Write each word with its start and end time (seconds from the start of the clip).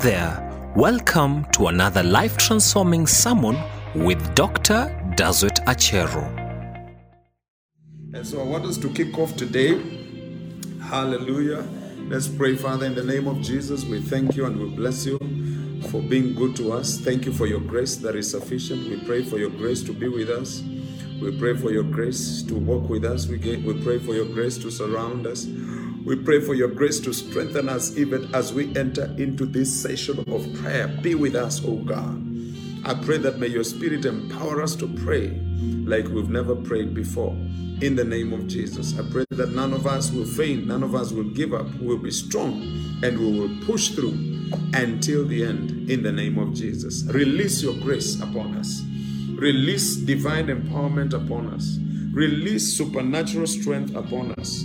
there. 0.00 0.72
Welcome 0.76 1.46
to 1.52 1.68
another 1.68 2.02
life 2.02 2.36
transforming 2.36 3.06
sermon 3.06 3.56
with 3.94 4.34
Dr. 4.34 4.94
Dazwet 5.16 5.64
Achero. 5.64 6.24
And 8.12 8.26
so 8.26 8.40
I 8.40 8.44
want 8.44 8.64
us 8.66 8.76
to 8.78 8.88
kick 8.90 9.18
off 9.18 9.36
today. 9.36 9.80
Hallelujah. 10.82 11.64
Let's 12.08 12.28
pray, 12.28 12.56
Father, 12.56 12.86
in 12.86 12.94
the 12.94 13.04
name 13.04 13.26
of 13.26 13.40
Jesus. 13.40 13.84
We 13.84 14.00
thank 14.00 14.36
you 14.36 14.46
and 14.46 14.58
we 14.58 14.68
bless 14.68 15.06
you 15.06 15.18
for 15.90 16.02
being 16.02 16.34
good 16.34 16.54
to 16.56 16.72
us. 16.72 16.98
Thank 16.98 17.26
you 17.26 17.32
for 17.32 17.46
your 17.46 17.60
grace 17.60 17.96
that 17.96 18.14
is 18.16 18.30
sufficient. 18.30 18.88
We 18.88 19.04
pray 19.04 19.24
for 19.24 19.38
your 19.38 19.50
grace 19.50 19.82
to 19.84 19.92
be 19.92 20.08
with 20.08 20.30
us. 20.30 20.62
We 21.20 21.36
pray 21.38 21.56
for 21.56 21.70
your 21.70 21.84
grace 21.84 22.42
to 22.42 22.54
walk 22.54 22.88
with 22.88 23.04
us. 23.04 23.26
We, 23.26 23.38
get, 23.38 23.62
we 23.62 23.82
pray 23.82 23.98
for 23.98 24.14
your 24.14 24.26
grace 24.26 24.58
to 24.58 24.70
surround 24.70 25.26
us. 25.26 25.46
We 26.06 26.14
pray 26.14 26.40
for 26.40 26.54
your 26.54 26.68
grace 26.68 27.00
to 27.00 27.12
strengthen 27.12 27.68
us 27.68 27.96
even 27.96 28.32
as 28.32 28.54
we 28.54 28.72
enter 28.76 29.12
into 29.18 29.44
this 29.44 29.82
session 29.82 30.20
of 30.32 30.54
prayer. 30.62 30.86
Be 30.86 31.16
with 31.16 31.34
us, 31.34 31.60
oh 31.66 31.78
God. 31.78 32.24
I 32.84 32.94
pray 32.94 33.18
that 33.18 33.40
may 33.40 33.48
your 33.48 33.64
spirit 33.64 34.04
empower 34.04 34.62
us 34.62 34.76
to 34.76 34.86
pray 34.86 35.30
like 35.84 36.06
we've 36.06 36.30
never 36.30 36.54
prayed 36.54 36.94
before. 36.94 37.32
In 37.80 37.96
the 37.96 38.04
name 38.04 38.32
of 38.32 38.46
Jesus, 38.46 38.96
I 38.96 39.02
pray 39.10 39.24
that 39.30 39.50
none 39.50 39.72
of 39.72 39.88
us 39.88 40.12
will 40.12 40.24
faint, 40.24 40.68
none 40.68 40.84
of 40.84 40.94
us 40.94 41.10
will 41.10 41.28
give 41.30 41.52
up. 41.52 41.66
We'll 41.80 41.98
be 41.98 42.12
strong 42.12 42.62
and 43.02 43.18
we 43.18 43.40
will 43.40 43.66
push 43.66 43.88
through 43.88 44.16
until 44.74 45.26
the 45.26 45.42
end 45.42 45.90
in 45.90 46.04
the 46.04 46.12
name 46.12 46.38
of 46.38 46.54
Jesus. 46.54 47.02
Release 47.12 47.64
your 47.64 47.74
grace 47.80 48.20
upon 48.20 48.56
us. 48.56 48.80
Release 49.30 49.96
divine 49.96 50.46
empowerment 50.46 51.14
upon 51.14 51.52
us. 51.52 51.80
Release 52.12 52.78
supernatural 52.78 53.48
strength 53.48 53.96
upon 53.96 54.30
us 54.38 54.62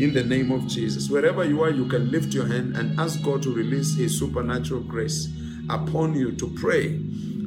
in 0.00 0.14
the 0.14 0.24
name 0.24 0.50
of 0.50 0.66
Jesus. 0.66 1.10
Wherever 1.10 1.44
you 1.44 1.62
are, 1.62 1.70
you 1.70 1.86
can 1.86 2.10
lift 2.10 2.32
your 2.32 2.46
hand 2.46 2.74
and 2.76 2.98
ask 2.98 3.22
God 3.22 3.42
to 3.42 3.52
release 3.52 3.94
His 3.96 4.18
supernatural 4.18 4.80
grace 4.80 5.28
upon 5.68 6.14
you 6.14 6.32
to 6.32 6.48
pray, 6.56 6.98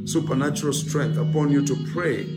supernatural 0.05 0.73
strength 0.73 1.17
upon 1.17 1.51
you 1.51 1.65
to 1.65 1.75
pray, 1.91 2.27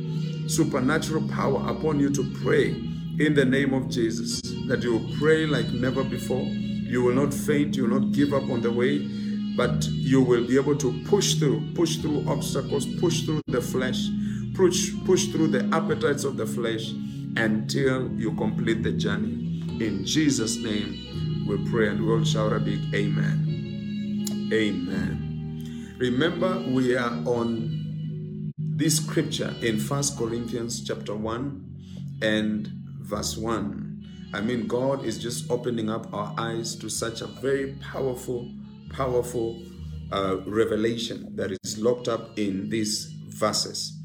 supernatural 0.48 1.28
power 1.28 1.68
upon 1.68 2.00
you 2.00 2.08
to 2.10 2.24
pray 2.42 2.70
in 3.18 3.34
the 3.34 3.44
name 3.44 3.74
of 3.74 3.90
Jesus. 3.90 4.40
That 4.68 4.82
you 4.82 4.96
will 4.98 5.16
pray 5.18 5.46
like 5.46 5.66
never 5.68 6.02
before. 6.02 6.42
You 6.42 7.02
will 7.02 7.14
not 7.14 7.34
faint, 7.34 7.76
you 7.76 7.86
will 7.86 8.00
not 8.00 8.12
give 8.12 8.32
up 8.32 8.44
on 8.44 8.62
the 8.62 8.72
way, 8.72 9.06
but 9.54 9.84
you 9.84 10.22
will 10.22 10.46
be 10.46 10.56
able 10.56 10.76
to 10.76 11.04
push 11.04 11.34
through, 11.34 11.72
push 11.74 11.96
through 11.96 12.24
obstacles, 12.26 12.86
push 13.00 13.22
through 13.22 13.42
the 13.48 13.60
flesh, 13.60 14.08
push, 14.54 14.92
push 15.04 15.26
through 15.26 15.48
the 15.48 15.68
appetites 15.76 16.24
of 16.24 16.38
the 16.38 16.46
flesh 16.46 16.92
until 17.36 18.10
you 18.12 18.32
complete 18.36 18.82
the 18.82 18.92
journey. 18.92 19.55
In 19.78 20.06
Jesus' 20.06 20.56
name, 20.56 21.44
we 21.46 21.58
pray 21.70 21.88
and 21.88 22.06
we'll 22.06 22.24
shout 22.24 22.50
a 22.50 22.58
big 22.58 22.80
amen. 22.94 24.48
Amen. 24.50 25.94
Remember, 25.98 26.64
we 26.66 26.96
are 26.96 27.10
on 27.26 28.52
this 28.56 28.96
scripture 28.96 29.54
in 29.60 29.78
First 29.78 30.16
Corinthians 30.16 30.82
chapter 30.82 31.14
1 31.14 32.18
and 32.22 32.68
verse 33.00 33.36
1. 33.36 34.30
I 34.32 34.40
mean, 34.40 34.66
God 34.66 35.04
is 35.04 35.18
just 35.18 35.50
opening 35.50 35.90
up 35.90 36.12
our 36.14 36.34
eyes 36.38 36.74
to 36.76 36.88
such 36.88 37.20
a 37.20 37.26
very 37.26 37.74
powerful, 37.74 38.50
powerful 38.90 39.62
uh, 40.10 40.38
revelation 40.46 41.36
that 41.36 41.52
is 41.52 41.78
locked 41.78 42.08
up 42.08 42.38
in 42.38 42.70
these 42.70 43.12
verses. 43.28 43.95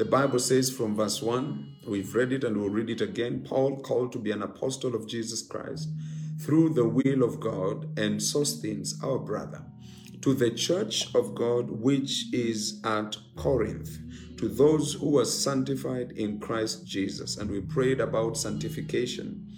The 0.00 0.06
Bible 0.06 0.38
says 0.38 0.70
from 0.70 0.96
verse 0.96 1.20
1 1.20 1.76
We've 1.86 2.14
read 2.14 2.32
it 2.32 2.42
and 2.42 2.56
we'll 2.56 2.70
read 2.70 2.88
it 2.88 3.02
again. 3.02 3.44
Paul, 3.46 3.82
called 3.82 4.12
to 4.12 4.18
be 4.18 4.30
an 4.30 4.42
apostle 4.42 4.94
of 4.94 5.06
Jesus 5.06 5.42
Christ 5.42 5.90
through 6.40 6.70
the 6.70 6.88
will 6.88 7.22
of 7.22 7.38
God, 7.38 7.98
and 7.98 8.22
Sosthenes, 8.22 8.98
our 9.04 9.18
brother, 9.18 9.62
to 10.22 10.32
the 10.32 10.52
church 10.52 11.14
of 11.14 11.34
God 11.34 11.70
which 11.70 12.32
is 12.32 12.80
at 12.82 13.18
Corinth, 13.36 13.98
to 14.38 14.48
those 14.48 14.94
who 14.94 15.18
are 15.18 15.26
sanctified 15.26 16.12
in 16.12 16.40
Christ 16.40 16.86
Jesus. 16.86 17.36
And 17.36 17.50
we 17.50 17.60
prayed 17.60 18.00
about 18.00 18.38
sanctification, 18.38 19.52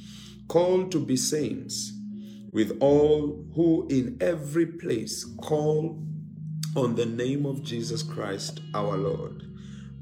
called 0.48 0.90
to 0.90 0.98
be 0.98 1.16
saints, 1.16 1.92
with 2.50 2.76
all 2.80 3.46
who 3.54 3.86
in 3.88 4.18
every 4.20 4.66
place 4.66 5.24
call 5.40 6.04
on 6.74 6.96
the 6.96 7.06
name 7.06 7.46
of 7.46 7.62
Jesus 7.62 8.02
Christ 8.02 8.58
our 8.74 8.96
Lord, 8.96 9.51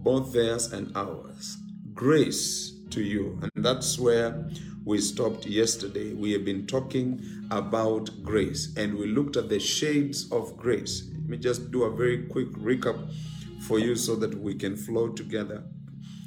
both 0.02 0.32
theirs 0.32 0.72
and 0.72 0.96
ours 0.96 1.58
grace 2.00 2.72
to 2.88 3.02
you. 3.02 3.38
And 3.42 3.64
that's 3.64 3.98
where 3.98 4.48
we 4.86 4.98
stopped 4.98 5.44
yesterday. 5.44 6.14
We 6.14 6.32
have 6.32 6.46
been 6.46 6.66
talking 6.66 7.22
about 7.50 8.10
grace 8.22 8.74
and 8.74 8.94
we 8.94 9.06
looked 9.06 9.36
at 9.36 9.50
the 9.50 9.60
shades 9.60 10.32
of 10.32 10.56
grace. 10.56 11.10
Let 11.12 11.28
me 11.28 11.36
just 11.36 11.70
do 11.70 11.82
a 11.84 11.94
very 11.94 12.26
quick 12.26 12.48
recap 12.52 13.12
for 13.66 13.78
you 13.78 13.96
so 13.96 14.16
that 14.16 14.34
we 14.34 14.54
can 14.54 14.76
flow 14.76 15.10
together. 15.10 15.62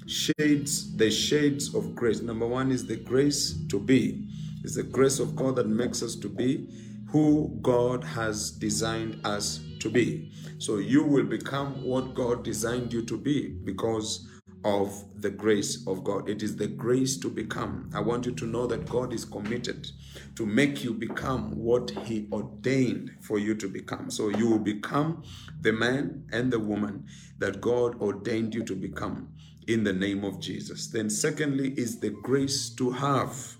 Shades, 0.05 0.95
the 0.95 1.09
shades 1.09 1.73
of 1.73 1.95
grace. 1.95 2.21
Number 2.21 2.45
one 2.45 2.71
is 2.71 2.85
the 2.85 2.97
grace 2.97 3.55
to 3.69 3.79
be. 3.79 4.27
It's 4.63 4.75
the 4.75 4.83
grace 4.83 5.19
of 5.19 5.35
God 5.35 5.55
that 5.55 5.67
makes 5.67 6.03
us 6.03 6.15
to 6.17 6.29
be 6.29 6.69
who 7.07 7.57
God 7.63 8.03
has 8.03 8.51
designed 8.51 9.19
us 9.25 9.59
to 9.83 9.89
be. 9.89 10.31
So 10.57 10.77
you 10.77 11.03
will 11.03 11.25
become 11.25 11.83
what 11.83 12.15
God 12.15 12.43
designed 12.43 12.91
you 12.91 13.03
to 13.03 13.17
be 13.17 13.49
because 13.49 14.27
of 14.65 15.03
the 15.21 15.29
grace 15.29 15.85
of 15.87 16.03
God. 16.03 16.29
It 16.29 16.41
is 16.41 16.55
the 16.55 16.67
grace 16.67 17.17
to 17.17 17.29
become. 17.29 17.89
I 17.93 17.99
want 17.99 18.25
you 18.25 18.31
to 18.33 18.45
know 18.45 18.65
that 18.67 18.89
God 18.89 19.13
is 19.13 19.25
committed 19.25 19.91
to 20.35 20.45
make 20.45 20.83
you 20.83 20.93
become 20.93 21.51
what 21.57 21.91
He 22.05 22.27
ordained 22.31 23.11
for 23.21 23.39
you 23.39 23.55
to 23.55 23.67
become. 23.67 24.09
So 24.09 24.29
you 24.29 24.49
will 24.49 24.59
become 24.59 25.23
the 25.61 25.73
man 25.73 26.25
and 26.31 26.51
the 26.51 26.59
woman 26.59 27.05
that 27.39 27.59
God 27.59 28.01
ordained 28.01 28.55
you 28.55 28.63
to 28.63 28.75
become 28.75 29.29
in 29.67 29.83
the 29.83 29.93
name 29.93 30.23
of 30.23 30.39
Jesus. 30.39 30.87
Then, 30.87 31.09
secondly, 31.09 31.73
is 31.77 31.99
the 31.99 32.09
grace 32.09 32.69
to 32.71 32.91
have. 32.91 33.57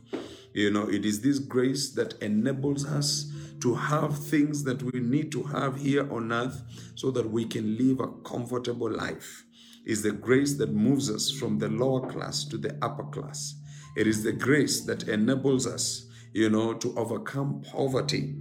You 0.54 0.70
know, 0.72 0.88
it 0.90 1.04
is 1.04 1.22
this 1.22 1.40
grace 1.40 1.90
that 1.92 2.14
enables 2.22 2.86
us 2.86 3.33
to 3.62 3.76
have 3.76 4.18
things 4.18 4.64
that 4.64 4.82
we 4.84 5.00
need 5.00 5.32
to 5.32 5.44
have 5.44 5.78
here 5.78 6.12
on 6.12 6.32
earth 6.32 6.62
so 6.96 7.12
that 7.12 7.30
we 7.30 7.46
can 7.46 7.78
live 7.78 8.00
a 8.00 8.08
comfortable 8.28 8.92
life 8.92 9.46
is 9.86 10.02
the 10.02 10.12
grace 10.12 10.54
that 10.56 10.72
moves 10.72 11.10
us 11.10 11.30
from 11.30 11.60
the 11.60 11.68
lower 11.68 12.10
class 12.10 12.46
to 12.46 12.58
the 12.58 12.78
upper 12.82 13.04
class. 13.04 13.56
It 13.96 14.08
is 14.08 14.24
the 14.24 14.32
grace 14.32 14.82
that 14.82 15.08
enables 15.08 15.68
us, 15.68 16.08
you 16.34 16.50
know, 16.50 16.74
to 16.76 16.98
overcome 16.98 17.62
poverty. 17.70 18.36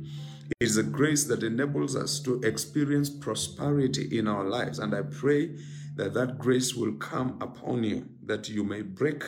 It 0.61 0.65
is 0.67 0.77
a 0.77 0.83
grace 0.83 1.25
that 1.25 1.43
enables 1.43 1.97
us 1.97 2.21
to 2.21 2.41
experience 2.43 3.11
prosperity 3.11 4.19
in 4.19 4.29
our 4.29 4.45
lives. 4.45 4.79
And 4.79 4.95
I 4.95 5.03
pray 5.03 5.57
that 5.97 6.15
that 6.15 6.39
grace 6.39 6.75
will 6.75 6.93
come 6.93 7.39
upon 7.41 7.85
you, 7.85 8.09
that 8.25 8.49
you 8.49 8.65
may 8.65 8.83
break 8.83 9.25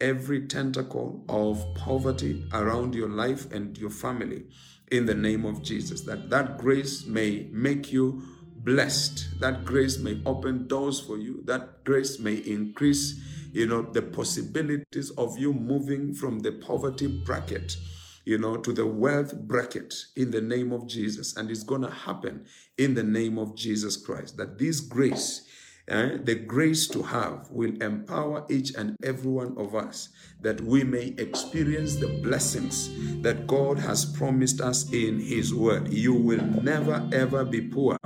every 0.00 0.46
tentacle 0.46 1.24
of 1.28 1.74
poverty 1.74 2.46
around 2.52 2.94
your 2.94 3.08
life 3.08 3.50
and 3.52 3.76
your 3.76 3.90
family 3.90 4.44
in 4.90 5.06
the 5.06 5.14
name 5.14 5.44
of 5.44 5.62
Jesus. 5.62 6.02
That 6.02 6.30
that 6.30 6.58
grace 6.58 7.06
may 7.06 7.48
make 7.52 7.92
you 7.92 8.22
blessed. 8.56 9.40
That 9.40 9.64
grace 9.64 9.98
may 9.98 10.20
open 10.26 10.66
doors 10.66 11.00
for 11.00 11.16
you. 11.16 11.42
That 11.44 11.84
grace 11.84 12.18
may 12.18 12.34
increase, 12.34 13.20
you 13.52 13.66
know, 13.66 13.82
the 13.82 14.02
possibilities 14.02 15.10
of 15.10 15.38
you 15.38 15.52
moving 15.52 16.14
from 16.14 16.40
the 16.40 16.52
poverty 16.52 17.06
bracket, 17.06 17.76
you 18.24 18.38
know, 18.38 18.56
to 18.58 18.72
the 18.72 18.86
wealth 18.86 19.34
bracket 19.34 19.94
in 20.16 20.30
the 20.30 20.40
name 20.40 20.72
of 20.72 20.86
Jesus. 20.86 21.36
And 21.36 21.50
it's 21.50 21.62
going 21.62 21.82
to 21.82 21.90
happen 21.90 22.46
in 22.76 22.94
the 22.94 23.02
name 23.02 23.38
of 23.38 23.56
Jesus 23.56 23.96
Christ. 23.96 24.36
That 24.36 24.58
this 24.58 24.80
grace, 24.80 25.47
eh, 25.88 26.18
the 26.22 26.34
grace 26.34 26.86
to 26.88 27.02
have, 27.02 27.50
will 27.50 27.80
empower 27.82 28.44
each 28.48 28.74
and 28.74 28.96
every 29.02 29.30
one 29.30 29.56
of 29.56 29.74
us 29.74 30.10
that 30.40 30.60
we 30.60 30.84
may 30.84 31.14
experience 31.18 31.96
the 31.96 32.08
blessings 32.22 32.90
that 33.22 33.46
God 33.46 33.78
has 33.78 34.04
promised 34.04 34.60
us 34.60 34.92
in 34.92 35.18
His 35.20 35.54
Word. 35.54 35.92
You 35.92 36.14
will 36.14 36.44
never 36.44 37.08
ever 37.12 37.44
be 37.44 37.60
poor 37.62 37.96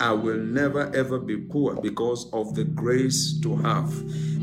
I 0.00 0.12
will 0.12 0.38
never 0.38 0.90
ever 0.96 1.18
be 1.18 1.36
poor 1.36 1.74
because 1.74 2.32
of 2.32 2.54
the 2.54 2.64
grace 2.64 3.38
to 3.42 3.54
have 3.56 3.92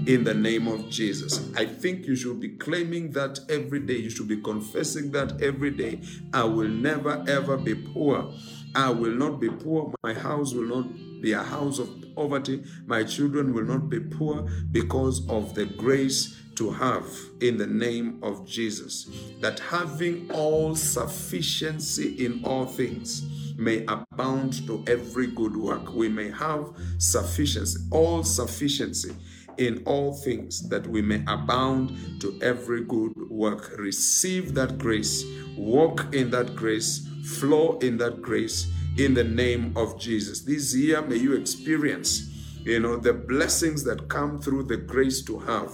in 0.06 0.24
the 0.24 0.34
name 0.36 0.68
of 0.68 0.88
Jesus. 0.88 1.52
I 1.58 1.66
think 1.66 2.06
you 2.06 2.16
should 2.16 2.40
be 2.40 2.50
claiming 2.50 3.10
that 3.14 3.40
every 3.50 3.80
day. 3.80 3.96
You 3.96 4.12
should 4.12 4.28
be 4.28 4.38
confessing 4.38 5.12
that 5.14 5.42
every 5.42 5.72
day. 5.72 6.02
I 6.32 6.44
will 6.44 6.68
never 6.68 7.26
ever 7.28 7.58
be 7.58 7.74
poor. 7.74 8.32
I 8.76 8.92
will 8.92 9.14
not 9.14 9.40
be 9.40 9.50
poor. 9.50 9.92
My 10.04 10.14
house 10.14 10.54
will 10.54 10.68
not 10.68 10.94
be 11.24 11.32
a 11.32 11.42
house 11.42 11.80
of 11.80 12.07
poverty. 12.18 12.64
My 12.88 13.04
children 13.04 13.54
will 13.54 13.64
not 13.64 13.90
be 13.90 14.00
poor 14.00 14.50
because 14.72 15.26
of 15.30 15.54
the 15.54 15.66
grace 15.66 16.36
to 16.56 16.72
have 16.72 17.06
in 17.42 17.58
the 17.58 17.68
name 17.68 18.20
of 18.24 18.46
Jesus. 18.48 19.08
That 19.40 19.60
having 19.60 20.30
all 20.32 20.76
sufficiency 20.76 22.26
in 22.26 22.44
all 22.44 22.66
things 22.66 23.22
may 23.56 23.86
abound 23.86 24.66
to 24.66 24.84
every 24.88 25.28
good 25.28 25.56
work. 25.56 25.94
We 25.94 26.10
may 26.10 26.32
have 26.32 26.74
sufficiency, 26.98 27.80
all 27.92 28.24
sufficiency 28.24 29.16
in 29.58 29.84
all 29.86 30.14
things, 30.14 30.68
that 30.70 30.88
we 30.88 31.02
may 31.04 31.24
abound 31.28 32.22
to 32.22 32.40
every 32.42 32.84
good 32.84 33.14
work. 33.30 33.76
Receive 33.78 34.56
that 34.56 34.80
grace, 34.80 35.24
walk 35.56 36.14
in 36.16 36.32
that 36.32 36.56
grace, 36.56 37.08
flow 37.24 37.78
in 37.80 37.98
that 37.98 38.24
grace 38.24 38.68
in 38.98 39.14
the 39.14 39.24
name 39.24 39.74
of 39.76 40.00
Jesus. 40.00 40.42
This 40.42 40.76
year, 40.76 41.02
may 41.02 41.18
you 41.18 41.34
experience, 41.34 42.30
you 42.64 42.80
know, 42.80 42.98
the 42.98 43.14
blessings 43.14 43.84
that 43.84 44.08
come 44.10 44.40
through 44.40 44.64
the 44.64 44.78
grace 44.78 45.22
to 45.24 45.38
have 45.40 45.72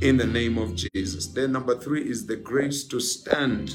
in 0.00 0.16
the 0.16 0.26
name 0.26 0.58
of 0.58 0.74
Jesus. 0.74 1.26
Then, 1.28 1.52
number 1.52 1.76
three 1.78 2.08
is 2.08 2.26
the 2.26 2.36
grace 2.36 2.84
to 2.84 3.00
stand 3.00 3.74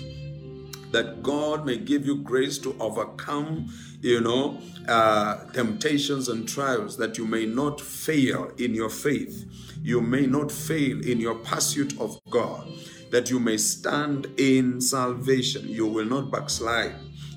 that 0.92 1.24
God 1.24 1.66
may 1.66 1.78
give 1.78 2.06
you 2.06 2.18
grace 2.18 2.60
to 2.60 2.76
overcome, 2.80 3.74
you 4.02 4.22
know, 4.22 4.60
uh, 4.88 5.44
temptations 5.52 6.30
and 6.30 6.48
trials, 6.48 6.98
that 6.98 7.18
you 7.18 7.26
may 7.26 7.48
not 7.48 7.82
fail 7.82 8.52
in 8.60 8.76
your 8.76 8.90
faith. 8.90 9.46
You 9.82 10.02
may 10.02 10.28
not 10.28 10.52
fail 10.52 11.04
in 11.04 11.20
your 11.20 11.36
pursuit 11.36 12.00
of 12.00 12.22
God, 12.30 12.68
that 13.10 13.32
you 13.32 13.40
may 13.40 13.58
stand 13.58 14.28
in 14.38 14.80
salvation. 14.80 15.68
You 15.68 15.88
will 15.88 16.06
not 16.06 16.32
backslide. 16.32 16.94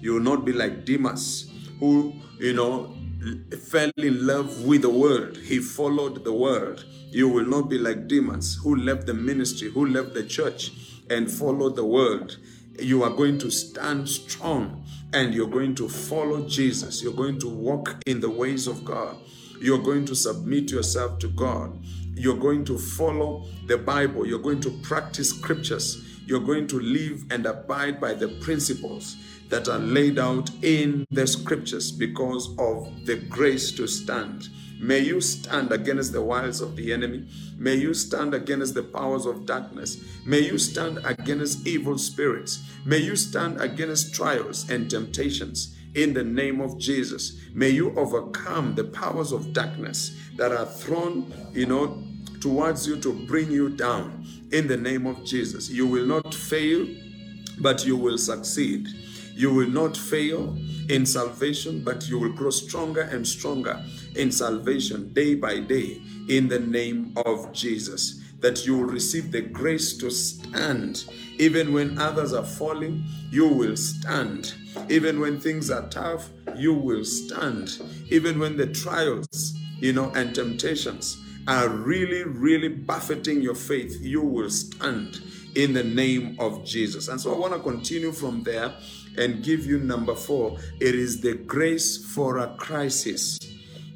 You 0.06 0.14
will 0.14 0.20
not 0.20 0.44
be 0.44 0.52
like 0.52 0.84
Demas, 0.84 1.50
who, 1.80 2.14
you 2.38 2.52
know, 2.52 2.94
fell 3.70 3.90
in 3.96 4.24
love 4.24 4.64
with 4.64 4.82
the 4.82 4.88
world. 4.88 5.36
He 5.36 5.58
followed 5.58 6.22
the 6.22 6.32
world. 6.32 6.84
You 7.10 7.28
will 7.28 7.44
not 7.44 7.68
be 7.68 7.76
like 7.76 8.06
Demas, 8.06 8.56
who 8.62 8.76
left 8.76 9.06
the 9.06 9.14
ministry, 9.14 9.68
who 9.68 9.84
left 9.84 10.14
the 10.14 10.22
church 10.22 10.70
and 11.10 11.28
followed 11.28 11.74
the 11.74 11.84
world 11.84 12.36
you 12.78 13.02
are 13.02 13.10
going 13.10 13.38
to 13.38 13.50
stand 13.50 14.08
strong 14.08 14.84
and 15.12 15.32
you're 15.34 15.48
going 15.48 15.74
to 15.74 15.88
follow 15.88 16.46
Jesus. 16.46 17.02
You're 17.02 17.12
going 17.14 17.38
to 17.40 17.48
walk 17.48 18.02
in 18.06 18.20
the 18.20 18.30
ways 18.30 18.66
of 18.66 18.84
God. 18.84 19.16
You're 19.60 19.82
going 19.82 20.04
to 20.06 20.14
submit 20.14 20.70
yourself 20.70 21.18
to 21.20 21.28
God. 21.28 21.78
You're 22.14 22.36
going 22.36 22.64
to 22.66 22.78
follow 22.78 23.46
the 23.66 23.78
Bible. 23.78 24.26
You're 24.26 24.38
going 24.38 24.60
to 24.60 24.70
practice 24.82 25.30
scriptures. 25.30 26.02
You're 26.26 26.40
going 26.40 26.66
to 26.68 26.80
live 26.80 27.24
and 27.30 27.46
abide 27.46 28.00
by 28.00 28.14
the 28.14 28.28
principles 28.28 29.16
that 29.48 29.68
are 29.68 29.78
laid 29.78 30.18
out 30.18 30.50
in 30.62 31.06
the 31.10 31.26
scriptures 31.26 31.90
because 31.90 32.48
of 32.58 33.06
the 33.06 33.16
grace 33.16 33.72
to 33.72 33.86
stand. 33.86 34.48
May 34.80 35.00
you 35.00 35.20
stand 35.20 35.72
against 35.72 36.12
the 36.12 36.22
wiles 36.22 36.60
of 36.60 36.76
the 36.76 36.92
enemy. 36.92 37.26
May 37.56 37.76
you 37.76 37.94
stand 37.94 38.34
against 38.34 38.74
the 38.74 38.82
powers 38.82 39.24
of 39.24 39.46
darkness. 39.46 40.04
May 40.26 40.40
you 40.40 40.58
stand 40.58 40.98
against 41.04 41.66
evil 41.66 41.96
spirits. 41.96 42.62
May 42.84 42.98
you 42.98 43.16
stand 43.16 43.60
against 43.60 44.14
trials 44.14 44.68
and 44.68 44.90
temptations 44.90 45.74
in 45.94 46.12
the 46.12 46.24
name 46.24 46.60
of 46.60 46.78
Jesus. 46.78 47.40
May 47.54 47.70
you 47.70 47.96
overcome 47.98 48.74
the 48.74 48.84
powers 48.84 49.32
of 49.32 49.54
darkness 49.54 50.14
that 50.36 50.52
are 50.52 50.66
thrown, 50.66 51.32
you 51.54 51.64
know, 51.64 52.02
towards 52.40 52.86
you 52.86 53.00
to 53.00 53.12
bring 53.26 53.50
you 53.50 53.70
down 53.70 54.26
in 54.52 54.68
the 54.68 54.76
name 54.76 55.06
of 55.06 55.24
Jesus. 55.24 55.70
You 55.70 55.86
will 55.86 56.04
not 56.04 56.34
fail, 56.34 56.86
but 57.60 57.86
you 57.86 57.96
will 57.96 58.18
succeed. 58.18 58.88
You 59.36 59.52
will 59.52 59.68
not 59.68 59.98
fail 59.98 60.56
in 60.88 61.04
salvation, 61.04 61.84
but 61.84 62.08
you 62.08 62.18
will 62.18 62.32
grow 62.32 62.48
stronger 62.48 63.02
and 63.02 63.28
stronger 63.28 63.84
in 64.14 64.32
salvation 64.32 65.12
day 65.12 65.34
by 65.34 65.60
day 65.60 66.00
in 66.26 66.48
the 66.48 66.58
name 66.58 67.12
of 67.26 67.52
Jesus. 67.52 68.22
That 68.40 68.64
you 68.64 68.78
will 68.78 68.86
receive 68.86 69.32
the 69.32 69.42
grace 69.42 69.98
to 69.98 70.10
stand. 70.10 71.04
Even 71.36 71.74
when 71.74 71.98
others 71.98 72.32
are 72.32 72.46
falling, 72.46 73.04
you 73.30 73.46
will 73.46 73.76
stand. 73.76 74.54
Even 74.88 75.20
when 75.20 75.38
things 75.38 75.70
are 75.70 75.86
tough, 75.90 76.30
you 76.54 76.72
will 76.72 77.04
stand. 77.04 77.78
Even 78.08 78.38
when 78.38 78.56
the 78.56 78.68
trials, 78.68 79.54
you 79.76 79.92
know, 79.92 80.10
and 80.14 80.34
temptations 80.34 81.22
are 81.46 81.68
really, 81.68 82.24
really 82.24 82.68
buffeting 82.68 83.42
your 83.42 83.54
faith, 83.54 83.98
you 84.00 84.22
will 84.22 84.50
stand 84.50 85.20
in 85.54 85.74
the 85.74 85.84
name 85.84 86.36
of 86.38 86.64
Jesus. 86.64 87.08
And 87.08 87.20
so 87.20 87.34
I 87.34 87.38
want 87.38 87.52
to 87.52 87.60
continue 87.60 88.12
from 88.12 88.42
there 88.42 88.72
and 89.18 89.42
give 89.42 89.66
you 89.66 89.78
number 89.78 90.14
four. 90.14 90.58
It 90.80 90.94
is 90.94 91.20
the 91.20 91.34
grace 91.34 92.04
for 92.14 92.38
a 92.38 92.54
crisis. 92.56 93.38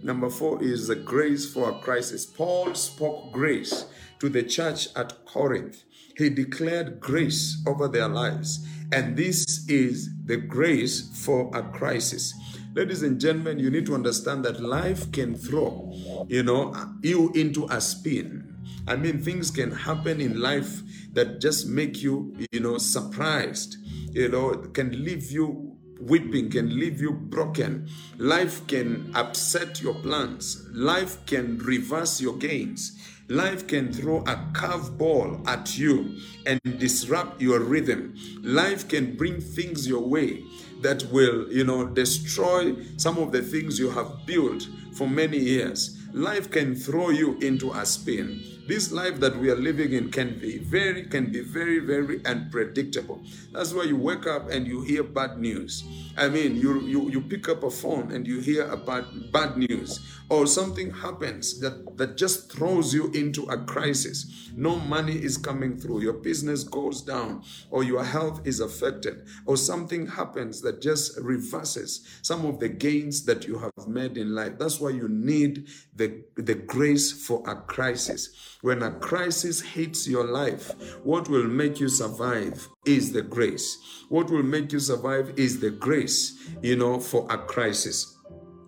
Number 0.03 0.31
four 0.31 0.63
is 0.63 0.89
the 0.89 0.97
grace 0.97 1.53
for 1.53 1.71
a 1.71 1.79
crisis. 1.81 2.25
Paul 2.25 2.75
spoke 2.75 3.33
grace 3.33 3.87
to 4.19 4.29
the 4.29 4.43
church 4.43 4.89
at 4.97 5.25
Corinth. 5.27 5.85
He 6.17 6.31
declared 6.31 7.01
grace 7.01 7.63
over 7.67 7.89
their 7.89 8.09
lives. 8.09 8.67
And 8.93 9.17
this 9.17 9.69
is 9.69 10.11
the 10.25 10.37
grace 10.37 11.25
for 11.25 11.51
a 11.55 11.63
crisis. 11.63 12.35
Ladies 12.75 13.03
and 13.03 13.21
gentlemen, 13.21 13.59
you 13.59 13.71
need 13.71 13.87
to 13.87 13.95
understand 13.95 14.45
that 14.45 14.61
life 14.61 15.11
can 15.13 15.35
throw, 15.35 15.93
you 16.29 16.43
know, 16.43 16.75
you 17.03 17.31
into 17.35 17.67
a 17.71 17.81
spin. 17.81 18.57
I 18.87 18.97
mean, 18.97 19.21
things 19.21 19.51
can 19.51 19.71
happen 19.71 20.21
in 20.21 20.41
life 20.41 20.83
that 21.13 21.41
just 21.41 21.67
make 21.67 22.03
you, 22.03 22.35
you 22.53 22.61
know, 22.61 22.79
surprised 22.79 23.77
you 24.13 24.29
know, 24.29 24.55
can 24.73 25.05
leave 25.05 25.31
you 25.31 25.77
weeping, 26.01 26.51
can 26.51 26.79
leave 26.79 27.01
you 27.01 27.13
broken. 27.13 27.89
Life 28.19 28.67
can 28.67 29.11
upset 29.15 29.81
your 29.83 29.95
plans. 29.95 30.67
Life 30.73 31.25
can 31.27 31.59
reverse 31.59 32.21
your 32.21 32.37
gains. 32.37 32.99
Life 33.29 33.69
can 33.69 33.93
throw 33.93 34.19
a 34.23 34.51
curveball 34.53 35.47
at 35.47 35.79
you 35.79 36.17
and 36.47 36.61
disrupt 36.79 37.41
your 37.41 37.61
rhythm. 37.61 38.15
Life 38.43 38.89
can 38.89 39.17
bring 39.17 39.41
things 39.41 39.87
your 39.87 40.01
way 40.01 40.43
that 40.81 41.05
will, 41.13 41.47
you 41.53 41.65
know, 41.65 41.87
destroy 41.87 42.75
some 42.97 43.19
of 43.19 43.31
the 43.31 43.43
things 43.43 43.79
you 43.79 43.91
have 43.91 44.27
built 44.27 44.67
for 44.95 45.07
many 45.07 45.39
years. 45.39 46.00
Life 46.13 46.51
can 46.51 46.75
throw 46.75 47.11
you 47.11 47.39
into 47.39 47.71
a 47.71 47.87
spin. 47.87 48.43
This 48.67 48.91
life 48.91 49.21
that 49.21 49.37
we 49.37 49.49
are 49.49 49.57
living 49.57 49.93
in 49.93 50.11
can 50.11 50.39
be 50.41 50.59
very, 50.59 51.05
can 51.05 51.31
be 51.31 51.41
very, 51.41 51.79
very 51.79 52.25
unpredictable. 52.27 53.23
That's 53.53 53.73
why 53.73 53.85
you 53.85 53.97
wake 53.97 54.27
up 54.27 54.51
and 54.51 54.67
you 54.67 54.83
hear 54.83 55.05
bad 55.05 55.39
news. 55.39 55.85
I 56.21 56.29
mean, 56.29 56.55
you 56.57 56.83
you, 56.83 57.11
you 57.11 57.21
pick 57.23 57.49
up 57.49 57.63
a 57.65 57.71
phone 57.71 58.13
and 58.13 58.27
you 58.27 58.41
hear 58.41 58.69
about 58.71 59.33
bad 59.33 59.57
news, 59.57 60.01
or 60.29 60.47
something 60.47 60.91
happens 60.91 61.59
that, 61.61 61.97
that 61.97 62.19
just 62.19 62.53
throws 62.53 62.93
you 62.93 63.11
into 63.13 63.45
a 63.47 63.57
crisis. 63.65 64.51
No 64.55 64.77
money 64.77 65.15
is 65.15 65.39
coming 65.39 65.79
through, 65.79 66.03
your 66.03 66.13
business 66.13 66.63
goes 66.63 67.01
down, 67.01 67.43
or 67.71 67.85
your 67.85 68.05
health 68.05 68.47
is 68.47 68.61
affected, 68.61 69.27
or 69.47 69.57
something 69.57 70.07
happens 70.07 70.61
that 70.61 70.83
just 70.83 71.19
reverses 71.19 72.07
some 72.21 72.45
of 72.45 72.61
the 72.61 72.69
gains 72.69 73.25
that 73.25 73.47
you 73.47 73.59
have 73.59 73.89
made 73.89 74.19
in 74.19 74.35
life. 74.35 74.59
That's 74.59 74.79
why 74.79 74.91
you 74.91 75.09
need 75.09 75.69
the, 75.97 76.23
the 76.37 76.55
grace 76.55 77.11
for 77.27 77.43
a 77.49 77.57
crisis. 77.57 78.59
When 78.63 78.83
a 78.83 78.91
crisis 78.91 79.63
hits 79.63 80.07
your 80.07 80.25
life, 80.25 80.75
what 81.03 81.31
will 81.31 81.49
make 81.49 81.81
you 81.81 81.89
survive 81.89 82.69
is 82.85 83.11
the 83.11 83.23
grace. 83.23 83.79
What 84.11 84.29
will 84.29 84.43
make 84.43 84.71
you 84.73 84.81
survive 84.81 85.33
is 85.37 85.61
the 85.61 85.71
grace, 85.71 86.39
you 86.61 86.77
know, 86.77 87.01
for 87.01 87.27
a 87.31 87.39
crisis. 87.39 88.19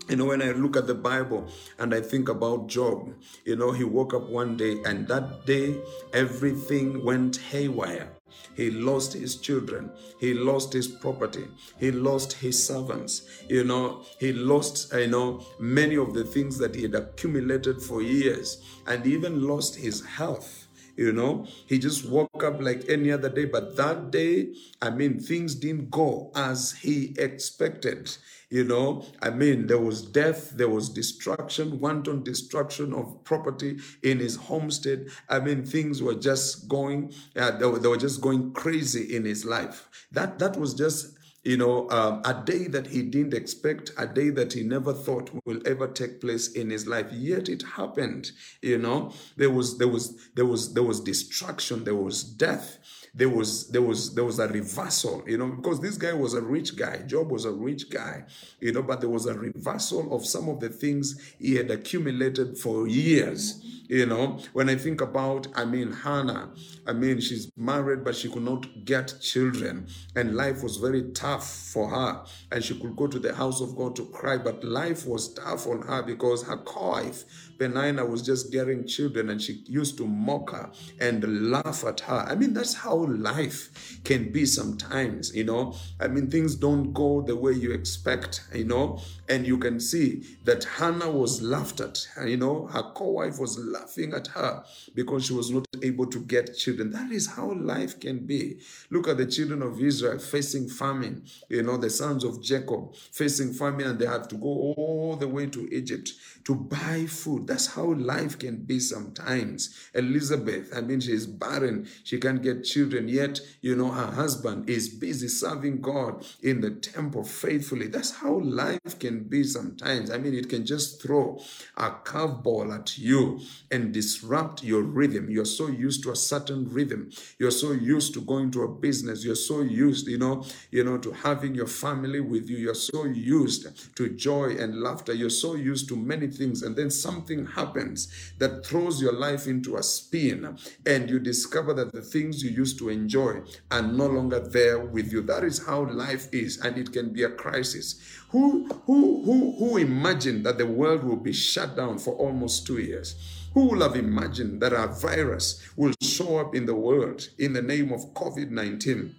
You 0.09 0.17
know, 0.17 0.25
when 0.25 0.41
I 0.41 0.53
look 0.53 0.79
at 0.79 0.87
the 0.87 0.95
Bible 0.95 1.47
and 1.79 1.95
I 1.95 2.01
think 2.01 2.31
about 2.31 2.69
Job, 2.69 3.13
you 3.45 3.55
know, 3.55 3.71
he 3.73 3.85
woke 3.85 4.15
up 4.15 4.31
one 4.31 4.57
day 4.57 4.83
and 4.87 5.07
that 5.09 5.45
day 5.45 5.79
everything 6.15 7.05
went 7.05 7.37
haywire. 7.37 8.11
He 8.55 8.71
lost 8.71 9.12
his 9.15 9.37
children. 9.37 9.91
He 10.21 10.35
lost 10.35 10.73
his 10.73 10.89
property. 10.89 11.49
He 11.79 11.91
lost 11.91 12.35
his 12.35 12.65
servants. 12.65 13.23
You 13.49 13.65
know, 13.65 14.05
he 14.19 14.33
lost, 14.33 14.93
you 14.93 15.07
know, 15.09 15.45
many 15.59 15.97
of 15.97 16.15
the 16.15 16.25
things 16.25 16.59
that 16.59 16.75
he 16.75 16.83
had 16.83 16.95
accumulated 16.95 17.83
for 17.83 18.03
years 18.03 18.62
and 18.87 19.07
even 19.07 19.47
lost 19.47 19.77
his 19.77 20.05
health. 20.05 20.62
You 20.97 21.13
know, 21.13 21.47
he 21.67 21.79
just 21.79 22.09
woke 22.09 22.45
up 22.45 22.61
like 22.61 22.85
any 22.89 23.11
other 23.11 23.29
day. 23.31 23.47
But 23.47 23.77
that 23.77 24.11
day, 24.11 24.55
I 24.81 24.91
mean, 24.91 25.19
things 25.21 25.55
didn't 25.55 25.91
go 25.91 26.31
as 26.35 26.73
he 26.73 27.15
expected. 27.19 28.17
You 28.51 28.65
know, 28.65 29.07
I 29.23 29.31
mean, 29.31 29.67
there 29.67 29.79
was 29.79 30.03
death, 30.03 30.51
there 30.51 30.69
was 30.69 30.91
destruction, 30.91 31.81
wanton 31.81 32.23
destruction 32.23 32.93
of 32.93 33.25
property 33.25 33.79
in 34.03 34.19
his 34.19 34.37
homestead. 34.37 35.09
I 35.31 35.41
mean, 35.41 35.65
things 35.65 36.03
were 36.03 36.15
just 36.17 36.69
going, 36.69 37.15
uh, 37.35 37.53
they, 37.53 37.65
were, 37.65 37.79
they 37.79 37.89
were 37.89 37.97
just 37.97 38.21
going 38.21 38.53
crazy 38.53 39.17
in 39.17 39.25
his 39.25 39.47
life. 39.47 39.89
That 40.13 40.39
that 40.41 40.59
was 40.59 40.75
just 40.75 41.17
you 41.43 41.57
know, 41.57 41.91
um, 41.91 42.23
a 42.25 42.35
day 42.45 42.69
that 42.69 42.87
he 42.87 43.03
didn't 43.03 43.35
expect, 43.35 43.91
a 43.99 44.07
day 44.07 44.31
that 44.31 44.53
he 44.53 44.63
never 44.63 44.93
thought 44.93 45.31
will 45.45 45.61
ever 45.67 45.89
take 45.89 46.21
place 46.21 46.53
in 46.53 46.71
his 46.71 46.87
life. 46.87 47.11
Yet 47.13 47.49
it 47.49 47.63
happened. 47.63 48.31
You 48.61 48.79
know, 48.79 49.13
there 49.37 49.51
was 49.51 49.79
there 49.79 49.89
was 49.89 50.17
there 50.35 50.47
was 50.47 50.75
there 50.75 50.85
was 50.85 51.01
destruction, 51.01 51.85
there 51.85 51.97
was 51.97 52.23
death 52.23 52.79
there 53.14 53.28
was 53.28 53.69
there 53.69 53.83
was 53.83 54.14
there 54.14 54.25
was 54.25 54.38
a 54.38 54.49
reversal 54.49 55.23
you 55.26 55.37
know 55.37 55.49
because 55.49 55.81
this 55.81 55.97
guy 55.97 56.12
was 56.12 56.35
a 56.35 56.40
rich 56.40 56.76
guy. 56.76 56.99
Job 57.02 57.31
was 57.31 57.45
a 57.45 57.52
rich 57.52 57.90
guy 57.90 58.25
you 58.61 58.73
know 58.73 58.83
but 58.83 59.00
there 59.00 59.11
was 59.11 59.26
a 59.26 59.35
reversal 59.35 60.14
of 60.14 60.25
some 60.26 60.49
of 60.49 60.61
the 60.61 60.69
things 60.69 61.35
he 61.38 61.57
had 61.57 61.71
accumulated 61.71 62.57
for 62.59 62.87
years 62.87 63.62
you 63.88 64.07
know. 64.07 64.38
When 64.52 64.69
i 64.71 64.76
think 64.76 65.00
about 65.00 65.47
i 65.54 65.64
mean 65.64 65.92
hannah 65.92 66.50
i 66.87 66.92
mean 66.92 67.21
she's 67.21 67.50
married 67.57 68.04
but 68.04 68.16
she 68.16 68.31
could 68.31 68.42
not 68.42 68.85
get 68.85 69.14
children 69.21 69.87
and 70.16 70.35
life 70.35 70.62
was 70.62 70.76
very 70.78 71.11
tough 71.12 71.47
for 71.73 71.90
her 71.90 72.25
and 72.50 72.64
she 72.64 72.78
could 72.78 72.97
go 72.97 73.07
to 73.07 73.19
the 73.19 73.35
house 73.35 73.61
of 73.61 73.76
God 73.76 73.97
to 73.97 74.07
cry, 74.07 74.37
but 74.38 74.62
life 74.62 75.07
was 75.07 75.33
tough 75.35 75.66
on 75.66 75.83
her 75.83 76.02
because 76.02 76.42
her 76.45 76.61
wife, 76.76 77.25
Penina, 77.59 78.09
was 78.09 78.23
just 78.23 78.53
getting 78.53 78.87
children 78.87 79.31
and 79.31 79.41
she 79.41 79.63
used 79.67 79.97
to 79.99 80.07
mock 80.07 80.51
her 80.51 80.71
and 81.01 81.51
laugh 81.51 81.85
at 81.85 82.01
her. 82.01 82.25
I 82.29 82.35
mean, 82.35 82.55
that's 82.55 82.75
how 82.75 83.07
life 83.07 84.01
can 84.05 84.33
be 84.33 84.47
sometimes, 84.47 85.35
you 85.35 85.45
know. 85.45 85.75
I 86.01 86.09
mean, 86.09 86.31
things 86.31 86.55
don't 86.55 86.93
go 86.93 87.23
the 87.23 87.37
way 87.37 87.53
you 87.53 87.73
expect, 87.73 88.45
you 88.55 88.65
know, 88.65 89.01
and 89.33 89.47
you 89.47 89.57
can 89.57 89.81
see 89.81 90.23
that 90.45 90.65
Hannah 90.65 91.11
was 91.11 91.41
laughed 91.41 91.81
at, 91.81 92.07
you 92.27 92.37
know, 92.37 92.67
her 92.67 92.83
co 92.95 93.12
wife 93.12 93.39
was 93.39 93.59
laughing 93.59 94.12
at 94.12 94.27
her 94.27 94.62
because 94.95 95.25
she 95.25 95.33
was 95.33 95.51
not 95.51 95.67
able 95.83 96.07
to 96.09 96.21
get 96.21 96.55
children. 96.55 96.91
That 96.91 97.11
is 97.11 97.29
how 97.29 97.55
life 97.55 97.99
can 97.99 98.27
be. 98.27 98.61
Look 98.91 99.09
at 99.09 99.17
the 99.17 99.25
children 99.25 99.62
of 99.62 99.81
Israel 99.81 100.19
facing 100.19 100.69
famine, 100.69 101.25
you 101.49 101.62
know, 101.62 101.79
the 101.79 101.89
sons 101.89 102.25
of 102.25 102.43
Jacob 102.43 102.95
facing 102.95 103.55
famine, 103.55 103.87
and 103.87 103.99
they 103.99 104.05
have 104.05 104.29
to 104.29 104.37
go 104.37 104.75
all 104.77 105.17
the 105.19 105.29
way 105.29 105.47
to 105.47 105.75
Egypt 105.75 106.12
to 106.45 106.55
buy 106.55 107.07
food. 107.07 107.47
That's 107.47 107.69
how 107.69 107.95
life 107.95 108.39
can 108.39 108.57
be 108.57 108.81
sometimes. 108.81 109.75
Elizabeth, 109.95 110.77
I 110.77 110.83
mean, 110.83 111.01
she's 111.01 111.27
barren, 111.27 111.89
she 112.05 112.19
can't 112.19 112.43
get 112.43 112.65
children, 112.65 113.09
yet, 113.09 113.41
you 113.62 113.77
know, 113.77 113.91
her 113.93 114.12
husband 114.12 114.69
is 114.69 114.91
busy 114.91 115.29
serving 115.29 115.81
God 115.81 116.27
in 116.43 116.61
the 116.61 116.73
temple 116.73 117.25
faithfully. 117.25 117.87
That's 117.87 118.11
how 118.11 118.41
life 118.41 118.99
can 118.99 119.22
be 119.29 119.45
sometimes. 119.45 120.11
I 120.11 120.19
mean, 120.19 120.35
it 120.35 120.49
can 120.49 120.64
just 120.64 121.02
throw 121.02 121.41
a 121.76 121.91
curveball 121.91 122.75
at 122.79 122.99
you 122.99 123.41
and 123.71 123.93
disrupt 123.93 124.62
your 124.62 124.83
rhythm. 124.83 125.31
You're 125.31 125.45
so 125.45 125.69
used 125.69 126.02
to 126.05 126.11
a 126.11 126.17
certain 126.17 126.69
rhythm. 126.69 127.11
You're 127.38 127.50
so 127.50 127.73
used 127.73 128.14
to 128.14 128.21
going 128.21 128.50
to 128.52 128.62
a 128.62 128.69
business. 128.69 129.25
You're 129.25 129.35
so 129.35 129.62
used, 129.62 130.07
you 130.09 130.19
know, 130.19 130.45
you 130.71 130.85
know, 130.85 130.99
to 130.99 131.12
having 131.12 131.55
your 131.55 131.67
family 131.67 132.21
with 132.21 132.49
you. 132.49 132.57
You're 132.57 132.75
so 132.75 133.05
used 133.05 133.97
to 133.97 134.09
joy 134.11 134.57
and 134.59 134.81
laughter. 134.81 135.12
You're 135.12 135.31
so 135.31 135.55
used 135.55 135.88
to 135.88 135.97
many 135.97 136.29
things. 136.29 136.62
And 136.62 136.76
then 136.76 136.91
something 136.91 137.47
happens 137.47 138.33
that 138.38 138.64
throws 138.64 139.00
your 139.00 139.12
life 139.12 139.47
into 139.47 139.76
a 139.76 139.83
spin 139.83 140.57
and 140.87 141.11
you 141.11 141.19
discover 141.19 141.75
that 141.75 141.93
the 141.93 142.02
things 142.02 142.43
you 142.43 142.50
used 142.50 142.79
to 142.79 142.88
enjoy 142.88 143.43
are 143.71 143.83
no 143.83 144.07
longer 144.07 144.41
there 144.41 144.79
with 144.79 145.12
you. 145.12 145.23
That 145.23 145.45
is 145.45 145.67
how 145.67 145.91
life 145.91 146.29
is. 146.33 146.59
And 146.59 146.76
it 146.79 146.93
can 146.93 147.12
be 147.12 147.23
a 147.23 147.31
crisis. 147.31 148.00
Who, 148.31 148.67
who, 148.87 149.02
who, 149.25 149.55
who 149.59 149.77
imagined 149.77 150.45
that 150.47 150.59
the 150.59 150.67
world 150.67 151.05
will 151.05 151.17
be 151.17 151.33
shut 151.33 151.77
down 151.77 151.99
for 151.99 152.15
almost 152.15 152.67
two 152.67 152.79
years? 152.79 153.15
Who 153.55 153.67
would 153.67 153.83
have 153.83 153.97
imagined 153.97 154.61
that 154.63 154.73
a 154.73 154.87
virus 154.87 155.63
will 155.77 155.93
show 156.01 156.39
up 156.39 156.55
in 156.55 156.67
the 156.67 156.75
world 156.75 157.29
in 157.39 157.53
the 157.53 157.63
name 157.63 157.93
of 157.93 158.15
COVID 158.15 158.51
19? 158.51 159.15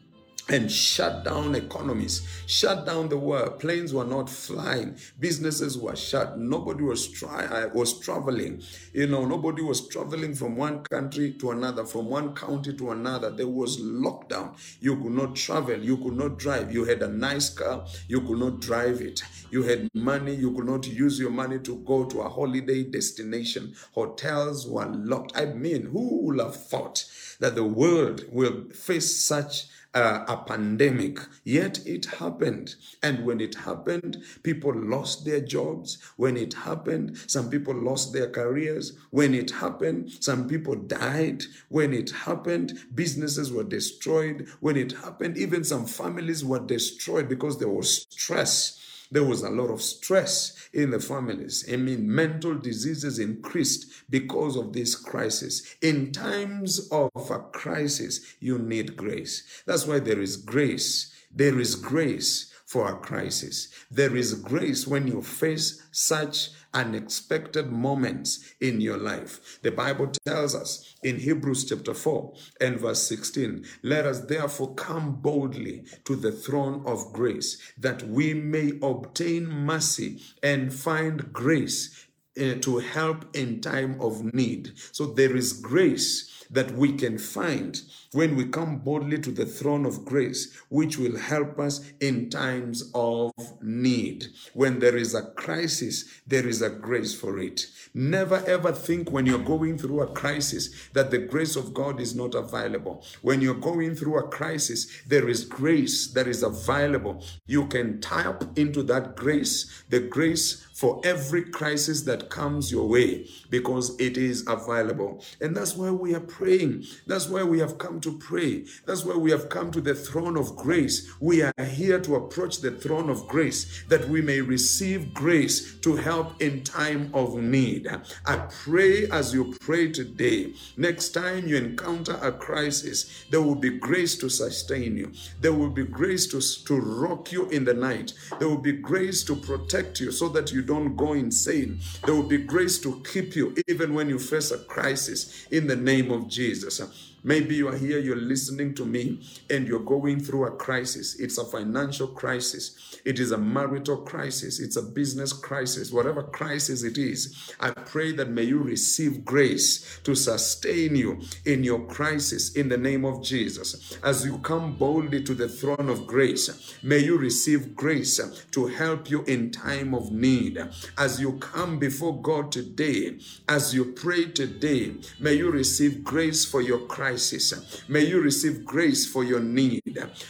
And 0.50 0.70
shut 0.70 1.24
down 1.24 1.56
economies, 1.56 2.28
shut 2.48 2.86
down 2.86 3.08
the 3.10 3.18
world. 3.18 3.60
Planes 3.60 3.94
were 3.94 4.04
not 4.04 4.30
flying, 4.30 4.98
businesses 5.20 5.78
were 5.78 5.96
shut. 5.96 6.38
Nobody 6.38 6.84
was 6.84 7.08
try 7.08 7.66
was 7.68 8.00
traveling. 8.00 8.62
You 8.94 9.08
know, 9.08 9.26
nobody 9.26 9.62
was 9.62 9.88
traveling 9.88 10.36
from 10.36 10.56
one 10.58 10.84
country 10.84 11.34
to 11.40 11.52
another, 11.52 11.86
from 11.86 12.08
one 12.08 12.36
county 12.36 12.74
to 12.76 12.92
another. 12.92 13.32
There 13.32 13.48
was 13.48 13.80
lockdown. 13.80 14.56
You 14.82 14.98
could 14.98 15.14
not 15.14 15.36
travel. 15.36 15.78
You 15.80 15.98
could 15.98 16.18
not 16.18 16.38
drive. 16.38 16.74
You 16.74 16.84
had 16.86 17.02
a 17.02 17.08
nice 17.08 17.50
car. 17.50 17.86
You 18.08 18.22
could 18.22 18.40
not 18.40 18.60
drive 18.60 19.02
it. 19.02 19.22
You 19.50 19.64
had 19.64 19.90
money. 19.94 20.36
You 20.36 20.52
could 20.54 20.66
not 20.66 20.88
use 20.88 21.20
your 21.20 21.32
money 21.32 21.60
to 21.60 21.78
go 21.78 22.06
to 22.06 22.22
a 22.22 22.30
holiday 22.30 22.84
destination. 22.84 23.76
Hotels 23.94 24.68
were 24.68 24.86
locked. 24.86 25.32
I 25.36 25.46
mean, 25.46 25.84
who 25.86 26.22
would 26.26 26.40
have 26.40 26.56
thought 26.56 27.06
that 27.40 27.56
the 27.56 27.64
world 27.64 28.26
will 28.32 28.66
face 28.74 29.16
such 29.24 29.68
uh, 29.94 30.26
a 30.28 30.38
pandemic, 30.38 31.20
yet 31.44 31.80
it 31.86 32.06
happened. 32.06 32.76
And 33.02 33.26
when 33.26 33.40
it 33.40 33.56
happened, 33.56 34.24
people 34.44 34.74
lost 34.74 35.26
their 35.26 35.40
jobs. 35.40 35.98
When 36.18 36.38
it 36.38 36.54
happened, 36.54 37.18
some 37.28 37.50
people 37.50 37.76
lost 37.76 38.14
their 38.14 38.30
careers. 38.30 38.94
When 39.12 39.34
it 39.34 39.52
happened, 39.52 40.12
some 40.20 40.48
people 40.48 40.76
died. 40.76 41.44
When 41.70 41.94
it 41.94 42.12
happened, 42.12 42.80
businesses 42.96 43.52
were 43.52 43.64
destroyed. 43.64 44.48
When 44.60 44.78
it 44.78 44.94
happened, 44.94 45.38
even 45.38 45.64
some 45.64 45.86
families 45.86 46.44
were 46.44 46.60
destroyed 46.60 47.30
because 47.30 47.60
there 47.60 47.70
was 47.70 48.08
stress. 48.10 48.80
There 49.14 49.24
was 49.24 49.44
a 49.44 49.50
lot 49.52 49.70
of 49.70 49.80
stress 49.80 50.70
in 50.74 50.90
the 50.90 51.00
families. 51.00 51.64
I 51.72 51.76
mean, 51.76 52.14
mental 52.14 52.56
diseases 52.56 53.20
increased 53.20 53.86
because 54.10 54.56
of 54.56 54.74
this 54.74 54.96
crisis. 54.96 55.76
In 55.84 56.12
times 56.12 56.90
of 56.90 57.12
a 57.16 57.38
crisis, 57.40 58.36
you 58.40 58.58
need 58.58 58.98
grace. 58.98 59.44
That's 59.68 59.86
why 59.86 60.00
there 60.00 60.20
is 60.20 60.36
grace. 60.36 61.14
There 61.32 61.60
is 61.60 61.76
grace 61.76 62.52
for 62.66 62.90
a 62.90 62.96
crisis. 62.96 63.70
There 63.92 64.16
is 64.16 64.34
grace 64.34 64.88
when 64.88 65.06
you 65.08 65.22
face 65.22 65.88
such 65.92 66.50
unexpected 66.74 67.72
moments 67.72 68.54
in 68.60 68.82
your 68.82 68.98
life. 68.98 69.60
The 69.62 69.72
Bible 69.72 70.12
tells 70.26 70.56
us 70.56 70.96
in 71.04 71.20
Hebrews 71.20 71.66
chapter 71.66 71.94
4 71.94 72.34
and 72.62 72.80
verse 72.80 73.08
16, 73.08 73.66
let 73.84 74.06
us 74.06 74.22
therefore 74.22 74.74
come 74.76 75.16
boldly 75.22 75.86
to 76.06 76.16
the 76.16 76.32
throne 76.32 76.84
of 76.86 77.14
grace 77.14 77.58
that 77.78 78.04
we 78.04 78.34
may 78.34 78.74
obtain 78.82 79.48
mercy 79.48 80.22
and 80.42 80.74
find 80.74 81.32
grace 81.32 82.08
uh, 82.40 82.56
to 82.62 82.80
help 82.80 83.36
in 83.36 83.62
time 83.62 84.00
of 84.02 84.34
need. 84.34 84.72
So 84.92 85.06
there 85.06 85.36
is 85.36 85.54
grace 85.54 86.33
that 86.54 86.72
we 86.72 86.94
can 86.94 87.18
find 87.18 87.82
when 88.14 88.36
we 88.36 88.46
come 88.46 88.78
boldly 88.78 89.20
to 89.20 89.32
the 89.32 89.46
throne 89.46 89.86
of 89.86 90.06
grace, 90.06 90.56
which 90.70 90.98
will 90.98 91.18
help 91.18 91.60
us 91.60 91.92
in 92.00 92.30
times 92.30 92.92
of 92.94 93.32
need. 93.62 94.28
When 94.54 94.80
there 94.80 94.96
is 94.96 95.16
a 95.16 95.32
crisis, 95.32 96.06
there 96.28 96.48
is 96.48 96.62
a 96.62 96.70
grace 96.70 97.14
for 97.14 97.40
it. 97.40 97.68
Never 97.94 98.44
ever 98.46 98.72
think 98.72 99.12
when 99.12 99.26
you're 99.26 99.40
going 99.40 99.78
through 99.78 100.02
a 100.02 100.14
crisis 100.14 100.90
that 100.94 101.10
the 101.12 101.18
grace 101.18 101.56
of 101.56 101.74
God 101.74 102.00
is 102.00 102.16
not 102.16 102.36
available. 102.36 103.04
When 103.22 103.42
you're 103.42 103.56
going 103.56 103.96
through 103.96 104.20
a 104.20 104.28
crisis, 104.28 104.88
there 105.08 105.28
is 105.28 105.46
grace 105.46 106.08
that 106.14 106.28
is 106.28 106.44
available. 106.44 107.24
You 107.48 107.66
can 107.68 108.00
tap 108.00 108.44
into 108.56 108.84
that 108.84 109.16
grace, 109.16 109.84
the 109.90 110.00
grace 110.00 110.66
for 110.84 111.00
every 111.06 111.44
crisis 111.44 112.02
that 112.02 112.30
comes 112.30 112.70
your 112.70 112.86
way 112.86 113.26
because 113.50 113.98
it 114.02 114.18
is 114.18 114.44
available. 114.50 115.24
And 115.40 115.56
that's 115.56 115.78
why 115.78 115.92
we 115.92 116.14
are 116.14 116.20
praying. 116.20 116.84
That's 117.08 117.30
why 117.30 117.42
we 117.44 117.60
have 117.60 117.78
come 117.78 118.02
to 118.02 118.18
pray. 118.18 118.66
That's 118.86 119.06
why 119.06 119.16
we 119.16 119.32
have 119.32 119.48
come 119.48 119.72
to 119.72 119.80
the 119.80 119.96
throne 119.96 120.36
of 120.36 120.58
grace. 120.58 121.10
We 121.22 121.42
are 121.42 121.54
here 121.64 122.02
to 122.02 122.16
approach 122.18 122.58
the 122.58 122.72
throne 122.72 123.10
of 123.10 123.30
grace 123.30 123.86
that 123.88 124.10
we 124.10 124.22
may 124.22 124.42
receive 124.42 125.14
grace 125.14 125.74
to 125.80 125.96
help 125.96 126.42
in 126.42 126.66
time 126.66 127.10
of 127.14 127.36
need. 127.38 127.88
I 128.26 128.36
pray 128.50 129.08
as 129.10 129.34
you 129.34 129.56
pray 129.62 129.90
today, 129.90 130.52
next 130.76 131.12
time 131.12 131.48
you 131.48 131.56
encounter 131.56 132.20
a 132.22 132.34
crisis, 132.34 133.24
there 133.30 133.42
will 133.42 133.56
be 133.56 133.70
grace 133.70 134.18
to 134.18 134.28
sustain 134.30 134.98
you. 134.98 135.14
There 135.40 135.54
will 135.54 135.70
be 135.70 135.86
grace 135.86 136.28
to, 136.28 136.42
to 136.66 136.76
rock 136.76 137.32
you 137.32 137.48
in 137.52 137.64
the 137.64 137.74
night. 137.74 138.12
There 138.38 138.50
will 138.50 138.58
be 138.58 138.74
grace 138.74 139.24
to 139.24 139.36
protect 139.38 140.02
you 140.02 140.12
so 140.12 140.28
that 140.28 140.52
you 140.52 140.62
don't 140.62 140.73
go 140.96 141.14
insane. 141.14 141.80
There 142.06 142.16
will 142.16 142.24
be 142.24 142.38
grace 142.38 142.80
to 142.80 143.02
keep 143.12 143.36
you 143.36 143.56
even 143.68 143.94
when 143.94 144.10
you 144.10 144.20
face 144.20 144.52
a 144.52 144.58
crisis 144.58 145.48
in 145.52 145.68
the 145.68 145.76
name 145.76 146.12
of 146.12 146.28
Jesus. 146.28 147.13
Maybe 147.26 147.56
you 147.56 147.70
are 147.70 147.78
here, 147.78 148.00
you're 148.00 148.18
listening 148.18 148.76
to 148.76 148.86
me, 148.86 149.22
and 149.50 149.66
you're 149.66 149.80
going 149.80 150.20
through 150.20 150.46
a 150.46 150.52
crisis. 150.52 151.18
It's 151.18 151.38
a 151.38 151.46
financial 151.46 152.08
crisis, 152.08 153.00
it 153.06 153.18
is 153.18 153.32
a 153.32 153.38
marital 153.38 153.98
crisis, 153.98 154.60
it's 154.60 154.76
a 154.76 154.82
business 154.82 155.32
crisis, 155.32 155.94
whatever 155.94 156.22
crisis 156.22 156.84
it 156.84 156.98
is. 156.98 157.54
I 157.62 157.70
pray 157.70 158.12
that 158.14 158.30
may 158.30 158.44
you 158.44 158.60
receive 158.60 159.24
grace 159.24 160.02
to 160.04 160.16
sustain 160.16 160.98
you 160.98 161.22
in 161.46 161.64
your 161.64 161.86
crisis 161.86 162.54
in 162.56 162.68
the 162.68 162.78
name 162.78 163.06
of 163.06 163.24
Jesus. 163.24 163.98
As 164.04 164.26
you 164.26 164.40
come 164.40 164.76
boldly 164.76 165.24
to 165.24 165.34
the 165.34 165.48
throne 165.48 165.88
of 165.88 166.06
grace, 166.06 166.76
may 166.84 167.00
you 167.00 167.18
receive 167.18 167.74
grace 167.74 168.20
to 168.52 168.68
help 168.68 169.10
you 169.10 169.24
in 169.24 169.50
time 169.50 169.94
of 169.94 170.12
need. 170.12 170.62
As 170.98 171.22
you 171.22 171.38
come 171.38 171.80
before 171.80 172.22
God 172.22 172.52
today, 172.52 173.18
as 173.48 173.74
you 173.74 173.86
pray 173.94 174.26
today, 174.26 174.96
may 175.22 175.36
you 175.36 175.50
receive 175.50 176.04
grace 176.04 176.44
for 176.44 176.62
your 176.62 176.80
crisis 176.80 177.13
crisis. 177.14 177.84
May 177.88 178.06
you 178.06 178.20
receive 178.22 178.66
grace 178.66 179.06
for 179.06 179.24
your 179.24 179.40
need. 179.40 179.84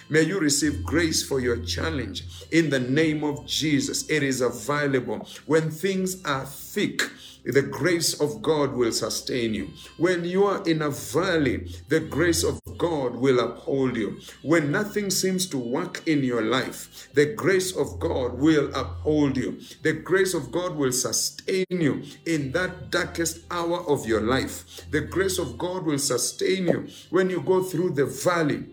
May 0.09 0.23
you 0.23 0.39
receive 0.39 0.83
grace 0.83 1.23
for 1.23 1.39
your 1.39 1.57
challenge. 1.63 2.25
In 2.51 2.69
the 2.69 2.79
name 2.79 3.23
of 3.23 3.45
Jesus, 3.47 4.09
it 4.09 4.21
is 4.21 4.41
available. 4.41 5.25
When 5.45 5.71
things 5.71 6.21
are 6.25 6.45
thick, 6.45 7.01
the 7.45 7.61
grace 7.61 8.19
of 8.19 8.41
God 8.41 8.73
will 8.73 8.91
sustain 8.91 9.53
you. 9.53 9.69
When 9.97 10.23
you 10.23 10.45
are 10.45 10.63
in 10.63 10.81
a 10.81 10.89
valley, 10.89 11.67
the 11.89 11.99
grace 11.99 12.43
of 12.43 12.59
God 12.77 13.15
will 13.15 13.39
uphold 13.39 13.97
you. 13.97 14.19
When 14.41 14.71
nothing 14.71 15.09
seems 15.09 15.45
to 15.47 15.57
work 15.57 16.01
in 16.07 16.23
your 16.23 16.41
life, 16.41 17.09
the 17.13 17.33
grace 17.33 17.75
of 17.75 17.99
God 17.99 18.39
will 18.39 18.73
uphold 18.73 19.37
you. 19.37 19.59
The 19.81 19.93
grace 19.93 20.33
of 20.33 20.51
God 20.51 20.75
will 20.75 20.91
sustain 20.91 21.65
you 21.69 22.03
in 22.25 22.51
that 22.53 22.91
darkest 22.91 23.39
hour 23.51 23.79
of 23.89 24.05
your 24.05 24.21
life. 24.21 24.89
The 24.91 25.01
grace 25.01 25.37
of 25.37 25.57
God 25.57 25.85
will 25.85 25.99
sustain 25.99 26.67
you 26.67 26.87
when 27.09 27.29
you 27.29 27.41
go 27.41 27.63
through 27.63 27.91
the 27.91 28.05
valley 28.05 28.65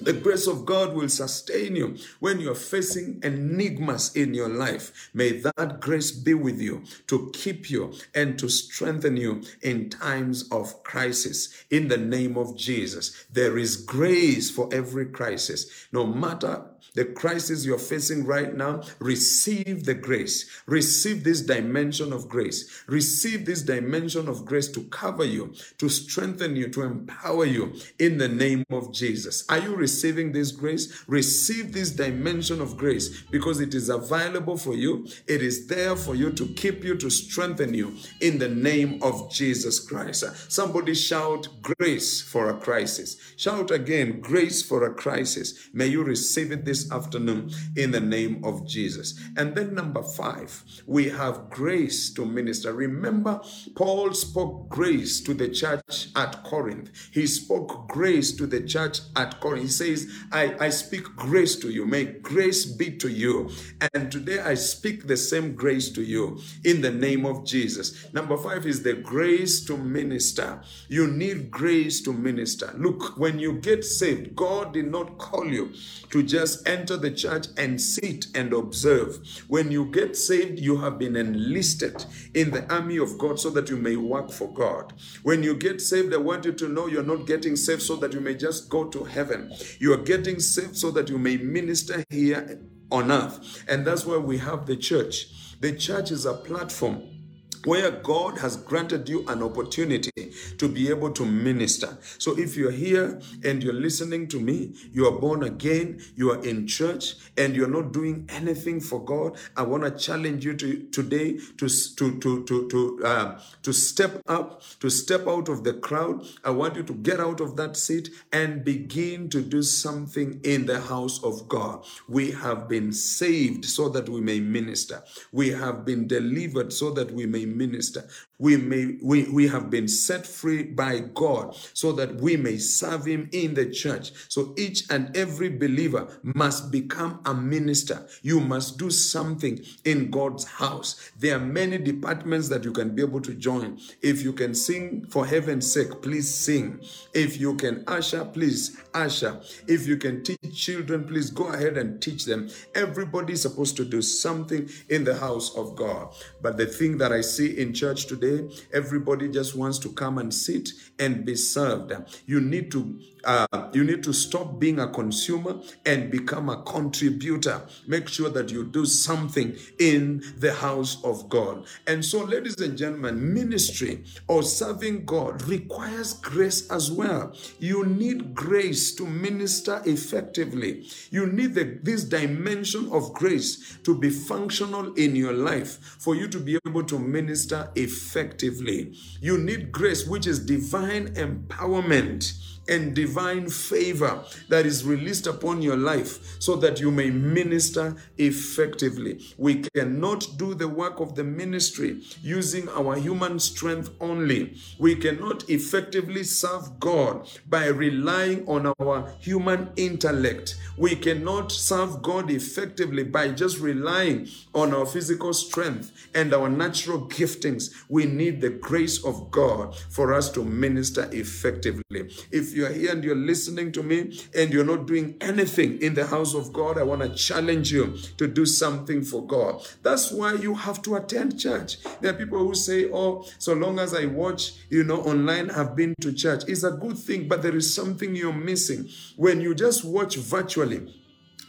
The 0.00 0.14
grace 0.14 0.46
of 0.46 0.64
God 0.64 0.94
will 0.94 1.08
sustain 1.08 1.76
you 1.76 1.96
when 2.20 2.40
you're 2.40 2.54
facing 2.54 3.20
enigmas 3.22 4.14
in 4.16 4.32
your 4.32 4.48
life. 4.48 5.10
May 5.12 5.40
that 5.40 5.80
grace 5.80 6.10
be 6.10 6.34
with 6.34 6.60
you 6.60 6.84
to 7.08 7.30
keep 7.34 7.70
you 7.70 7.92
and 8.14 8.38
to 8.38 8.48
strengthen 8.48 9.16
you 9.16 9.42
in 9.60 9.90
times 9.90 10.48
of 10.50 10.82
crisis. 10.84 11.64
In 11.70 11.88
the 11.88 11.98
name 11.98 12.38
of 12.38 12.56
Jesus, 12.56 13.26
there 13.30 13.58
is 13.58 13.76
grace 13.76 14.50
for 14.50 14.68
every 14.72 15.06
crisis. 15.06 15.88
No 15.92 16.06
matter 16.06 16.64
the 16.94 17.04
crisis 17.04 17.64
you're 17.64 17.78
facing 17.78 18.24
right 18.24 18.54
now, 18.54 18.82
receive 18.98 19.84
the 19.84 19.94
grace. 19.94 20.48
Receive 20.66 21.24
this 21.24 21.40
dimension 21.40 22.12
of 22.12 22.28
grace. 22.28 22.82
Receive 22.86 23.46
this 23.46 23.62
dimension 23.62 24.28
of 24.28 24.44
grace 24.44 24.68
to 24.68 24.82
cover 24.84 25.24
you, 25.24 25.54
to 25.78 25.88
strengthen 25.88 26.56
you, 26.56 26.68
to 26.68 26.82
empower 26.82 27.44
you 27.44 27.72
in 27.98 28.18
the 28.18 28.28
name 28.28 28.64
of 28.70 28.92
Jesus. 28.92 29.44
Are 29.48 29.58
you 29.58 29.74
receiving 29.74 30.32
this 30.32 30.50
grace? 30.50 31.04
Receive 31.06 31.72
this 31.72 31.90
dimension 31.90 32.60
of 32.60 32.76
grace 32.76 33.22
because 33.30 33.60
it 33.60 33.74
is 33.74 33.88
available 33.88 34.56
for 34.56 34.74
you. 34.74 35.06
It 35.26 35.42
is 35.42 35.66
there 35.66 35.96
for 35.96 36.14
you 36.14 36.30
to 36.32 36.46
keep 36.54 36.84
you, 36.84 36.96
to 36.96 37.10
strengthen 37.10 37.74
you 37.74 37.96
in 38.20 38.38
the 38.38 38.48
name 38.48 39.02
of 39.02 39.30
Jesus 39.30 39.78
Christ. 39.80 40.24
Somebody 40.50 40.94
shout 40.94 41.48
grace 41.62 42.20
for 42.20 42.50
a 42.50 42.54
crisis. 42.54 43.16
Shout 43.36 43.70
again, 43.70 44.20
grace 44.20 44.62
for 44.62 44.84
a 44.84 44.94
crisis. 44.94 45.68
May 45.72 45.86
you 45.86 46.02
receive 46.02 46.52
it 46.52 46.64
this 46.64 46.79
afternoon 46.88 47.50
in 47.76 47.90
the 47.90 48.00
name 48.00 48.44
of 48.44 48.64
Jesus. 48.66 49.18
And 49.36 49.56
then, 49.56 49.74
number 49.74 50.02
five, 50.02 50.64
we 50.86 51.08
have 51.08 51.50
grace 51.50 52.12
to 52.14 52.24
minister. 52.24 52.72
Remember, 52.72 53.40
Paul 53.74 54.14
spoke 54.14 54.68
grace 54.68 55.20
to 55.22 55.34
the 55.34 55.48
church 55.48 56.08
at 56.14 56.44
Corinth. 56.44 56.90
He 57.10 57.26
spoke 57.26 57.88
grace 57.88 58.32
to 58.36 58.46
the 58.46 58.60
church 58.60 59.00
at 59.16 59.40
Corinth. 59.40 59.62
He 59.62 59.68
says, 59.68 60.08
I, 60.30 60.54
I 60.60 60.68
speak 60.68 61.04
grace 61.16 61.56
to 61.56 61.70
you. 61.70 61.86
May 61.86 62.04
grace 62.04 62.64
be 62.64 62.90
to 62.98 63.08
you. 63.08 63.50
And 63.94 64.12
today 64.12 64.40
I 64.40 64.54
speak 64.54 65.06
the 65.06 65.16
same 65.16 65.54
grace 65.54 65.90
to 65.90 66.02
you 66.02 66.40
in 66.64 66.80
the 66.80 66.90
name 66.90 67.26
of 67.26 67.44
Jesus. 67.44 68.12
Number 68.12 68.36
five 68.36 68.66
is 68.66 68.82
the 68.82 68.94
grace 68.94 69.64
to 69.66 69.76
minister. 69.76 70.60
You 70.88 71.06
need 71.06 71.50
grace 71.50 72.00
to 72.02 72.12
minister. 72.12 72.72
Look, 72.76 73.18
when 73.18 73.38
you 73.38 73.54
get 73.54 73.84
saved, 73.84 74.36
God 74.36 74.74
did 74.74 74.90
not 74.90 75.18
call 75.18 75.46
you 75.46 75.72
to 76.10 76.22
just 76.22 76.66
enter 76.70 76.96
the 76.96 77.10
church 77.10 77.48
and 77.56 77.80
sit 77.80 78.26
and 78.34 78.52
observe. 78.52 79.18
When 79.48 79.70
you 79.70 79.86
get 79.86 80.16
saved, 80.16 80.60
you 80.60 80.76
have 80.78 80.98
been 80.98 81.16
enlisted 81.16 82.04
in 82.34 82.50
the 82.50 82.72
army 82.72 82.98
of 82.98 83.18
God 83.18 83.40
so 83.40 83.50
that 83.50 83.68
you 83.68 83.76
may 83.76 83.96
work 83.96 84.30
for 84.30 84.52
God. 84.52 84.92
When 85.22 85.42
you 85.42 85.56
get 85.56 85.80
saved, 85.80 86.14
I 86.14 86.18
want 86.18 86.44
you 86.44 86.52
to 86.52 86.68
know 86.68 86.86
you're 86.86 87.02
not 87.02 87.26
getting 87.26 87.56
saved 87.56 87.82
so 87.82 87.96
that 87.96 88.12
you 88.12 88.20
may 88.20 88.34
just 88.34 88.68
go 88.68 88.84
to 88.84 89.04
heaven. 89.04 89.52
You 89.80 89.92
are 89.94 90.02
getting 90.02 90.38
saved 90.38 90.76
so 90.76 90.90
that 90.92 91.08
you 91.08 91.18
may 91.18 91.36
minister 91.36 92.04
here 92.08 92.60
on 92.90 93.10
earth. 93.10 93.64
And 93.68 93.86
that's 93.86 94.06
why 94.06 94.18
we 94.18 94.38
have 94.38 94.66
the 94.66 94.76
church. 94.76 95.58
The 95.60 95.76
church 95.76 96.10
is 96.10 96.24
a 96.24 96.34
platform 96.34 97.19
where 97.64 97.90
God 97.90 98.38
has 98.38 98.56
granted 98.56 99.08
you 99.08 99.24
an 99.28 99.42
opportunity 99.42 100.10
to 100.58 100.68
be 100.68 100.88
able 100.88 101.10
to 101.12 101.24
minister. 101.24 101.98
So 102.18 102.38
if 102.38 102.56
you're 102.56 102.70
here 102.70 103.20
and 103.44 103.62
you're 103.62 103.72
listening 103.72 104.28
to 104.28 104.40
me, 104.40 104.74
you 104.92 105.06
are 105.06 105.18
born 105.18 105.42
again, 105.42 106.00
you 106.16 106.30
are 106.30 106.42
in 106.44 106.66
church, 106.66 107.16
and 107.36 107.54
you're 107.54 107.68
not 107.68 107.92
doing 107.92 108.26
anything 108.28 108.80
for 108.80 109.04
God, 109.04 109.36
I 109.56 109.62
want 109.62 109.84
to 109.84 109.90
challenge 109.90 110.44
you 110.44 110.54
to 110.54 110.84
today 110.90 111.38
to 111.58 111.68
to 111.68 112.18
to 112.20 112.44
to 112.44 112.68
to 112.68 113.00
uh, 113.04 113.40
to 113.62 113.72
step 113.72 114.22
up, 114.26 114.62
to 114.80 114.90
step 114.90 115.26
out 115.26 115.48
of 115.48 115.64
the 115.64 115.74
crowd. 115.74 116.24
I 116.44 116.50
want 116.50 116.76
you 116.76 116.82
to 116.84 116.94
get 116.94 117.20
out 117.20 117.40
of 117.40 117.56
that 117.56 117.76
seat 117.76 118.10
and 118.32 118.64
begin 118.64 119.28
to 119.30 119.42
do 119.42 119.62
something 119.62 120.40
in 120.44 120.66
the 120.66 120.80
house 120.80 121.22
of 121.22 121.48
God. 121.48 121.84
We 122.08 122.30
have 122.32 122.68
been 122.68 122.92
saved 122.92 123.64
so 123.64 123.88
that 123.90 124.08
we 124.08 124.20
may 124.20 124.40
minister. 124.40 125.02
We 125.32 125.50
have 125.50 125.84
been 125.84 126.06
delivered 126.06 126.72
so 126.72 126.90
that 126.92 127.10
we 127.12 127.26
may 127.26 127.44
minister. 127.56 128.04
We 128.40 128.56
may 128.56 128.96
we, 129.02 129.24
we 129.28 129.48
have 129.48 129.70
been 129.70 129.86
set 129.86 130.26
free 130.26 130.64
by 130.64 131.00
God 131.00 131.54
so 131.74 131.92
that 131.92 132.16
we 132.16 132.36
may 132.36 132.56
serve 132.58 133.04
him 133.04 133.28
in 133.32 133.54
the 133.54 133.70
church. 133.70 134.12
So 134.28 134.54
each 134.56 134.90
and 134.90 135.14
every 135.16 135.50
believer 135.50 136.08
must 136.22 136.70
become 136.70 137.20
a 137.26 137.34
minister. 137.34 138.06
You 138.22 138.40
must 138.40 138.78
do 138.78 138.90
something 138.90 139.60
in 139.84 140.10
God's 140.10 140.44
house. 140.44 141.10
There 141.18 141.36
are 141.36 141.40
many 141.40 141.78
departments 141.78 142.48
that 142.48 142.64
you 142.64 142.72
can 142.72 142.94
be 142.94 143.02
able 143.02 143.20
to 143.20 143.34
join. 143.34 143.78
If 144.02 144.22
you 144.22 144.32
can 144.32 144.54
sing 144.54 145.06
for 145.10 145.26
heaven's 145.26 145.70
sake, 145.70 146.00
please 146.02 146.32
sing. 146.32 146.80
If 147.12 147.38
you 147.38 147.54
can 147.56 147.84
usher, 147.86 148.24
please 148.24 148.80
usher. 148.94 149.40
If 149.66 149.86
you 149.86 149.96
can 149.96 150.22
teach 150.24 150.38
children, 150.54 151.04
please 151.04 151.30
go 151.30 151.48
ahead 151.48 151.76
and 151.76 152.00
teach 152.00 152.24
them. 152.24 152.48
Everybody 152.74 153.34
is 153.34 153.42
supposed 153.42 153.76
to 153.76 153.84
do 153.84 154.00
something 154.02 154.68
in 154.88 155.04
the 155.04 155.16
house 155.16 155.54
of 155.56 155.76
God. 155.76 156.14
But 156.40 156.56
the 156.56 156.66
thing 156.66 156.98
that 156.98 157.12
I 157.12 157.20
see 157.20 157.58
in 157.58 157.74
church 157.74 158.06
today, 158.06 158.29
everybody 158.72 159.28
just 159.28 159.56
wants 159.56 159.78
to 159.80 159.88
come 159.90 160.18
and 160.18 160.32
sit 160.32 160.70
and 161.00 161.24
be 161.24 161.34
served. 161.34 161.92
You 162.26 162.40
need 162.40 162.70
to 162.72 163.00
uh, 163.24 163.46
you 163.72 163.84
need 163.84 164.02
to 164.02 164.12
stop 164.12 164.58
being 164.58 164.78
a 164.80 164.88
consumer 164.88 165.60
and 165.84 166.10
become 166.10 166.48
a 166.48 166.62
contributor. 166.62 167.62
Make 167.86 168.08
sure 168.08 168.30
that 168.30 168.50
you 168.50 168.64
do 168.64 168.86
something 168.86 169.56
in 169.78 170.22
the 170.38 170.54
house 170.54 171.02
of 171.04 171.28
God. 171.28 171.66
And 171.86 172.04
so, 172.04 172.24
ladies 172.24 172.60
and 172.60 172.78
gentlemen, 172.78 173.34
ministry 173.34 174.04
or 174.26 174.42
serving 174.42 175.04
God 175.04 175.42
requires 175.42 176.14
grace 176.14 176.70
as 176.70 176.90
well. 176.90 177.34
You 177.58 177.84
need 177.84 178.34
grace 178.34 178.94
to 178.94 179.06
minister 179.06 179.82
effectively. 179.84 180.88
You 181.10 181.26
need 181.26 181.54
the, 181.54 181.78
this 181.82 182.04
dimension 182.04 182.90
of 182.90 183.12
grace 183.12 183.78
to 183.84 183.98
be 183.98 184.10
functional 184.10 184.94
in 184.94 185.14
your 185.14 185.32
life 185.32 185.96
for 185.98 186.14
you 186.14 186.28
to 186.28 186.40
be 186.40 186.58
able 186.66 186.84
to 186.84 186.98
minister 186.98 187.70
effectively. 187.74 188.94
You 189.20 189.38
need 189.38 189.72
grace, 189.72 190.06
which 190.06 190.26
is 190.26 190.38
divine 190.38 190.89
empowerment 190.90 192.32
and 192.68 192.94
divine 192.94 193.48
favor 193.48 194.22
that 194.48 194.66
is 194.66 194.84
released 194.84 195.26
upon 195.26 195.60
your 195.62 195.76
life 195.76 196.40
so 196.40 196.56
that 196.56 196.80
you 196.80 196.90
may 196.90 197.10
minister 197.10 197.96
effectively. 198.18 199.20
We 199.36 199.64
cannot 199.74 200.26
do 200.36 200.54
the 200.54 200.68
work 200.68 201.00
of 201.00 201.14
the 201.14 201.24
ministry 201.24 202.02
using 202.22 202.68
our 202.68 202.96
human 202.96 203.38
strength 203.38 203.90
only. 204.00 204.56
We 204.78 204.94
cannot 204.94 205.48
effectively 205.50 206.24
serve 206.24 206.78
God 206.78 207.28
by 207.48 207.66
relying 207.66 208.46
on 208.46 208.72
our 208.78 209.12
human 209.20 209.70
intellect. 209.76 210.56
We 210.76 210.96
cannot 210.96 211.52
serve 211.52 212.02
God 212.02 212.30
effectively 212.30 213.04
by 213.04 213.30
just 213.30 213.58
relying 213.58 214.28
on 214.54 214.72
our 214.72 214.86
physical 214.86 215.32
strength 215.32 215.92
and 216.14 216.32
our 216.32 216.48
natural 216.48 217.08
giftings. 217.08 217.74
We 217.88 218.06
need 218.06 218.40
the 218.40 218.50
grace 218.50 219.04
of 219.04 219.30
God 219.30 219.76
for 219.90 220.14
us 220.14 220.30
to 220.32 220.44
minister 220.44 221.08
effectively. 221.12 222.10
If 222.30 222.54
you're 222.60 222.72
here 222.72 222.92
and 222.92 223.02
you're 223.02 223.16
listening 223.16 223.72
to 223.72 223.82
me 223.82 224.18
and 224.34 224.52
you're 224.52 224.64
not 224.64 224.86
doing 224.86 225.16
anything 225.20 225.80
in 225.80 225.94
the 225.94 226.06
house 226.06 226.34
of 226.34 226.52
God, 226.52 226.78
I 226.78 226.82
want 226.82 227.02
to 227.02 227.08
challenge 227.14 227.72
you 227.72 227.96
to 228.18 228.26
do 228.28 228.44
something 228.44 229.02
for 229.02 229.26
God. 229.26 229.66
That's 229.82 230.12
why 230.12 230.34
you 230.34 230.54
have 230.54 230.82
to 230.82 230.96
attend 230.96 231.40
church. 231.40 231.78
There 232.00 232.12
are 232.12 232.16
people 232.16 232.38
who 232.38 232.54
say, 232.54 232.90
Oh, 232.92 233.26
so 233.38 233.54
long 233.54 233.78
as 233.78 233.94
I 233.94 234.04
watch, 234.04 234.52
you 234.68 234.84
know, 234.84 235.00
online, 235.02 235.50
I've 235.50 235.74
been 235.74 235.94
to 236.02 236.12
church. 236.12 236.42
It's 236.46 236.62
a 236.62 236.70
good 236.70 236.98
thing, 236.98 237.28
but 237.28 237.42
there 237.42 237.56
is 237.56 237.74
something 237.74 238.14
you're 238.14 238.32
missing. 238.32 238.88
When 239.16 239.40
you 239.40 239.54
just 239.54 239.84
watch 239.84 240.16
virtually, 240.16 240.99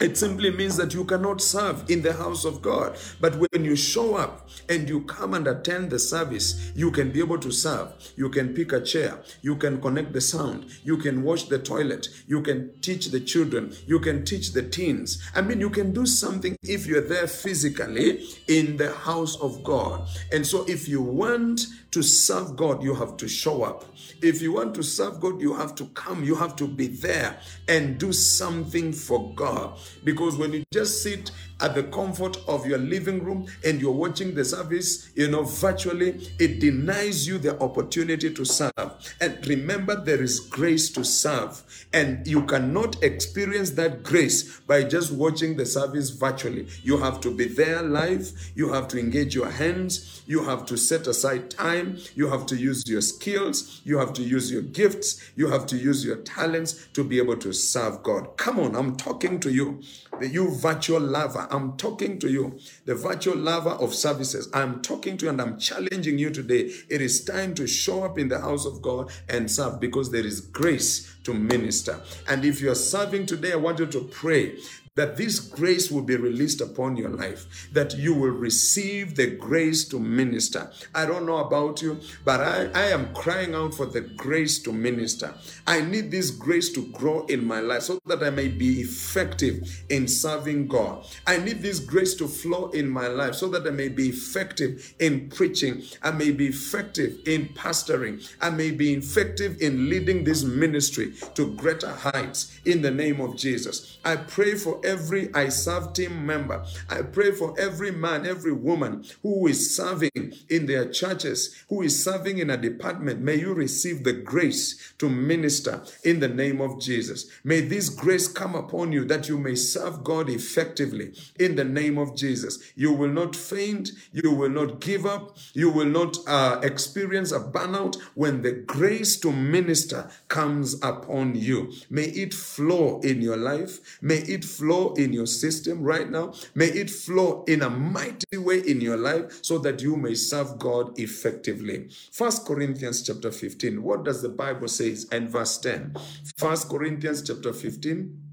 it 0.01 0.17
simply 0.17 0.51
means 0.51 0.77
that 0.77 0.93
you 0.93 1.05
cannot 1.05 1.41
serve 1.41 1.89
in 1.89 2.01
the 2.01 2.13
house 2.13 2.43
of 2.43 2.61
God. 2.61 2.97
But 3.19 3.35
when 3.35 3.63
you 3.63 3.75
show 3.75 4.15
up 4.15 4.49
and 4.67 4.89
you 4.89 5.01
come 5.01 5.33
and 5.33 5.47
attend 5.47 5.91
the 5.91 5.99
service, 5.99 6.71
you 6.75 6.91
can 6.91 7.11
be 7.11 7.19
able 7.19 7.37
to 7.39 7.51
serve. 7.51 7.93
You 8.15 8.29
can 8.29 8.53
pick 8.53 8.71
a 8.73 8.81
chair. 8.81 9.19
You 9.41 9.55
can 9.55 9.79
connect 9.79 10.13
the 10.13 10.21
sound. 10.21 10.65
You 10.83 10.97
can 10.97 11.23
wash 11.23 11.43
the 11.43 11.59
toilet. 11.59 12.07
You 12.27 12.41
can 12.41 12.79
teach 12.81 13.07
the 13.07 13.19
children. 13.19 13.73
You 13.85 13.99
can 13.99 14.25
teach 14.25 14.53
the 14.53 14.63
teens. 14.63 15.21
I 15.35 15.41
mean, 15.41 15.59
you 15.59 15.69
can 15.69 15.93
do 15.93 16.05
something 16.05 16.57
if 16.63 16.87
you're 16.87 17.07
there 17.07 17.27
physically 17.27 18.25
in 18.47 18.77
the 18.77 18.93
house 18.93 19.35
of 19.39 19.63
God. 19.63 20.07
And 20.31 20.45
so, 20.45 20.65
if 20.67 20.87
you 20.87 21.01
want 21.01 21.61
to 21.91 22.01
serve 22.01 22.55
God, 22.55 22.81
you 22.81 22.95
have 22.95 23.17
to 23.17 23.27
show 23.27 23.63
up. 23.63 23.85
If 24.21 24.41
you 24.41 24.53
want 24.53 24.73
to 24.75 24.83
serve 24.83 25.19
God, 25.19 25.41
you 25.41 25.53
have 25.53 25.75
to 25.75 25.85
come, 25.87 26.23
you 26.23 26.35
have 26.35 26.55
to 26.55 26.67
be 26.67 26.87
there 26.87 27.37
and 27.67 27.97
do 27.97 28.13
something 28.13 28.93
for 28.93 29.33
God. 29.35 29.77
Because 30.03 30.37
when 30.37 30.53
you 30.53 30.63
just 30.71 31.03
sit 31.03 31.31
at 31.61 31.75
the 31.75 31.83
comfort 31.83 32.37
of 32.47 32.65
your 32.65 32.77
living 32.77 33.23
room 33.23 33.47
and 33.63 33.79
you're 33.79 33.91
watching 33.91 34.33
the 34.33 34.43
service, 34.43 35.11
you 35.15 35.27
know, 35.29 35.43
virtually, 35.43 36.29
it 36.39 36.59
denies 36.59 37.27
you 37.27 37.37
the 37.37 37.59
opportunity 37.61 38.33
to 38.33 38.45
serve. 38.45 38.71
And 39.19 39.45
remember, 39.47 39.95
there 39.95 40.21
is 40.21 40.39
grace 40.39 40.89
to 40.91 41.03
serve. 41.03 41.61
And 41.93 42.25
you 42.25 42.43
cannot 42.43 43.01
experience 43.03 43.71
that 43.71 44.03
grace 44.03 44.59
by 44.61 44.83
just 44.83 45.11
watching 45.11 45.57
the 45.57 45.65
service 45.65 46.09
virtually. 46.09 46.67
You 46.83 46.97
have 46.97 47.21
to 47.21 47.35
be 47.35 47.45
there 47.45 47.81
live. 47.81 48.31
You 48.55 48.73
have 48.73 48.87
to 48.89 48.99
engage 48.99 49.35
your 49.35 49.49
hands. 49.49 50.23
You 50.25 50.43
have 50.45 50.65
to 50.67 50.77
set 50.77 51.07
aside 51.07 51.51
time. 51.51 51.97
You 52.15 52.27
have 52.27 52.45
to 52.47 52.55
use 52.55 52.87
your 52.87 53.01
skills. 53.01 53.81
You 53.83 53.97
have 53.97 54.13
to 54.13 54.23
use 54.23 54.51
your 54.51 54.61
gifts. 54.61 55.31
You 55.35 55.47
have 55.47 55.65
to 55.67 55.77
use 55.77 56.05
your 56.05 56.17
talents 56.17 56.87
to 56.93 57.03
be 57.03 57.17
able 57.17 57.37
to 57.37 57.53
serve 57.53 58.03
God. 58.03 58.37
Come 58.37 58.59
on, 58.59 58.75
I'm 58.75 58.95
talking 58.95 59.39
to 59.41 59.51
you. 59.51 59.81
You 60.23 60.55
virtual 60.55 60.99
lover, 60.99 61.47
I'm 61.49 61.77
talking 61.77 62.19
to 62.19 62.29
you. 62.29 62.59
The 62.85 62.95
virtual 62.95 63.37
lover 63.37 63.71
of 63.71 63.93
services, 63.93 64.49
I'm 64.53 64.81
talking 64.81 65.17
to 65.17 65.25
you 65.25 65.31
and 65.31 65.41
I'm 65.41 65.57
challenging 65.57 66.19
you 66.19 66.29
today. 66.29 66.71
It 66.89 67.01
is 67.01 67.23
time 67.23 67.55
to 67.55 67.67
show 67.67 68.03
up 68.03 68.17
in 68.17 68.29
the 68.29 68.39
house 68.39 68.65
of 68.65 68.81
God 68.81 69.11
and 69.29 69.49
serve 69.49 69.79
because 69.79 70.11
there 70.11 70.25
is 70.25 70.41
grace 70.41 71.15
to 71.23 71.33
minister. 71.33 71.99
And 72.27 72.45
if 72.45 72.61
you're 72.61 72.75
serving 72.75 73.25
today, 73.25 73.53
I 73.53 73.57
want 73.57 73.79
you 73.79 73.87
to 73.87 74.01
pray 74.01 74.57
that 74.95 75.15
this 75.15 75.39
grace 75.39 75.89
will 75.89 76.01
be 76.01 76.17
released 76.17 76.59
upon 76.59 76.97
your 76.97 77.09
life, 77.09 77.69
that 77.71 77.97
you 77.97 78.13
will 78.13 78.31
receive 78.31 79.15
the 79.15 79.25
grace 79.37 79.87
to 79.87 79.97
minister. 79.97 80.69
I 80.93 81.05
don't 81.05 81.25
know 81.25 81.37
about 81.37 81.81
you, 81.81 81.97
but 82.25 82.41
I, 82.41 82.65
I 82.73 82.85
am 82.87 83.13
crying 83.13 83.55
out 83.55 83.73
for 83.73 83.85
the 83.85 84.01
grace 84.01 84.61
to 84.63 84.73
minister. 84.73 85.33
I 85.65 85.79
need 85.79 86.11
this 86.11 86.29
grace 86.29 86.73
to 86.73 86.85
grow 86.91 87.25
in 87.27 87.45
my 87.45 87.61
life 87.61 87.83
so 87.83 87.99
that 88.05 88.21
I 88.21 88.31
may 88.31 88.49
be 88.49 88.81
effective 88.81 89.85
in 89.87 90.09
serving 90.09 90.67
God. 90.67 91.05
I 91.25 91.37
need 91.37 91.61
this 91.61 91.79
grace 91.79 92.15
to 92.15 92.27
flow 92.27 92.69
in 92.71 92.89
my 92.89 93.07
life 93.07 93.35
so 93.35 93.47
that 93.47 93.65
I 93.65 93.71
may 93.71 93.87
be 93.87 94.09
effective 94.09 94.93
in 94.99 95.29
preaching. 95.29 95.83
I 96.03 96.11
may 96.11 96.31
be 96.31 96.47
effective 96.47 97.17
in 97.25 97.47
pastoring. 97.53 98.29
I 98.41 98.49
may 98.49 98.71
be 98.71 98.93
effective 98.95 99.61
in 99.61 99.89
leading 99.89 100.25
this 100.25 100.43
ministry 100.43 101.13
to 101.35 101.55
greater 101.55 101.91
heights 101.91 102.59
in 102.65 102.81
the 102.81 102.91
name 102.91 103.21
of 103.21 103.37
Jesus. 103.37 103.97
I 104.03 104.17
pray 104.17 104.55
for 104.55 104.80
every 104.85 105.33
I 105.33 105.49
serve 105.49 105.93
team 105.93 106.25
member. 106.25 106.65
I 106.89 107.01
pray 107.01 107.31
for 107.31 107.59
every 107.59 107.91
man, 107.91 108.25
every 108.25 108.53
woman 108.53 109.05
who 109.21 109.47
is 109.47 109.75
serving 109.75 110.33
in 110.49 110.65
their 110.65 110.89
churches, 110.89 111.63
who 111.69 111.81
is 111.81 112.03
serving 112.03 112.37
in 112.37 112.49
a 112.49 112.57
department. 112.57 113.21
May 113.21 113.35
you 113.35 113.53
receive 113.53 114.03
the 114.03 114.13
grace 114.13 114.93
to 114.97 115.09
minister 115.09 115.83
in 116.03 116.19
the 116.19 116.27
name 116.27 116.61
of 116.61 116.79
Jesus. 116.79 117.29
May 117.43 117.61
this 117.61 117.89
grace 117.89 118.27
come 118.27 118.55
upon 118.55 118.91
you 118.91 119.05
that 119.05 119.27
you 119.27 119.37
may 119.37 119.55
serve 119.55 120.03
God 120.03 120.29
effectively 120.29 121.13
in 121.39 121.55
the 121.55 121.63
name 121.63 121.97
of 121.97 122.15
Jesus. 122.15 122.59
You 122.75 122.93
will 122.93 123.09
not 123.09 123.35
faint, 123.35 123.91
you 124.11 124.31
will 124.31 124.49
not 124.49 124.79
give 124.79 125.05
up, 125.05 125.37
you 125.53 125.69
will 125.69 125.85
not 125.85 126.17
uh, 126.27 126.59
experience 126.63 127.31
a 127.31 127.39
burnout 127.39 127.95
when 128.15 128.41
the 128.41 128.51
grace 128.51 129.19
to 129.19 129.31
minister 129.31 130.09
comes 130.27 130.75
upon 130.83 131.35
you. 131.35 131.71
May 131.89 132.05
it 132.05 132.33
flow 132.33 132.99
in 133.01 133.21
your 133.21 133.37
life. 133.37 133.99
May 134.01 134.17
it 134.17 134.45
flow 134.45 134.70
in 134.97 135.13
your 135.13 135.27
system 135.27 135.81
right 135.81 136.09
now. 136.09 136.33
May 136.55 136.67
it 136.67 136.89
flow 136.89 137.43
in 137.47 137.61
a 137.61 137.69
mighty 137.69 138.37
way 138.37 138.59
in 138.59 138.81
your 138.81 138.97
life 138.97 139.39
so 139.43 139.57
that 139.59 139.81
you 139.81 139.95
may 139.95 140.15
serve 140.15 140.57
God 140.59 140.97
effectively. 140.99 141.89
First 142.11 142.45
Corinthians 142.45 143.03
chapter 143.03 143.31
15. 143.31 143.81
What 143.83 144.03
does 144.03 144.21
the 144.21 144.29
Bible 144.29 144.67
say? 144.67 144.95
And 145.11 145.29
verse 145.29 145.57
10. 145.59 145.95
First 146.37 146.69
Corinthians 146.69 147.21
chapter 147.21 147.53
15 147.53 148.30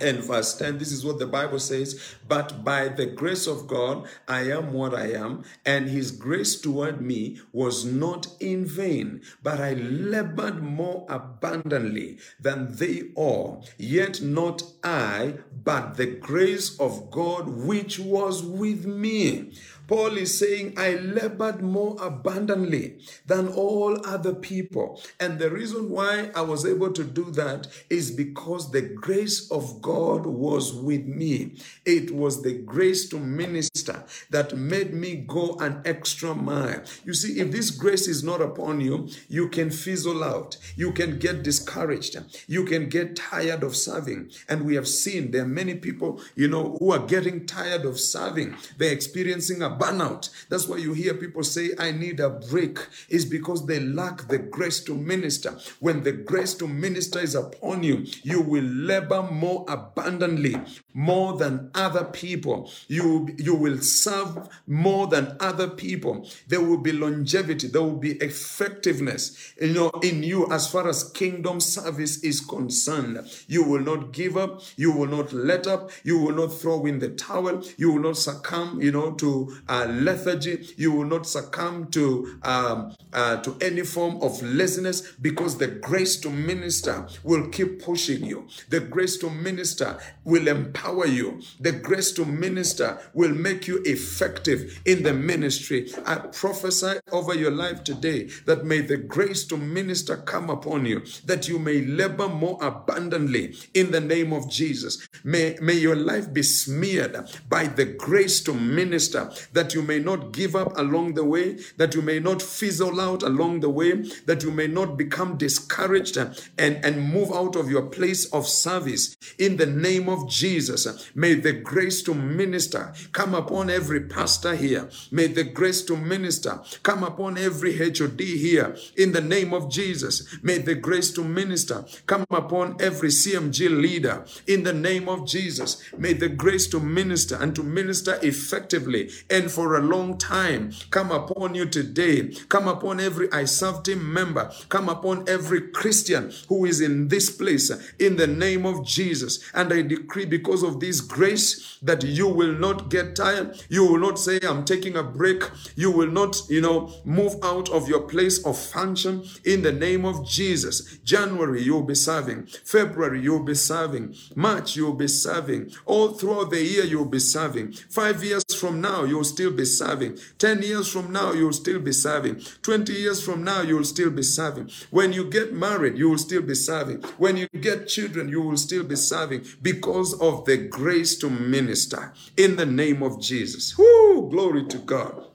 and 0.00 0.18
verse 0.24 0.56
10 0.56 0.78
this 0.78 0.92
is 0.92 1.04
what 1.04 1.18
the 1.18 1.26
bible 1.26 1.58
says 1.58 2.14
but 2.26 2.64
by 2.64 2.88
the 2.88 3.06
grace 3.06 3.46
of 3.46 3.66
god 3.66 4.06
i 4.28 4.40
am 4.40 4.72
what 4.72 4.94
i 4.94 5.06
am 5.10 5.42
and 5.64 5.88
his 5.88 6.10
grace 6.10 6.60
toward 6.60 7.00
me 7.00 7.38
was 7.52 7.84
not 7.84 8.26
in 8.40 8.64
vain 8.64 9.20
but 9.42 9.60
i 9.60 9.74
labored 9.74 10.62
more 10.62 11.06
abundantly 11.08 12.18
than 12.40 12.74
they 12.76 13.02
all 13.14 13.64
yet 13.78 14.20
not 14.22 14.62
i 14.84 15.34
but 15.64 15.96
the 15.96 16.06
grace 16.06 16.78
of 16.78 17.10
god 17.10 17.46
which 17.48 17.98
was 17.98 18.42
with 18.42 18.86
me 18.86 19.52
Paul 19.90 20.18
is 20.18 20.38
saying, 20.38 20.74
I 20.76 20.94
labored 20.94 21.62
more 21.62 21.96
abundantly 22.00 23.00
than 23.26 23.48
all 23.48 23.98
other 24.06 24.32
people. 24.32 25.02
And 25.18 25.40
the 25.40 25.50
reason 25.50 25.90
why 25.90 26.30
I 26.32 26.42
was 26.42 26.64
able 26.64 26.92
to 26.92 27.02
do 27.02 27.32
that 27.32 27.66
is 27.90 28.12
because 28.12 28.70
the 28.70 28.82
grace 28.82 29.50
of 29.50 29.82
God 29.82 30.26
was 30.26 30.72
with 30.72 31.06
me. 31.06 31.56
It 31.84 32.12
was 32.12 32.42
the 32.42 32.52
grace 32.52 33.08
to 33.08 33.18
minister 33.18 34.04
that 34.30 34.56
made 34.56 34.94
me 34.94 35.24
go 35.26 35.56
an 35.58 35.82
extra 35.84 36.36
mile. 36.36 36.84
You 37.04 37.12
see, 37.12 37.40
if 37.40 37.50
this 37.50 37.72
grace 37.72 38.06
is 38.06 38.22
not 38.22 38.40
upon 38.40 38.80
you, 38.80 39.08
you 39.28 39.48
can 39.48 39.70
fizzle 39.70 40.22
out. 40.22 40.56
You 40.76 40.92
can 40.92 41.18
get 41.18 41.42
discouraged. 41.42 42.16
You 42.46 42.64
can 42.64 42.88
get 42.88 43.16
tired 43.16 43.64
of 43.64 43.74
serving. 43.74 44.30
And 44.48 44.64
we 44.64 44.76
have 44.76 44.86
seen 44.86 45.32
there 45.32 45.42
are 45.42 45.48
many 45.48 45.74
people, 45.74 46.20
you 46.36 46.46
know, 46.46 46.76
who 46.78 46.92
are 46.92 47.04
getting 47.04 47.44
tired 47.44 47.84
of 47.84 47.98
serving. 47.98 48.54
They're 48.78 48.92
experiencing 48.92 49.62
a 49.62 49.79
burnout. 49.80 50.28
That's 50.48 50.68
why 50.68 50.76
you 50.76 50.92
hear 50.92 51.14
people 51.14 51.42
say, 51.42 51.70
I 51.78 51.90
need 51.92 52.20
a 52.20 52.30
break, 52.30 52.78
is 53.08 53.24
because 53.24 53.66
they 53.66 53.80
lack 53.80 54.28
the 54.28 54.38
grace 54.38 54.80
to 54.84 54.94
minister. 54.94 55.58
When 55.80 56.02
the 56.02 56.12
grace 56.12 56.54
to 56.54 56.68
minister 56.68 57.20
is 57.20 57.34
upon 57.34 57.82
you, 57.82 58.04
you 58.22 58.40
will 58.42 58.64
labor 58.64 59.22
more 59.22 59.64
abundantly, 59.68 60.56
more 60.94 61.36
than 61.36 61.70
other 61.74 62.04
people. 62.04 62.70
You, 62.88 63.34
you 63.38 63.54
will 63.54 63.78
serve 63.78 64.48
more 64.66 65.06
than 65.06 65.36
other 65.40 65.68
people. 65.68 66.28
There 66.48 66.60
will 66.60 66.78
be 66.78 66.92
longevity, 66.92 67.68
there 67.68 67.82
will 67.82 67.96
be 67.96 68.12
effectiveness 68.12 69.54
you 69.60 69.72
know, 69.72 69.90
in 70.02 70.22
you 70.22 70.50
as 70.50 70.70
far 70.70 70.88
as 70.88 71.04
kingdom 71.10 71.60
service 71.60 72.22
is 72.22 72.40
concerned. 72.40 73.18
You 73.46 73.64
will 73.64 73.80
not 73.80 74.12
give 74.12 74.36
up, 74.36 74.62
you 74.76 74.92
will 74.92 75.06
not 75.06 75.32
let 75.32 75.66
up, 75.66 75.90
you 76.04 76.18
will 76.18 76.34
not 76.34 76.48
throw 76.48 76.86
in 76.86 76.98
the 76.98 77.10
towel, 77.10 77.62
you 77.76 77.92
will 77.92 78.02
not 78.02 78.16
succumb, 78.16 78.80
you 78.80 78.92
know, 78.92 79.12
to 79.14 79.56
uh, 79.70 79.86
lethargy. 79.86 80.68
You 80.76 80.92
will 80.92 81.06
not 81.06 81.26
succumb 81.26 81.86
to 81.92 82.38
um, 82.42 82.94
uh, 83.12 83.36
to 83.38 83.56
any 83.60 83.82
form 83.82 84.18
of 84.22 84.42
laziness 84.42 85.12
because 85.22 85.58
the 85.58 85.68
grace 85.68 86.16
to 86.20 86.30
minister 86.30 87.06
will 87.22 87.48
keep 87.48 87.82
pushing 87.82 88.24
you. 88.24 88.48
The 88.68 88.80
grace 88.80 89.16
to 89.18 89.30
minister 89.30 89.98
will 90.24 90.48
empower 90.48 91.06
you. 91.06 91.40
The 91.60 91.72
grace 91.72 92.12
to 92.12 92.24
minister 92.24 92.98
will 93.14 93.34
make 93.34 93.66
you 93.66 93.82
effective 93.84 94.80
in 94.84 95.02
the 95.02 95.14
ministry. 95.14 95.92
I 96.04 96.16
prophesy 96.16 96.98
over 97.12 97.34
your 97.34 97.50
life 97.50 97.84
today 97.84 98.28
that 98.46 98.64
may 98.64 98.80
the 98.80 98.96
grace 98.96 99.44
to 99.46 99.56
minister 99.56 100.16
come 100.16 100.50
upon 100.50 100.86
you, 100.86 101.02
that 101.24 101.48
you 101.48 101.58
may 101.58 101.82
labor 101.82 102.28
more 102.28 102.58
abundantly 102.60 103.56
in 103.74 103.90
the 103.90 104.00
name 104.00 104.32
of 104.32 104.50
Jesus. 104.50 105.08
May, 105.24 105.56
may 105.60 105.74
your 105.74 105.96
life 105.96 106.32
be 106.32 106.42
smeared 106.42 107.16
by 107.48 107.66
the 107.66 107.84
grace 107.84 108.40
to 108.44 108.54
minister 108.54 109.30
that 109.60 109.74
you 109.74 109.82
may 109.82 109.98
not 109.98 110.32
give 110.32 110.56
up 110.56 110.72
along 110.78 111.12
the 111.12 111.22
way, 111.22 111.58
that 111.76 111.94
you 111.94 112.00
may 112.00 112.18
not 112.18 112.40
fizzle 112.40 112.98
out 112.98 113.22
along 113.22 113.60
the 113.60 113.68
way, 113.68 113.92
that 114.24 114.42
you 114.42 114.50
may 114.50 114.66
not 114.66 114.96
become 114.96 115.36
discouraged 115.36 116.16
and, 116.16 116.34
and 116.56 117.12
move 117.12 117.30
out 117.30 117.56
of 117.56 117.70
your 117.70 117.82
place 117.82 118.24
of 118.32 118.46
service. 118.46 119.14
In 119.36 119.58
the 119.58 119.66
name 119.66 120.08
of 120.08 120.30
Jesus, 120.30 121.10
may 121.14 121.34
the 121.34 121.52
grace 121.52 122.02
to 122.04 122.14
minister 122.14 122.94
come 123.12 123.34
upon 123.34 123.68
every 123.68 124.00
pastor 124.00 124.56
here. 124.56 124.88
May 125.10 125.26
the 125.26 125.44
grace 125.44 125.82
to 125.82 125.94
minister 125.94 126.62
come 126.82 127.04
upon 127.04 127.36
every 127.36 127.76
HOD 127.76 128.18
here. 128.18 128.74
In 128.96 129.12
the 129.12 129.20
name 129.20 129.52
of 129.52 129.70
Jesus, 129.70 130.38
may 130.42 130.56
the 130.56 130.74
grace 130.74 131.12
to 131.12 131.22
minister 131.22 131.84
come 132.06 132.24
upon 132.30 132.76
every 132.80 133.10
CMG 133.10 133.68
leader. 133.68 134.24
In 134.46 134.62
the 134.62 134.72
name 134.72 135.06
of 135.06 135.26
Jesus, 135.26 135.82
may 135.98 136.14
the 136.14 136.30
grace 136.30 136.66
to 136.68 136.80
minister 136.80 137.36
and 137.36 137.54
to 137.54 137.62
minister 137.62 138.18
effectively 138.22 139.10
and 139.28 139.49
for 139.50 139.76
a 139.76 139.80
long 139.80 140.16
time 140.18 140.72
come 140.90 141.10
upon 141.10 141.54
you 141.54 141.66
today. 141.66 142.32
Come 142.48 142.68
upon 142.68 143.00
every 143.00 143.28
ISAF 143.28 143.84
team 143.84 144.12
member. 144.12 144.50
Come 144.68 144.88
upon 144.88 145.28
every 145.28 145.60
Christian 145.70 146.32
who 146.48 146.64
is 146.64 146.80
in 146.80 147.08
this 147.08 147.30
place 147.30 147.70
in 147.98 148.16
the 148.16 148.26
name 148.26 148.66
of 148.66 148.84
Jesus. 148.86 149.44
And 149.54 149.72
I 149.72 149.82
decree 149.82 150.26
because 150.26 150.62
of 150.62 150.80
this 150.80 151.00
grace 151.00 151.78
that 151.82 152.02
you 152.02 152.28
will 152.28 152.52
not 152.52 152.90
get 152.90 153.16
tired. 153.16 153.62
You 153.68 153.86
will 153.86 153.98
not 153.98 154.18
say, 154.18 154.40
I'm 154.42 154.64
taking 154.64 154.96
a 154.96 155.02
break. 155.02 155.42
You 155.76 155.90
will 155.90 156.10
not, 156.10 156.40
you 156.48 156.60
know, 156.60 156.92
move 157.04 157.34
out 157.42 157.68
of 157.70 157.88
your 157.88 158.02
place 158.02 158.44
of 158.44 158.58
function 158.58 159.24
in 159.44 159.62
the 159.62 159.72
name 159.72 160.04
of 160.04 160.26
Jesus. 160.26 160.98
January, 160.98 161.62
you'll 161.62 161.82
be 161.82 161.94
serving. 161.94 162.46
February, 162.64 163.20
you'll 163.22 163.44
be 163.44 163.54
serving. 163.54 164.14
March, 164.34 164.76
you'll 164.76 164.94
be 164.94 165.08
serving. 165.08 165.72
All 165.86 166.08
throughout 166.08 166.50
the 166.50 166.62
year, 166.62 166.84
you'll 166.84 167.04
be 167.04 167.18
serving. 167.18 167.72
Five 167.72 168.22
years 168.22 168.44
from 168.58 168.80
now, 168.80 169.04
you'll 169.04 169.24
still 169.30 169.50
be 169.50 169.64
serving. 169.64 170.18
10 170.38 170.62
years 170.62 170.92
from 170.92 171.12
now, 171.12 171.32
you'll 171.32 171.52
still 171.52 171.80
be 171.80 171.92
serving. 171.92 172.40
20 172.62 172.92
years 172.92 173.24
from 173.24 173.42
now, 173.42 173.62
you'll 173.62 173.84
still 173.84 174.10
be 174.10 174.22
serving. 174.22 174.70
When 174.90 175.12
you 175.12 175.30
get 175.30 175.52
married, 175.52 175.96
you 175.96 176.10
will 176.10 176.18
still 176.18 176.42
be 176.42 176.54
serving. 176.54 177.02
When 177.18 177.36
you 177.36 177.48
get 177.48 177.88
children, 177.88 178.28
you 178.28 178.42
will 178.42 178.56
still 178.56 178.84
be 178.84 178.96
serving 178.96 179.44
because 179.62 180.12
of 180.20 180.44
the 180.44 180.56
grace 180.56 181.16
to 181.18 181.30
minister 181.30 182.12
in 182.36 182.56
the 182.56 182.66
name 182.66 183.02
of 183.02 183.20
Jesus. 183.20 183.76
Whoo, 183.78 184.28
glory 184.30 184.66
to 184.66 184.78
God 184.78 185.29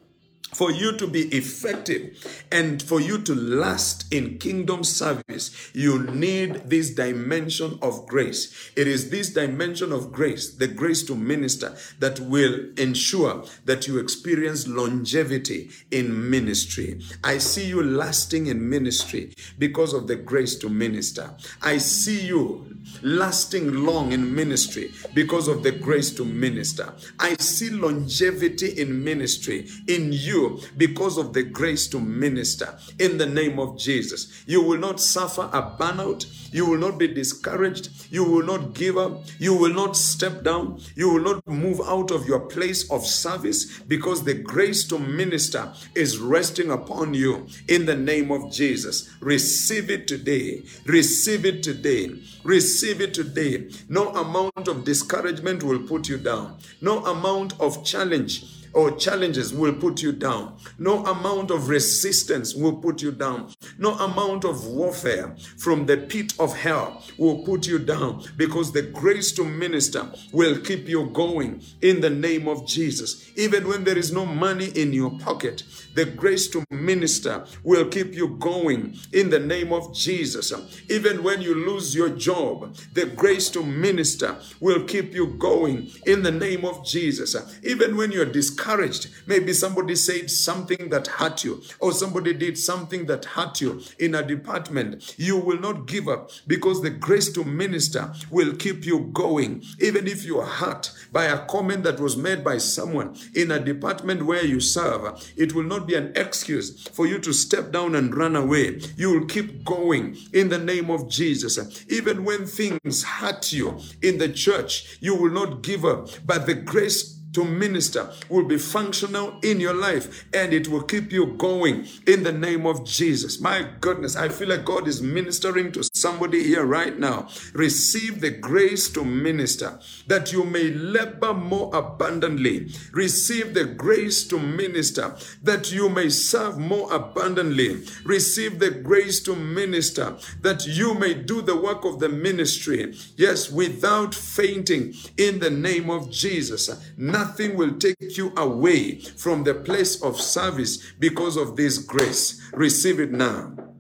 for 0.55 0.71
you 0.71 0.93
to 0.93 1.05
be 1.05 1.23
effective 1.35 2.45
and 2.49 2.81
for 2.81 3.01
you 3.01 3.17
to 3.17 3.35
last 3.35 4.13
in 4.13 4.37
kingdom 4.37 4.85
service, 4.85 5.69
you 5.73 6.01
need 6.03 6.69
this 6.69 6.91
dimension 6.91 7.77
of 7.81 8.07
grace. 8.07 8.71
It 8.77 8.87
is 8.87 9.09
this 9.09 9.31
dimension 9.31 9.91
of 9.91 10.13
grace, 10.13 10.53
the 10.53 10.69
grace 10.69 11.03
to 11.07 11.15
minister, 11.15 11.75
that 11.99 12.21
will 12.21 12.69
ensure 12.77 13.43
that 13.65 13.85
you 13.85 13.99
experience 13.99 14.65
longevity 14.65 15.71
in 15.91 16.29
ministry. 16.29 17.01
I 17.21 17.39
see 17.39 17.65
you 17.65 17.83
lasting 17.83 18.47
in 18.47 18.69
ministry 18.69 19.33
because 19.59 19.93
of 19.93 20.07
the 20.07 20.15
grace 20.15 20.55
to 20.59 20.69
minister. 20.69 21.31
I 21.61 21.79
see 21.79 22.25
you 22.27 22.77
lasting 23.01 23.83
long 23.83 24.13
in 24.13 24.33
ministry 24.33 24.93
because 25.13 25.49
of 25.49 25.63
the 25.63 25.71
grace 25.73 26.11
to 26.11 26.23
minister. 26.23 26.93
I 27.19 27.35
see 27.35 27.71
longevity 27.71 28.79
in 28.79 29.03
ministry 29.03 29.67
in 29.87 30.13
you 30.13 30.44
because 30.77 31.17
of 31.17 31.33
the 31.33 31.43
grace 31.43 31.87
to 31.87 31.99
minister 31.99 32.77
in 32.99 33.17
the 33.17 33.25
name 33.25 33.59
of 33.59 33.77
Jesus. 33.77 34.43
You 34.45 34.61
will 34.61 34.77
not 34.77 34.99
suffer 34.99 35.49
a 35.53 35.61
burnout. 35.77 36.25
You 36.53 36.65
will 36.65 36.77
not 36.77 36.97
be 36.97 37.07
discouraged. 37.07 37.89
You 38.11 38.23
will 38.23 38.45
not 38.45 38.73
give 38.73 38.97
up. 38.97 39.23
You 39.39 39.55
will 39.55 39.73
not 39.73 39.97
step 39.97 40.43
down. 40.43 40.81
You 40.95 41.09
will 41.09 41.21
not 41.21 41.47
move 41.47 41.81
out 41.85 42.11
of 42.11 42.27
your 42.27 42.39
place 42.39 42.89
of 42.91 43.05
service 43.05 43.79
because 43.81 44.23
the 44.23 44.33
grace 44.33 44.87
to 44.87 44.99
minister 44.99 45.73
is 45.95 46.17
resting 46.17 46.71
upon 46.71 47.13
you 47.13 47.47
in 47.67 47.85
the 47.85 47.95
name 47.95 48.31
of 48.31 48.51
Jesus. 48.51 49.09
Receive 49.19 49.89
it 49.89 50.07
today. 50.07 50.63
Receive 50.85 51.45
it 51.45 51.63
today. 51.63 52.11
Receive 52.43 53.01
it 53.01 53.13
today. 53.13 53.69
No 53.89 54.09
amount 54.09 54.67
of 54.67 54.83
discouragement 54.83 55.63
will 55.63 55.79
put 55.79 56.07
you 56.07 56.17
down. 56.17 56.57
No 56.81 57.03
amount 57.05 57.59
of 57.59 57.83
challenge 57.83 58.54
or 58.75 58.91
challenges 58.91 59.53
will 59.53 59.73
put 59.73 60.01
you 60.01 60.11
down. 60.11 60.57
No 60.77 61.03
amount 61.05 61.49
of 61.49 61.69
resistance 61.69 62.53
will 62.53 62.75
put 62.75 63.01
you 63.01 63.11
down. 63.11 63.51
No 63.79 63.93
amount 63.93 64.43
of 64.43 64.67
warfare 64.67 65.35
from 65.57 65.85
the 65.85 65.97
pit 65.97 66.33
of 66.39 66.55
hell 66.55 67.01
will 67.17 67.43
put 67.45 67.65
you 67.65 67.79
down 67.79 68.23
because 68.35 68.73
the 68.73 68.81
grace 68.81 69.31
to 69.31 69.45
minister 69.45 70.11
will 70.33 70.59
keep 70.59 70.89
you 70.89 71.09
going 71.13 71.63
in 71.81 72.01
the 72.01 72.09
name 72.09 72.49
of 72.49 72.67
Jesus. 72.67 73.31
Even 73.37 73.65
when 73.67 73.85
there 73.85 73.97
is 73.97 74.11
no 74.11 74.25
money 74.25 74.67
in 74.75 74.91
your 74.91 75.17
pocket, 75.19 75.63
the 75.95 76.05
grace 76.05 76.47
to 76.49 76.63
minister 76.69 77.45
will 77.63 77.85
keep 77.85 78.13
you 78.13 78.37
going 78.39 78.95
in 79.11 79.29
the 79.29 79.39
name 79.39 79.73
of 79.73 79.93
Jesus. 79.95 80.53
Even 80.89 81.23
when 81.23 81.41
you 81.41 81.55
lose 81.55 81.95
your 81.95 82.09
job, 82.09 82.75
the 82.93 83.05
grace 83.05 83.49
to 83.49 83.63
minister 83.63 84.35
will 84.59 84.83
keep 84.83 85.13
you 85.13 85.27
going 85.27 85.89
in 86.05 86.21
the 86.21 86.31
name 86.31 86.65
of 86.65 86.85
Jesus. 86.85 87.35
Even 87.63 87.95
when 87.95 88.11
you're 88.11 88.25
discouraged, 88.25 89.09
maybe 89.25 89.53
somebody 89.53 89.95
said 89.95 90.29
something 90.29 90.89
that 90.89 91.07
hurt 91.07 91.43
you, 91.43 91.61
or 91.79 91.91
somebody 91.91 92.33
did 92.33 92.57
something 92.57 93.05
that 93.05 93.25
hurt 93.25 93.61
you 93.61 93.81
in 93.99 94.15
a 94.15 94.23
department, 94.23 95.15
you 95.17 95.37
will 95.37 95.59
not 95.59 95.87
give 95.87 96.07
up 96.07 96.29
because 96.47 96.81
the 96.81 96.89
grace 96.89 97.31
to 97.31 97.43
minister 97.43 98.13
will 98.29 98.53
keep 98.55 98.85
you 98.85 99.09
going. 99.13 99.63
Even 99.79 100.07
if 100.07 100.25
you 100.25 100.39
are 100.39 100.45
hurt 100.45 100.91
by 101.11 101.25
a 101.25 101.45
comment 101.45 101.83
that 101.83 101.99
was 101.99 102.17
made 102.17 102.43
by 102.43 102.57
someone 102.57 103.15
in 103.33 103.51
a 103.51 103.59
department 103.59 104.25
where 104.25 104.45
you 104.45 104.59
serve, 104.59 105.33
it 105.37 105.53
will 105.53 105.63
not 105.63 105.84
be 105.87 105.95
an 105.95 106.11
excuse 106.15 106.87
for 106.89 107.07
you 107.07 107.19
to 107.19 107.33
step 107.33 107.71
down 107.71 107.95
and 107.95 108.15
run 108.15 108.35
away. 108.35 108.79
You 108.97 109.11
will 109.11 109.25
keep 109.25 109.63
going 109.63 110.17
in 110.33 110.49
the 110.49 110.57
name 110.57 110.89
of 110.89 111.09
Jesus. 111.09 111.85
Even 111.89 112.23
when 112.23 112.45
things 112.45 113.03
hurt 113.03 113.51
you 113.51 113.79
in 114.01 114.17
the 114.17 114.29
church, 114.29 114.97
you 114.99 115.15
will 115.15 115.31
not 115.31 115.61
give 115.61 115.85
up, 115.85 116.09
but 116.25 116.45
the 116.45 116.55
grace 116.55 117.14
to 117.35 117.45
minister 117.45 118.09
will 118.29 118.45
be 118.45 118.57
functional 118.57 119.39
in 119.43 119.59
your 119.59 119.73
life 119.73 120.25
and 120.33 120.53
it 120.53 120.67
will 120.67 120.83
keep 120.83 121.11
you 121.11 121.27
going 121.37 121.85
in 122.07 122.23
the 122.23 122.31
name 122.31 122.65
of 122.65 122.85
Jesus. 122.85 123.39
My 123.39 123.67
goodness, 123.81 124.15
I 124.15 124.29
feel 124.29 124.49
like 124.49 124.65
God 124.65 124.87
is 124.87 125.01
ministering 125.01 125.71
to 125.73 125.83
somebody 125.93 126.43
here 126.43 126.65
right 126.65 126.97
now. 126.97 127.27
Receive 127.53 128.21
the 128.21 128.31
grace 128.31 128.89
to 128.89 129.03
minister 129.03 129.79
that 130.07 130.31
you 130.31 130.43
may 130.43 130.71
labor 130.71 131.33
more 131.33 131.75
abundantly. 131.75 132.71
Receive 132.93 133.53
the 133.53 133.65
grace 133.65 134.25
to 134.29 134.39
minister 134.39 135.15
that 135.43 135.71
you 135.71 135.89
may 135.89 136.09
serve 136.09 136.57
more 136.57 136.91
abundantly. 136.93 137.85
Receive 138.05 138.59
the 138.59 138.71
grace 138.71 139.19
to 139.23 139.35
minister 139.35 140.15
that 140.41 140.65
you 140.65 140.93
may 140.93 141.13
do 141.13 141.41
the 141.41 141.55
work 141.55 141.83
of 141.83 141.99
the 141.99 142.09
ministry. 142.09 142.95
Yes, 143.17 143.51
without 143.51 144.15
fainting 144.15 144.93
in 145.17 145.39
the 145.39 145.49
name 145.49 145.89
of 145.89 146.09
Jesus. 146.09 146.69
Nothing 146.97 147.24
Nothing 147.25 147.57
will 147.57 147.73
take 147.79 148.17
you 148.17 148.31
away 148.37 148.99
from 148.99 149.45
the 149.45 149.55
place 149.55 149.99
of 150.03 150.21
service 150.21 150.93
because 150.99 151.37
of 151.37 151.55
this 151.55 151.79
grace. 151.79 152.39
Receive 152.53 152.99
it 152.99 153.11
now. 153.11 153.74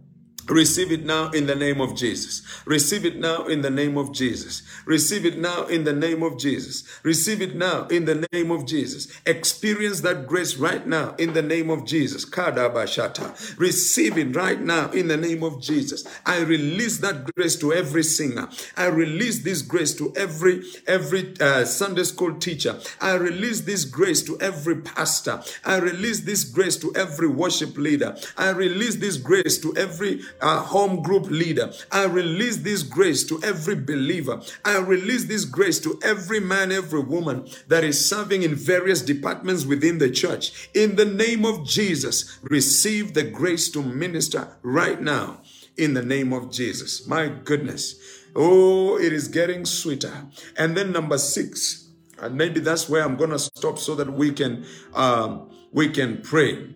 Receive 0.47 0.91
it 0.91 1.05
now 1.05 1.29
in 1.31 1.47
the 1.47 1.55
name 1.55 1.81
of 1.81 1.95
Jesus. 1.95 2.43
Receive 2.65 3.05
it 3.05 3.17
now 3.17 3.45
in 3.45 3.61
the 3.61 3.69
name 3.69 3.97
of 3.97 4.11
Jesus. 4.11 4.61
Receive 4.85 5.25
it 5.25 5.37
now 5.39 5.65
in 5.65 5.85
the 5.85 5.93
name 5.93 6.21
of 6.21 6.37
Jesus. 6.37 6.83
Receive 7.03 7.41
it 7.41 7.55
now 7.55 7.87
in 7.87 8.05
the 8.05 8.27
name 8.31 8.51
of 8.51 8.65
Jesus. 8.65 9.07
Experience 9.25 10.01
that 10.01 10.27
grace 10.27 10.57
right 10.57 10.85
now 10.85 11.15
in 11.17 11.33
the 11.33 11.41
name 11.41 11.71
of 11.71 11.85
Jesus. 11.85 12.25
Kadabashata. 12.25 13.57
Receive 13.57 14.17
it 14.19 14.35
right 14.35 14.61
now 14.61 14.91
in 14.91 15.07
the 15.07 15.17
name 15.17 15.41
of 15.43 15.61
Jesus. 15.61 16.05
I 16.25 16.41
release 16.41 16.99
that 16.99 17.33
grace 17.33 17.55
to 17.57 17.73
every 17.73 18.03
singer. 18.03 18.47
I 18.77 18.85
release 18.85 19.39
this 19.39 19.63
grace 19.63 19.95
to 19.95 20.13
every 20.15 20.61
every 20.85 21.33
uh, 21.39 21.65
Sunday 21.65 22.03
school 22.03 22.35
teacher. 22.35 22.79
I 23.01 23.13
release 23.15 23.61
this 23.61 23.83
grace 23.83 24.21
to 24.23 24.39
every 24.39 24.75
pastor. 24.77 25.41
I 25.63 25.77
release 25.77 26.21
this 26.21 26.43
grace 26.43 26.77
to 26.77 26.93
every 26.95 27.27
worship 27.27 27.77
leader. 27.77 28.15
I 28.37 28.49
release 28.51 28.97
this 28.97 29.17
grace 29.17 29.57
to 29.59 29.75
every 29.75 30.21
a 30.41 30.59
home 30.59 31.01
group 31.01 31.25
leader. 31.29 31.71
I 31.91 32.05
release 32.05 32.57
this 32.57 32.83
grace 32.83 33.23
to 33.25 33.41
every 33.43 33.75
believer. 33.75 34.41
I 34.63 34.77
release 34.79 35.25
this 35.25 35.45
grace 35.45 35.79
to 35.81 35.99
every 36.03 36.39
man, 36.39 36.71
every 36.71 37.01
woman 37.01 37.47
that 37.67 37.83
is 37.83 38.07
serving 38.07 38.43
in 38.43 38.55
various 38.55 39.01
departments 39.01 39.65
within 39.65 39.97
the 39.97 40.09
church. 40.09 40.69
In 40.73 40.95
the 40.95 41.05
name 41.05 41.45
of 41.45 41.65
Jesus, 41.65 42.39
receive 42.43 43.13
the 43.13 43.23
grace 43.23 43.69
to 43.71 43.81
minister 43.81 44.57
right 44.61 45.01
now. 45.01 45.41
In 45.77 45.93
the 45.93 46.03
name 46.03 46.31
of 46.31 46.51
Jesus. 46.51 47.05
My 47.07 47.27
goodness. 47.27 47.95
Oh, 48.35 48.97
it 48.97 49.13
is 49.13 49.27
getting 49.27 49.65
sweeter. 49.65 50.25
And 50.57 50.75
then 50.75 50.91
number 50.91 51.17
six, 51.17 51.89
and 52.19 52.35
maybe 52.35 52.59
that's 52.59 52.89
where 52.89 53.03
I'm 53.03 53.17
to 53.17 53.39
stop 53.39 53.77
so 53.77 53.95
that 53.95 54.11
we 54.11 54.31
can 54.31 54.65
um, 54.93 55.49
we 55.71 55.89
can 55.89 56.21
pray. 56.21 56.75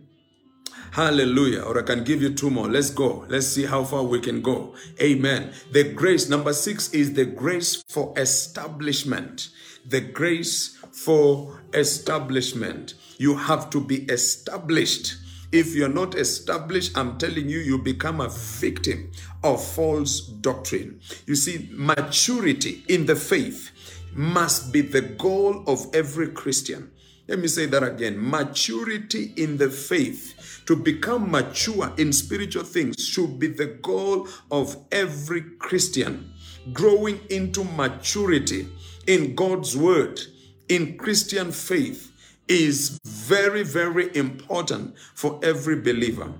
Hallelujah. 0.91 1.61
Or 1.61 1.79
I 1.79 1.83
can 1.83 2.03
give 2.03 2.21
you 2.21 2.33
two 2.33 2.49
more. 2.49 2.67
Let's 2.67 2.89
go. 2.89 3.25
Let's 3.29 3.47
see 3.47 3.65
how 3.65 3.83
far 3.83 4.03
we 4.03 4.19
can 4.19 4.41
go. 4.41 4.75
Amen. 5.01 5.53
The 5.71 5.83
grace, 5.93 6.29
number 6.29 6.53
six, 6.53 6.93
is 6.93 7.13
the 7.13 7.25
grace 7.25 7.83
for 7.87 8.13
establishment. 8.17 9.49
The 9.85 10.01
grace 10.01 10.77
for 10.91 11.61
establishment. 11.73 12.95
You 13.17 13.35
have 13.35 13.69
to 13.71 13.81
be 13.81 14.03
established. 14.05 15.15
If 15.51 15.73
you're 15.73 15.89
not 15.89 16.15
established, 16.15 16.97
I'm 16.97 17.17
telling 17.17 17.49
you, 17.49 17.59
you 17.59 17.79
become 17.79 18.21
a 18.21 18.29
victim 18.29 19.11
of 19.43 19.63
false 19.63 20.21
doctrine. 20.21 21.01
You 21.25 21.35
see, 21.35 21.69
maturity 21.71 22.83
in 22.87 23.07
the 23.07 23.15
faith 23.15 23.71
must 24.13 24.71
be 24.71 24.81
the 24.81 25.01
goal 25.01 25.63
of 25.67 25.87
every 25.93 26.29
Christian. 26.29 26.91
Let 27.27 27.39
me 27.39 27.47
say 27.47 27.67
that 27.67 27.83
again. 27.83 28.17
Maturity 28.17 29.33
in 29.37 29.57
the 29.57 29.69
faith, 29.69 30.33
to 30.69 30.75
become 30.75 31.31
mature 31.31 31.91
in 31.97 32.13
spiritual 32.13 32.63
things, 32.63 33.03
should 33.03 33.39
be 33.39 33.47
the 33.47 33.65
goal 33.65 34.27
of 34.51 34.77
every 34.91 35.41
Christian. 35.57 36.31
Growing 36.71 37.19
into 37.31 37.63
maturity 37.63 38.67
in 39.07 39.33
God's 39.33 39.75
word, 39.75 40.21
in 40.67 40.95
Christian 40.95 41.51
faith, 41.51 42.11
is 42.47 42.99
very, 43.03 43.63
very 43.63 44.15
important 44.15 44.95
for 45.15 45.39
every 45.41 45.81
believer. 45.81 46.31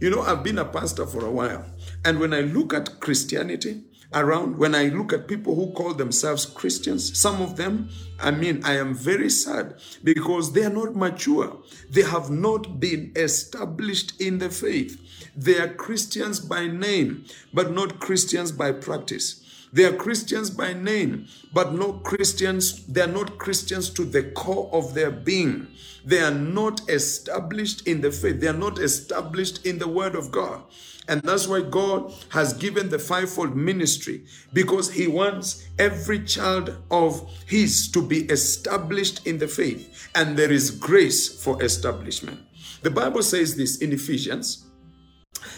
You 0.00 0.10
know, 0.10 0.20
I've 0.20 0.44
been 0.44 0.58
a 0.58 0.66
pastor 0.66 1.06
for 1.06 1.24
a 1.24 1.30
while, 1.30 1.64
and 2.04 2.20
when 2.20 2.34
I 2.34 2.42
look 2.42 2.74
at 2.74 3.00
Christianity, 3.00 3.84
around 4.14 4.58
when 4.58 4.74
I 4.74 4.84
look 4.88 5.12
at 5.12 5.28
people 5.28 5.54
who 5.54 5.72
call 5.72 5.94
themselves 5.94 6.46
Christians, 6.46 7.18
some 7.18 7.40
of 7.40 7.56
them, 7.56 7.88
I 8.20 8.30
mean, 8.30 8.62
I 8.64 8.76
am 8.76 8.94
very 8.94 9.30
sad 9.30 9.74
because 10.04 10.52
they 10.52 10.64
are 10.64 10.70
not 10.70 10.94
mature. 10.94 11.58
They 11.90 12.02
have 12.02 12.30
not 12.30 12.78
been 12.78 13.12
established 13.16 14.20
in 14.20 14.38
the 14.38 14.50
faith. 14.50 15.00
They 15.34 15.58
are 15.58 15.72
Christians 15.74 16.40
by 16.40 16.66
name, 16.66 17.24
but 17.52 17.72
not 17.72 18.00
Christians 18.00 18.52
by 18.52 18.72
practice. 18.72 19.41
They 19.72 19.84
are 19.84 19.96
Christians 19.96 20.50
by 20.50 20.74
name, 20.74 21.26
but 21.52 21.72
no 21.72 21.94
Christians, 21.94 22.84
they 22.86 23.00
are 23.00 23.06
not 23.06 23.38
Christians 23.38 23.88
to 23.90 24.04
the 24.04 24.22
core 24.22 24.68
of 24.70 24.92
their 24.92 25.10
being. 25.10 25.68
They 26.04 26.20
are 26.20 26.34
not 26.34 26.90
established 26.90 27.86
in 27.86 28.02
the 28.02 28.12
faith. 28.12 28.40
They 28.40 28.48
are 28.48 28.52
not 28.52 28.78
established 28.78 29.64
in 29.64 29.78
the 29.78 29.88
word 29.88 30.14
of 30.14 30.30
God. 30.30 30.62
And 31.08 31.22
that's 31.22 31.48
why 31.48 31.62
God 31.62 32.12
has 32.28 32.52
given 32.52 32.88
the 32.88 32.98
fivefold 32.98 33.56
ministry 33.56 34.24
because 34.52 34.90
He 34.90 35.08
wants 35.08 35.66
every 35.78 36.24
child 36.24 36.76
of 36.90 37.28
His 37.46 37.90
to 37.92 38.06
be 38.06 38.24
established 38.26 39.26
in 39.26 39.38
the 39.38 39.48
faith. 39.48 40.10
And 40.14 40.36
there 40.36 40.52
is 40.52 40.70
grace 40.70 41.42
for 41.42 41.62
establishment. 41.62 42.40
The 42.82 42.90
Bible 42.90 43.22
says 43.22 43.56
this 43.56 43.78
in 43.78 43.92
Ephesians. 43.92 44.66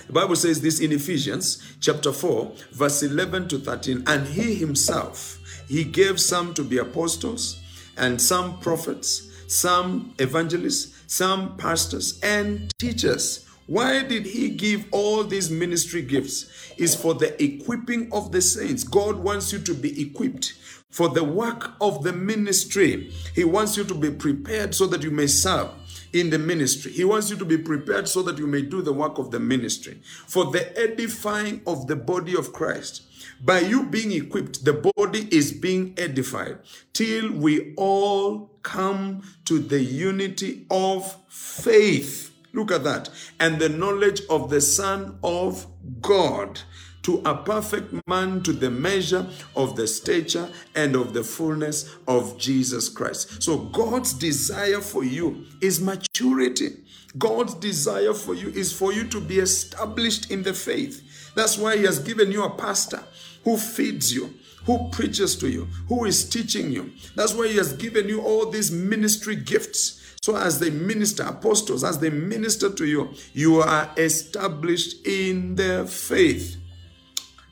The 0.06 0.12
Bible 0.12 0.36
says 0.36 0.60
this 0.60 0.80
in 0.80 0.92
Ephesians 0.92 1.76
chapter 1.80 2.12
4, 2.12 2.52
verse 2.72 3.02
11 3.02 3.48
to 3.48 3.58
13. 3.58 4.04
And 4.06 4.26
He 4.26 4.54
Himself, 4.54 5.38
He 5.68 5.84
gave 5.84 6.20
some 6.20 6.52
to 6.54 6.62
be 6.62 6.78
apostles, 6.78 7.60
and 7.96 8.20
some 8.20 8.58
prophets, 8.60 9.30
some 9.48 10.14
evangelists, 10.18 11.02
some 11.06 11.56
pastors, 11.56 12.20
and 12.22 12.72
teachers 12.78 13.44
why 13.66 14.02
did 14.02 14.26
he 14.26 14.50
give 14.50 14.84
all 14.90 15.24
these 15.24 15.50
ministry 15.50 16.02
gifts? 16.02 16.50
Is 16.76 16.94
for 16.94 17.14
the 17.14 17.42
equipping 17.42 18.12
of 18.12 18.30
the 18.30 18.42
saints. 18.42 18.84
God 18.84 19.16
wants 19.16 19.52
you 19.54 19.58
to 19.60 19.72
be 19.72 20.02
equipped 20.02 20.52
for 20.90 21.08
the 21.08 21.24
work 21.24 21.72
of 21.80 22.02
the 22.02 22.12
ministry. 22.12 23.10
He 23.34 23.44
wants 23.44 23.78
you 23.78 23.84
to 23.84 23.94
be 23.94 24.10
prepared 24.10 24.74
so 24.74 24.86
that 24.88 25.02
you 25.02 25.10
may 25.10 25.28
serve 25.28 25.70
in 26.14 26.30
the 26.30 26.38
ministry. 26.38 26.92
He 26.92 27.04
wants 27.04 27.28
you 27.30 27.36
to 27.36 27.44
be 27.44 27.58
prepared 27.58 28.08
so 28.08 28.22
that 28.22 28.38
you 28.38 28.46
may 28.46 28.62
do 28.62 28.80
the 28.80 28.92
work 28.92 29.18
of 29.18 29.30
the 29.30 29.40
ministry. 29.40 30.00
For 30.26 30.46
the 30.50 30.76
edifying 30.78 31.60
of 31.66 31.86
the 31.86 31.96
body 31.96 32.36
of 32.36 32.52
Christ. 32.52 33.02
By 33.44 33.60
you 33.60 33.84
being 33.84 34.12
equipped, 34.12 34.64
the 34.64 34.90
body 34.96 35.28
is 35.30 35.52
being 35.52 35.94
edified 35.98 36.58
till 36.92 37.32
we 37.32 37.74
all 37.76 38.50
come 38.62 39.22
to 39.44 39.58
the 39.58 39.82
unity 39.82 40.66
of 40.70 41.16
faith 41.28 42.30
Look 42.54 42.70
at 42.70 42.84
that. 42.84 43.10
And 43.40 43.58
the 43.58 43.68
knowledge 43.68 44.22
of 44.30 44.48
the 44.48 44.60
Son 44.60 45.18
of 45.22 45.66
God 46.00 46.60
to 47.04 47.22
a 47.24 47.34
perfect 47.34 47.94
man 48.06 48.42
to 48.42 48.52
the 48.52 48.70
measure 48.70 49.26
of 49.54 49.76
the 49.76 49.86
stature 49.86 50.50
and 50.74 50.96
of 50.96 51.12
the 51.14 51.22
fullness 51.22 51.96
of 52.08 52.36
Jesus 52.38 52.88
Christ. 52.88 53.42
So 53.42 53.58
God's 53.58 54.12
desire 54.12 54.80
for 54.80 55.04
you 55.04 55.44
is 55.60 55.80
maturity. 55.80 56.70
God's 57.16 57.54
desire 57.54 58.14
for 58.14 58.34
you 58.34 58.48
is 58.48 58.72
for 58.72 58.92
you 58.92 59.04
to 59.04 59.20
be 59.20 59.38
established 59.38 60.30
in 60.30 60.42
the 60.42 60.54
faith. 60.54 61.32
That's 61.34 61.56
why 61.56 61.76
He 61.76 61.84
has 61.84 61.98
given 61.98 62.32
you 62.32 62.42
a 62.44 62.50
pastor 62.50 63.02
who 63.44 63.56
feeds 63.56 64.12
you, 64.12 64.34
who 64.64 64.88
preaches 64.90 65.36
to 65.36 65.48
you, 65.48 65.68
who 65.88 66.06
is 66.06 66.28
teaching 66.28 66.72
you. 66.72 66.92
That's 67.14 67.34
why 67.34 67.48
He 67.48 67.56
has 67.58 67.74
given 67.74 68.08
you 68.08 68.22
all 68.22 68.50
these 68.50 68.70
ministry 68.72 69.36
gifts 69.36 70.00
so, 70.24 70.38
as 70.38 70.58
they 70.58 70.70
minister, 70.70 71.22
apostles, 71.24 71.84
as 71.84 71.98
they 71.98 72.08
minister 72.08 72.70
to 72.70 72.86
you, 72.86 73.12
you 73.34 73.60
are 73.60 73.90
established 73.98 75.06
in 75.06 75.54
the 75.54 75.84
faith. 75.86 76.56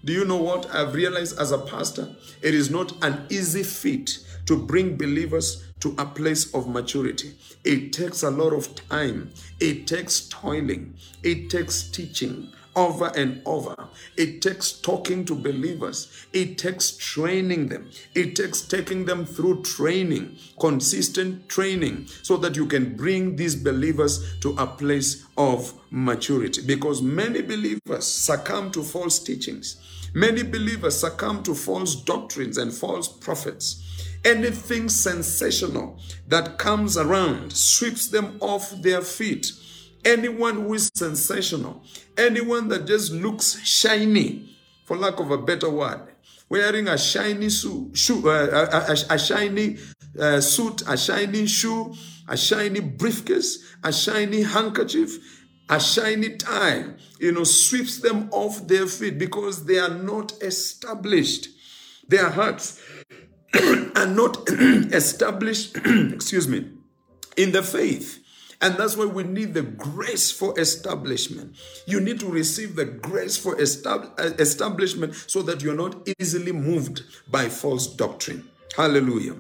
Do 0.05 0.13
you 0.13 0.25
know 0.25 0.43
what 0.43 0.69
I've 0.75 0.95
realized 0.95 1.39
as 1.39 1.53
a 1.53 1.59
pastor? 1.59 2.09
It 2.43 2.55
is 2.55 2.71
not 2.71 2.93
an 3.05 3.25
easy 3.31 3.63
feat 3.63 4.19
to 4.47 4.57
bring 4.59 4.97
believers 4.97 5.63
to 5.79 5.95
a 5.97 6.05
place 6.05 6.53
of 6.53 6.69
maturity. 6.69 7.35
It 7.63 7.93
takes 7.93 8.25
a 8.25 8.31
lot 8.31 8.53
of 8.53 8.75
time, 8.89 9.31
it 9.61 9.87
takes 9.87 10.29
toiling, 10.29 10.95
it 11.23 11.51
takes 11.51 11.85
teaching, 11.85 12.53
over 12.75 13.13
and 13.15 13.43
over. 13.45 13.77
It 14.17 14.43
takes 14.43 14.73
talking 14.73 15.25
to 15.27 15.35
believers, 15.35 16.27
it 16.33 16.59
takes 16.59 16.93
training 16.93 17.69
them, 17.69 17.91
it 18.15 18.37
takes 18.37 18.63
taking 18.63 19.05
them 19.05 19.25
through 19.25 19.63
training, 19.63 20.37
consistent 20.59 21.49
training, 21.49 22.07
so 22.23 22.37
that 22.39 22.57
you 22.57 22.67
can 22.67 22.97
bring 22.97 23.37
these 23.37 23.55
believers 23.55 24.39
to 24.41 24.51
a 24.59 24.67
place 24.67 25.25
of 25.37 25.75
maturity. 25.91 26.63
Because 26.63 27.03
many 27.03 27.43
believers 27.43 28.07
succumb 28.07 28.71
to 28.73 28.83
false 28.83 29.19
teachings, 29.19 29.77
many 30.15 30.43
believers 30.43 30.99
succumb 30.99 31.43
to 31.43 31.55
false 31.55 31.95
doctrines 31.95 32.59
and 32.59 32.73
false 32.73 33.09
prophets. 33.09 33.89
Anything 34.25 34.89
sensational 34.89 35.99
that 36.29 36.57
comes 36.57 36.97
around 36.97 37.53
sweeps 37.53 38.07
them 38.07 38.37
off 38.41 38.71
their 38.81 39.01
feet 39.01 39.51
Anyone 40.05 40.55
who 40.55 40.75
is 40.75 40.91
sensational, 40.95 41.85
anyone 42.17 42.69
that 42.69 42.87
just 42.87 43.13
looks 43.13 43.61
shiny, 43.61 44.57
for 44.85 44.97
lack 44.97 45.21
of 45.21 45.31
a 45.31 45.39
better 45.39 45.71
word, 45.71 46.01
wearing 46.49 46.89
a 46.89 46.99
shiny 46.99 47.49
suit, 47.49 47.97
shoe, 47.97 48.29
uh, 48.29 48.69
a, 48.89 49.15
a, 49.15 49.19
shiny 49.19 49.79
uh, 50.19 50.41
suit, 50.41 50.83
a 50.87 50.97
shiny 50.97 51.47
shoe, 51.47 51.95
a 52.29 52.37
shiny 52.37 52.81
briefcase, 52.81 53.65
a 53.85 53.93
shiny 53.93 54.43
handkerchief, 54.43 55.19
a 55.69 55.81
shiny 55.81 56.37
tie, 56.37 56.85
you 57.19 57.33
know, 57.33 57.45
sweeps 57.45 58.01
them 58.01 58.29
off 58.33 58.67
their 58.67 58.87
feet 58.87 59.19
because 59.19 59.65
they 59.65 59.79
are 59.79 59.95
not 59.95 60.33
established. 60.43 61.49
Their 62.09 62.29
hearts 62.29 62.83
are 63.97 64.07
not 64.07 64.47
established, 64.51 65.77
excuse 65.87 66.49
me, 66.49 66.71
in 67.37 67.53
the 67.53 67.63
faith. 67.63 68.22
And 68.63 68.77
that's 68.77 68.97
why 68.97 69.07
we 69.07 69.25
need 69.25 69.55
the 69.55 69.63
grace 69.63 70.31
for 70.31 70.59
establishment. 70.59 71.57
You 71.85 72.01
need 72.01 72.21
to 72.21 72.27
receive 72.27 72.77
the 72.77 72.85
grace 72.85 73.37
for 73.37 73.57
uh, 73.57 74.23
establishment 74.39 75.17
so 75.27 75.43
that 75.43 75.63
you're 75.63 75.75
not 75.75 76.09
easily 76.21 76.53
moved 76.53 77.03
by 77.29 77.49
false 77.49 77.89
doctrine. 77.89 78.49
Hallelujah. 78.77 79.35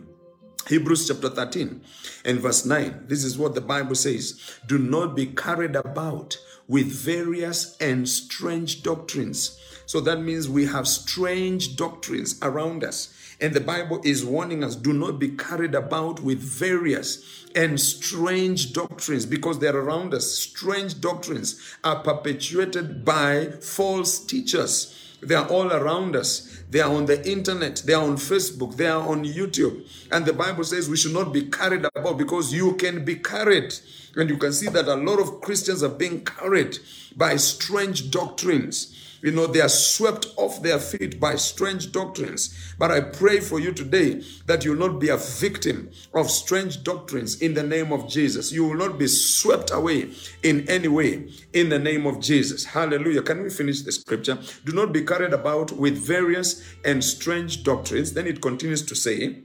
Hebrews 0.69 1.07
chapter 1.07 1.29
13 1.29 1.83
and 2.25 2.41
verse 2.41 2.67
9. 2.67 3.05
This 3.07 3.23
is 3.23 3.39
what 3.39 3.55
the 3.55 3.61
Bible 3.61 3.95
says 3.95 4.41
Do 4.67 4.77
not 4.79 5.15
be 5.15 5.27
carried 5.27 5.77
about 5.77 6.37
with 6.67 6.87
various 6.87 7.77
and 7.79 8.09
strange 8.09 8.83
doctrines. 8.83 9.59
So 9.87 10.01
that 10.01 10.21
means 10.21 10.49
we 10.49 10.67
have 10.67 10.89
strange 10.89 11.77
doctrines 11.77 12.39
around 12.43 12.83
us. 12.83 13.15
And 13.43 13.55
the 13.55 13.61
Bible 13.61 14.01
is 14.05 14.25
warning 14.25 14.63
us 14.63 14.77
do 14.77 14.93
not 14.93 15.19
be 15.19 15.31
carried 15.31 15.75
about 15.75 16.21
with 16.21 16.39
various 16.39 17.45
and 17.57 17.79
strange 17.81 18.73
doctrines 18.73 19.27
because 19.27 19.59
they're 19.59 19.77
around 19.77 20.15
us. 20.15 20.31
Strange 20.31 21.01
doctrines 21.01 21.61
are 21.83 21.99
perpetuated 22.05 23.05
by 23.05 23.47
false 23.61 24.25
teachers. 24.25 24.97
They 25.21 25.35
are 25.35 25.49
all 25.49 25.73
around 25.73 26.15
us. 26.15 26.63
They 26.71 26.81
are 26.81 26.95
on 26.95 27.07
the 27.07 27.29
internet. 27.29 27.83
They 27.85 27.95
are 27.95 28.05
on 28.05 28.17
Facebook. 28.17 28.77
They 28.77 28.87
are 28.87 29.03
on 29.03 29.25
YouTube. 29.25 29.89
And 30.13 30.25
the 30.25 30.33
Bible 30.33 30.63
says 30.63 30.89
we 30.89 30.97
should 30.97 31.13
not 31.13 31.33
be 31.33 31.43
carried 31.43 31.85
about 31.85 32.19
because 32.19 32.55
you 32.55 32.75
can 32.75 33.05
be 33.05 33.17
carried. 33.17 33.75
And 34.15 34.31
you 34.31 34.37
can 34.37 34.53
see 34.53 34.69
that 34.69 34.87
a 34.87 34.95
lot 34.95 35.19
of 35.19 35.41
Christians 35.41 35.83
are 35.83 35.89
being 35.89 36.25
carried 36.25 36.79
by 37.17 37.37
strange 37.37 38.13
doctrines. 38.13 38.97
You 39.23 39.31
know, 39.31 39.47
they 39.47 39.61
are 39.61 39.69
swept 39.69 40.27
off 40.37 40.63
their 40.63 40.81
feet 40.81 41.21
by 41.21 41.37
strange 41.37 41.93
doctrines. 41.93 42.53
But 42.77 42.91
I 42.91 43.01
pray 43.01 43.39
for 43.39 43.61
you 43.61 43.73
today 43.73 44.25
that 44.47 44.65
you 44.65 44.73
will 44.73 44.89
not 44.89 44.99
be 44.99 45.11
a 45.11 45.17
victim 45.17 45.91
of 46.13 46.29
strange 46.29 46.83
doctrines 46.83 47.41
in 47.41 47.55
the 47.55 47.63
name 47.63 47.93
of 47.93 48.09
Jesus. 48.09 48.51
You 48.51 48.65
will 48.65 48.77
not 48.77 48.99
be 48.99 49.07
swept 49.07 49.71
away 49.71 50.11
in 50.43 50.69
any 50.69 50.89
way 50.89 51.31
in 51.53 51.69
the 51.69 51.79
name 51.79 52.05
of 52.05 52.19
Jesus. 52.19 52.65
Hallelujah. 52.65 53.23
Can 53.23 53.45
we 53.45 53.51
finish 53.51 53.83
the 53.83 53.93
scripture? 53.93 54.39
Do 54.65 54.73
not 54.73 54.93
be 54.93 55.05
carried 55.05 55.33
about 55.33 55.71
with 55.71 55.97
various 55.97 56.61
and 56.85 57.05
strange 57.05 57.63
doctrines. 57.63 58.15
Then 58.15 58.27
it 58.27 58.43
continues 58.43 58.83
to 58.87 58.97
say, 58.97 59.45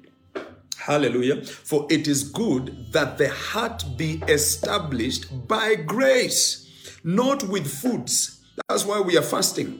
Hallelujah. 0.79 1.43
For 1.43 1.85
it 1.91 2.07
is 2.07 2.23
good 2.23 2.93
that 2.93 3.19
the 3.19 3.29
heart 3.29 3.83
be 3.95 4.23
established 4.27 5.47
by 5.47 5.75
grace, 5.75 6.97
not 7.03 7.43
with 7.43 7.67
foods 7.67 8.36
that's 8.67 8.85
why 8.85 8.99
we 8.99 9.17
are 9.17 9.23
fasting, 9.23 9.79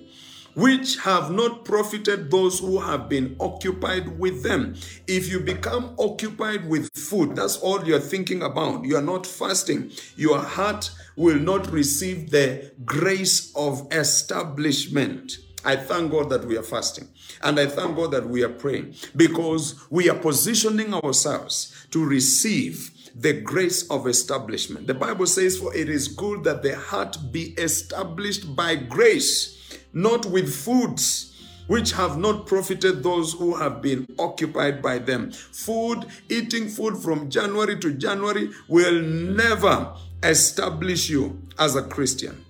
which 0.54 0.98
have 1.00 1.32
not 1.32 1.66
profited 1.66 2.30
those 2.30 2.60
who 2.60 2.80
have 2.80 3.10
been 3.10 3.36
occupied 3.40 4.20
with 4.20 4.44
them. 4.44 4.76
If 5.08 5.30
you 5.30 5.40
become 5.40 5.96
occupied 5.98 6.70
with 6.70 6.90
food, 6.96 7.36
that's 7.36 7.58
all 7.58 7.84
you're 7.86 8.00
thinking 8.00 8.42
about. 8.42 8.86
You 8.86 8.98
are 8.98 9.02
not 9.02 9.26
fasting. 9.26 9.92
Your 10.16 10.40
heart 10.40 10.92
will 11.16 11.40
not 11.40 11.72
receive 11.72 12.30
the 12.30 12.72
grace 12.86 13.52
of 13.56 13.88
establishment. 13.92 15.38
I 15.66 15.76
thank 15.76 16.12
God 16.12 16.30
that 16.30 16.46
we 16.46 16.58
are 16.58 16.64
fasting. 16.64 17.10
And 17.42 17.60
I 17.60 17.66
thank 17.66 17.98
God 17.98 18.12
that 18.12 18.30
we 18.30 18.44
are 18.44 18.50
praying 18.50 18.96
because 19.16 19.76
we 19.90 20.10
are 20.10 20.18
positioning 20.18 20.94
ourselves 20.94 21.88
to 21.92 22.06
receive 22.06 22.92
the 23.20 23.42
grace 23.42 23.90
of 23.90 24.08
establishment. 24.08 24.88
The 24.88 24.94
Bible 24.94 25.26
says, 25.26 25.58
For 25.58 25.76
it 25.76 25.90
is 25.90 26.08
good 26.08 26.44
that 26.44 26.62
the 26.62 26.76
heart 26.76 27.18
be 27.32 27.54
established 27.58 28.56
by 28.56 28.76
grace, 28.76 29.80
not 29.94 30.26
with 30.26 30.54
foods 30.54 31.34
which 31.68 31.92
have 31.92 32.18
not 32.18 32.48
profited 32.48 33.04
those 33.04 33.34
who 33.34 33.56
have 33.56 33.82
been 33.82 34.08
occupied 34.18 34.82
by 34.82 34.98
them. 34.98 35.32
Food, 35.32 36.06
eating 36.30 36.70
food 36.70 36.98
from 36.98 37.30
January 37.30 37.78
to 37.80 37.94
January 37.94 38.50
will 38.68 39.02
never 39.02 39.94
establish 40.24 41.10
you 41.10 41.42
as 41.60 41.76
a 41.76 41.84
Christian. 41.84 42.46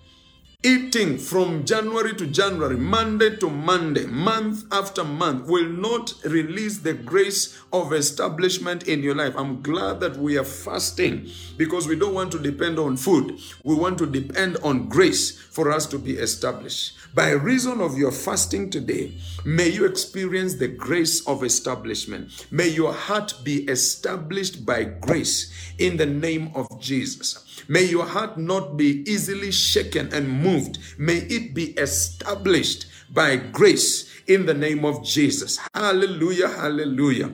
Eating 0.67 1.17
from 1.17 1.63
January 1.63 2.13
to 2.13 2.25
January, 2.25 2.75
Monday 2.75 3.35
to 3.37 3.49
Monday, 3.49 4.05
month 4.05 4.65
after 4.71 5.03
month, 5.03 5.47
will 5.47 5.69
not 5.69 6.13
release 6.25 6.79
the 6.79 6.93
grace 6.93 7.61
of 7.71 7.93
establishment 7.93 8.87
in 8.87 9.03
your 9.03 9.15
life. 9.15 9.33
I'm 9.37 9.61
glad 9.61 9.99
that 9.99 10.17
we 10.17 10.37
are 10.37 10.43
fasting 10.43 11.29
because 11.57 11.87
we 11.87 11.95
don't 11.95 12.13
want 12.13 12.31
to 12.33 12.39
depend 12.39 12.79
on 12.79 12.97
food. 12.97 13.39
We 13.63 13.75
want 13.75 13.97
to 13.99 14.07
depend 14.07 14.57
on 14.57 14.89
grace 14.89 15.39
for 15.39 15.71
us 15.71 15.85
to 15.87 15.99
be 15.99 16.13
established. 16.13 16.97
By 17.13 17.31
reason 17.31 17.79
of 17.79 17.97
your 17.97 18.11
fasting 18.11 18.69
today, 18.69 19.13
may 19.45 19.69
you 19.69 19.85
experience 19.85 20.55
the 20.55 20.67
grace 20.67 21.25
of 21.27 21.43
establishment. 21.43 22.47
May 22.51 22.67
your 22.67 22.93
heart 22.93 23.33
be 23.43 23.63
established 23.65 24.65
by 24.65 24.83
grace 24.83 25.53
in 25.77 25.97
the 25.97 26.05
name 26.05 26.51
of 26.55 26.81
Jesus. 26.81 27.46
May 27.67 27.83
your 27.83 28.05
heart 28.05 28.37
not 28.37 28.77
be 28.77 29.03
easily 29.09 29.51
shaken 29.51 30.13
and 30.13 30.29
moved. 30.29 30.79
May 30.97 31.17
it 31.17 31.53
be 31.53 31.71
established 31.71 32.85
by 33.11 33.37
grace 33.37 34.11
in 34.27 34.45
the 34.45 34.53
name 34.53 34.85
of 34.85 35.03
Jesus. 35.03 35.59
Hallelujah, 35.73 36.49
hallelujah. 36.49 37.33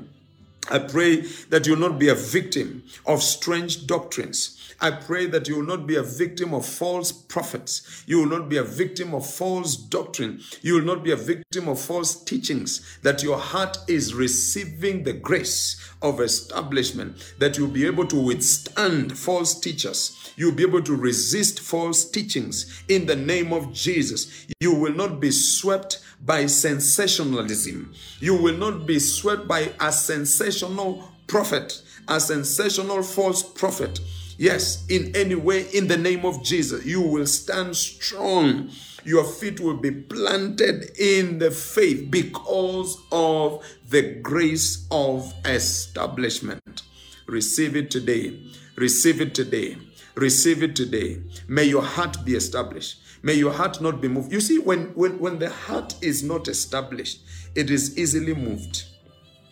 I 0.69 0.79
pray 0.79 1.17
that 1.49 1.67
you'll 1.67 1.77
not 1.77 1.99
be 1.99 2.07
a 2.09 2.15
victim 2.15 2.83
of 3.05 3.21
strange 3.21 3.85
doctrines. 3.85 4.62
I 4.81 4.91
pray 4.91 5.25
that 5.27 5.47
you 5.47 5.57
will 5.57 5.65
not 5.65 5.87
be 5.87 5.95
a 5.95 6.03
victim 6.03 6.53
of 6.53 6.65
false 6.65 7.11
prophets. 7.11 8.03
You 8.05 8.19
will 8.19 8.39
not 8.39 8.49
be 8.49 8.57
a 8.57 8.63
victim 8.63 9.13
of 9.13 9.25
false 9.29 9.75
doctrine. 9.75 10.41
You 10.61 10.75
will 10.75 10.85
not 10.85 11.03
be 11.03 11.11
a 11.11 11.15
victim 11.15 11.67
of 11.67 11.79
false 11.79 12.23
teachings. 12.23 12.97
That 13.03 13.23
your 13.23 13.37
heart 13.37 13.77
is 13.87 14.13
receiving 14.13 15.03
the 15.03 15.13
grace 15.13 15.79
of 16.01 16.19
establishment. 16.19 17.35
That 17.39 17.57
you'll 17.57 17.67
be 17.69 17.85
able 17.85 18.07
to 18.07 18.19
withstand 18.19 19.17
false 19.17 19.59
teachers. 19.59 20.33
You'll 20.35 20.55
be 20.55 20.63
able 20.63 20.81
to 20.81 20.95
resist 20.95 21.59
false 21.59 22.09
teachings 22.09 22.83
in 22.87 23.05
the 23.05 23.15
name 23.15 23.53
of 23.53 23.71
Jesus. 23.73 24.47
You 24.59 24.73
will 24.73 24.93
not 24.93 25.19
be 25.19 25.31
swept 25.31 26.03
by 26.25 26.45
sensationalism. 26.45 27.93
You 28.19 28.35
will 28.35 28.57
not 28.57 28.85
be 28.85 28.99
swept 28.99 29.47
by 29.47 29.73
a 29.79 29.91
sensational 29.91 31.11
prophet, 31.27 31.81
a 32.07 32.19
sensational 32.19 33.03
false 33.03 33.43
prophet. 33.43 33.99
Yes, 34.37 34.85
in 34.89 35.15
any 35.15 35.35
way, 35.35 35.67
in 35.73 35.87
the 35.87 35.97
name 35.97 36.25
of 36.25 36.43
Jesus, 36.43 36.85
you 36.85 37.01
will 37.01 37.27
stand 37.27 37.75
strong. 37.75 38.71
Your 39.05 39.23
feet 39.23 39.59
will 39.59 39.77
be 39.77 39.91
planted 39.91 40.91
in 40.97 41.39
the 41.39 41.51
faith 41.51 42.09
because 42.09 42.97
of 43.11 43.63
the 43.89 44.19
grace 44.21 44.87
of 44.89 45.33
establishment. 45.45 46.83
Receive 47.27 47.75
it 47.75 47.91
today. 47.91 48.39
Receive 48.75 49.21
it 49.21 49.35
today. 49.35 49.77
Receive 50.15 50.63
it 50.63 50.75
today. 50.75 51.21
May 51.47 51.65
your 51.65 51.83
heart 51.83 52.25
be 52.25 52.35
established. 52.35 52.99
May 53.23 53.33
your 53.33 53.53
heart 53.53 53.81
not 53.81 54.01
be 54.01 54.07
moved. 54.07 54.31
You 54.31 54.41
see, 54.41 54.59
when, 54.59 54.87
when, 54.95 55.19
when 55.19 55.39
the 55.39 55.49
heart 55.49 55.95
is 56.01 56.23
not 56.23 56.47
established, 56.47 57.21
it 57.55 57.69
is 57.69 57.97
easily 57.97 58.33
moved. 58.33 58.85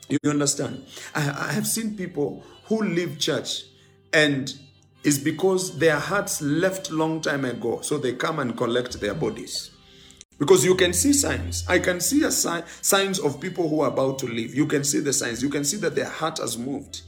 You 0.09 0.17
understand? 0.29 0.85
I, 1.15 1.21
I 1.49 1.53
have 1.53 1.65
seen 1.67 1.95
people 1.95 2.43
who 2.65 2.83
leave 2.83 3.17
church 3.17 3.63
and 4.11 4.53
it's 5.03 5.17
because 5.17 5.77
their 5.77 5.99
hearts 5.99 6.41
left 6.41 6.91
long 6.91 7.21
time 7.21 7.45
ago. 7.45 7.81
So 7.81 7.97
they 7.97 8.13
come 8.13 8.39
and 8.39 8.55
collect 8.55 8.99
their 8.99 9.13
bodies. 9.13 9.71
Because 10.37 10.65
you 10.65 10.75
can 10.75 10.93
see 10.93 11.13
signs. 11.13 11.65
I 11.67 11.79
can 11.79 11.99
see 11.99 12.23
a 12.23 12.31
sign, 12.31 12.63
signs 12.81 13.19
of 13.19 13.39
people 13.39 13.69
who 13.69 13.81
are 13.81 13.89
about 13.89 14.19
to 14.19 14.25
leave. 14.25 14.55
You 14.55 14.65
can 14.65 14.83
see 14.83 14.99
the 14.99 15.13
signs. 15.13 15.43
You 15.43 15.49
can 15.49 15.63
see 15.63 15.77
that 15.77 15.95
their 15.95 16.09
heart 16.09 16.39
has 16.39 16.57
moved. 16.57 17.01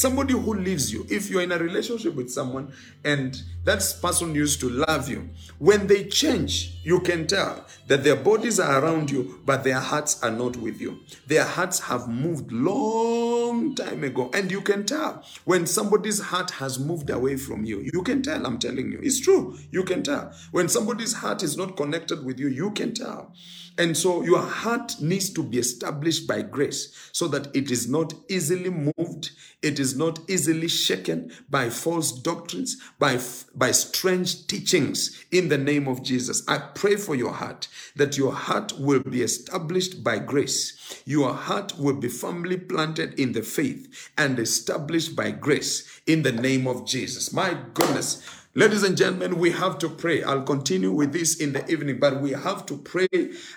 Somebody 0.00 0.32
who 0.32 0.54
leaves 0.54 0.90
you, 0.90 1.06
if 1.10 1.28
you're 1.28 1.42
in 1.42 1.52
a 1.52 1.58
relationship 1.58 2.14
with 2.14 2.30
someone 2.30 2.72
and 3.04 3.38
that 3.64 3.84
person 4.00 4.34
used 4.34 4.58
to 4.60 4.70
love 4.70 5.10
you, 5.10 5.28
when 5.58 5.88
they 5.88 6.04
change, 6.04 6.78
you 6.82 7.00
can 7.00 7.26
tell 7.26 7.66
that 7.86 8.02
their 8.02 8.16
bodies 8.16 8.58
are 8.58 8.82
around 8.82 9.10
you, 9.10 9.42
but 9.44 9.62
their 9.62 9.78
hearts 9.78 10.22
are 10.22 10.30
not 10.30 10.56
with 10.56 10.80
you. 10.80 11.00
Their 11.26 11.44
hearts 11.44 11.80
have 11.80 12.08
moved 12.08 12.50
long 12.50 13.74
time 13.74 14.02
ago. 14.02 14.30
And 14.32 14.50
you 14.50 14.62
can 14.62 14.86
tell 14.86 15.22
when 15.44 15.66
somebody's 15.66 16.18
heart 16.18 16.52
has 16.52 16.78
moved 16.78 17.10
away 17.10 17.36
from 17.36 17.66
you. 17.66 17.86
You 17.92 18.02
can 18.02 18.22
tell, 18.22 18.46
I'm 18.46 18.58
telling 18.58 18.90
you. 18.90 19.00
It's 19.02 19.20
true. 19.20 19.58
You 19.70 19.84
can 19.84 20.02
tell. 20.02 20.32
When 20.50 20.70
somebody's 20.70 21.12
heart 21.12 21.42
is 21.42 21.58
not 21.58 21.76
connected 21.76 22.24
with 22.24 22.40
you, 22.40 22.48
you 22.48 22.70
can 22.70 22.94
tell. 22.94 23.34
And 23.78 23.96
so 23.96 24.22
your 24.22 24.42
heart 24.42 25.00
needs 25.00 25.30
to 25.30 25.42
be 25.42 25.58
established 25.58 26.26
by 26.26 26.42
grace 26.42 26.94
so 27.12 27.28
that 27.28 27.54
it 27.56 27.70
is 27.70 27.88
not 27.88 28.12
easily 28.28 28.70
moved, 28.70 29.30
it 29.62 29.78
is 29.78 29.96
not 29.96 30.18
easily 30.28 30.68
shaken 30.68 31.32
by 31.48 31.70
false 31.70 32.12
doctrines, 32.12 32.76
by, 32.98 33.18
by 33.54 33.70
strange 33.70 34.46
teachings 34.46 35.24
in 35.30 35.48
the 35.48 35.58
name 35.58 35.88
of 35.88 36.02
Jesus. 36.02 36.42
I 36.46 36.58
pray 36.58 36.96
for 36.96 37.14
your 37.14 37.32
heart 37.32 37.68
that 37.96 38.18
your 38.18 38.32
heart 38.32 38.78
will 38.78 39.00
be 39.00 39.22
established 39.22 40.04
by 40.04 40.18
grace. 40.18 41.02
Your 41.06 41.32
heart 41.32 41.78
will 41.78 41.96
be 41.96 42.08
firmly 42.08 42.56
planted 42.56 43.18
in 43.18 43.32
the 43.32 43.42
faith 43.42 44.10
and 44.18 44.38
established 44.38 45.16
by 45.16 45.30
grace 45.30 46.00
in 46.06 46.22
the 46.22 46.32
name 46.32 46.66
of 46.66 46.86
Jesus. 46.86 47.32
My 47.32 47.56
goodness. 47.74 48.39
Ladies 48.52 48.82
and 48.82 48.96
gentlemen, 48.96 49.38
we 49.38 49.52
have 49.52 49.78
to 49.78 49.88
pray. 49.88 50.24
I'll 50.24 50.42
continue 50.42 50.90
with 50.90 51.12
this 51.12 51.36
in 51.36 51.52
the 51.52 51.64
evening, 51.70 52.00
but 52.00 52.20
we 52.20 52.32
have 52.32 52.66
to 52.66 52.78
pray 52.78 53.06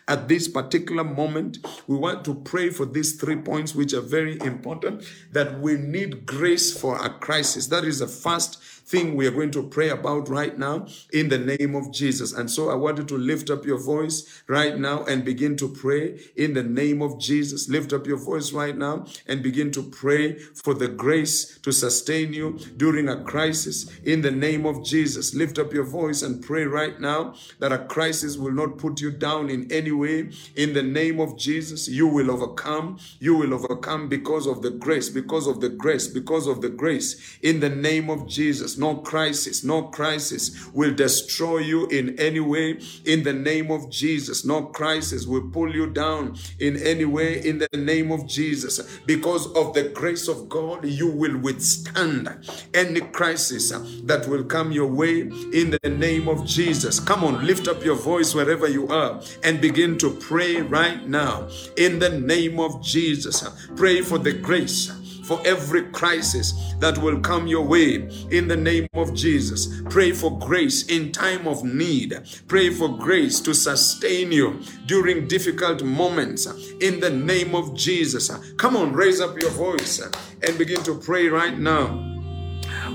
at 0.08 0.28
this 0.28 0.48
particular 0.48 1.04
moment. 1.04 1.58
We 1.88 1.98
want 1.98 2.24
to 2.26 2.36
pray 2.36 2.70
for 2.70 2.86
these 2.86 3.20
three 3.20 3.38
points, 3.38 3.74
which 3.74 3.92
are 3.94 4.02
very 4.02 4.40
important, 4.42 5.04
that 5.32 5.60
we 5.60 5.78
need 5.78 6.28
grace 6.28 6.80
for 6.80 7.04
a 7.04 7.10
crisis. 7.10 7.66
That 7.68 7.86
is 7.86 7.98
the 7.98 8.08
first 8.08 8.62
thing 8.86 9.16
we 9.16 9.28
are 9.28 9.32
going 9.32 9.52
to 9.52 9.64
pray 9.64 9.90
about 9.90 10.30
right 10.30 10.58
now 10.58 10.88
in 11.12 11.30
the 11.30 11.38
name 11.38 11.76
of 11.76 11.92
Jesus. 11.92 12.34
And 12.34 12.50
so 12.50 12.70
I 12.70 12.76
want 12.76 12.98
you 12.98 13.04
to 13.06 13.18
lift 13.18 13.50
up 13.50 13.66
your 13.66 13.80
voice 13.80 14.44
right 14.48 14.78
now 14.78 15.04
and 15.06 15.24
begin 15.24 15.56
to 15.58 15.70
pray 15.70 16.20
in 16.36 16.54
the 16.54 16.64
name 16.64 17.02
of 17.02 17.20
Jesus. 17.20 17.70
Lift 17.70 17.94
up 17.94 18.08
your 18.08 18.18
voice 18.18 18.52
right 18.52 18.78
now 18.78 19.06
and 19.28 19.42
begin 19.42 19.72
to 19.72 19.84
pray 19.84 20.38
for 20.38 20.74
the 20.74 20.88
grace 20.88 21.58
to 21.60 21.72
sustain 21.72 22.34
you 22.34 22.60
during 22.78 23.10
a 23.10 23.24
crisis 23.24 23.90
in 24.04 24.22
the 24.22 24.32
name 24.32 24.66
of 24.66 24.84
Jesus. 24.84 25.34
Lift 25.34 25.58
up 25.60 25.74
your 25.74 25.86
voice 25.86 26.22
and 26.22 26.44
pray 26.44 26.66
right 26.66 27.00
now 27.00 27.34
that 27.60 27.72
a 27.72 27.86
crisis 27.86 28.38
will 28.38 28.52
not 28.52 28.78
put 28.78 29.02
you 29.02 29.12
down 29.12 29.50
in 29.50 29.72
any 29.72 29.92
way. 29.92 30.30
In 30.56 30.74
the 30.74 30.84
name 30.84 31.20
of 31.20 31.38
Jesus, 31.38 31.88
you 31.88 32.08
will 32.08 32.30
overcome. 32.30 33.00
You 33.20 33.36
will 33.36 33.54
overcome 33.54 34.10
because 34.10 34.48
of 34.48 34.62
the 34.62 34.72
grace, 34.72 35.10
because 35.10 35.48
of 35.48 35.62
the 35.62 35.70
grace, 35.70 36.08
because 36.08 36.48
of 36.48 36.62
the 36.62 36.70
grace. 36.70 37.38
In 37.42 37.60
the 37.60 37.70
name 37.70 38.10
of 38.10 38.28
Jesus, 38.28 38.73
no 38.78 38.96
crisis, 38.96 39.64
no 39.64 39.84
crisis 39.84 40.68
will 40.74 40.94
destroy 40.94 41.60
you 41.60 41.88
in 41.88 42.18
any 42.20 42.40
way. 42.40 42.80
In 43.06 43.24
the 43.24 43.34
name 43.34 43.72
of 43.72 43.90
Jesus, 43.90 44.46
no 44.46 44.64
crisis 44.64 45.26
will 45.26 45.50
pull 45.50 45.74
you 45.74 45.88
down 45.88 46.38
in 46.60 46.78
any 46.78 47.06
way. 47.06 47.46
In 47.46 47.60
the 47.60 47.68
name 47.78 48.12
of 48.12 48.28
Jesus, 48.28 48.80
because 49.06 49.48
of 49.54 49.74
the 49.74 49.84
grace 49.84 50.28
of 50.28 50.50
God, 50.50 50.86
you 50.86 51.08
will 51.10 51.38
withstand 51.38 52.30
any 52.74 53.02
crisis 53.02 53.70
that 54.04 54.28
will 54.28 54.44
come 54.44 54.72
your 54.72 54.88
way 54.88 55.22
in 55.22 55.78
the 55.82 55.90
name 55.90 56.28
of 56.28 56.46
Jesus. 56.46 57.00
Come 57.00 57.24
on, 57.24 57.46
lift 57.46 57.68
up 57.68 57.84
your 57.84 57.96
voice 57.96 58.34
wherever 58.34 58.68
you 58.68 58.88
are 58.88 59.22
and 59.44 59.62
begin 59.62 59.98
to 60.00 60.12
pray 60.12 60.62
right 60.62 61.08
now 61.08 61.48
in 61.78 62.00
the 62.00 62.10
name 62.10 62.60
of 62.60 62.82
Jesus. 62.82 63.44
Pray 63.76 64.02
for 64.02 64.18
the 64.18 64.34
grace 64.34 64.92
for 65.24 65.42
every 65.46 65.84
crisis 65.92 66.54
that 66.80 66.98
will 66.98 67.20
come 67.20 67.48
your 67.48 67.66
way 67.66 68.10
in 68.32 68.48
the 68.48 68.58
name 68.58 68.88
of 68.94 69.14
Jesus. 69.14 69.82
Pray 69.90 70.12
for 70.12 70.38
grace 70.40 70.88
in 70.88 71.12
time 71.12 71.48
of 71.48 71.64
need. 71.64 72.20
Pray 72.48 72.70
for 72.70 72.90
grace 72.90 73.40
to 73.42 73.54
sustain 73.54 74.32
you 74.32 74.60
during 74.86 75.28
difficult 75.28 75.84
moments 75.84 76.46
in 76.82 77.00
the 77.00 77.10
name 77.10 77.56
of 77.56 77.74
Jesus. 77.76 78.30
Come 78.58 78.76
on, 78.76 78.94
raise 78.94 79.22
up 79.22 79.40
your 79.40 79.52
voice 79.52 80.02
and 80.42 80.58
begin 80.58 80.84
to 80.84 80.96
pray 80.96 81.28
right 81.28 81.58
now. 81.58 82.10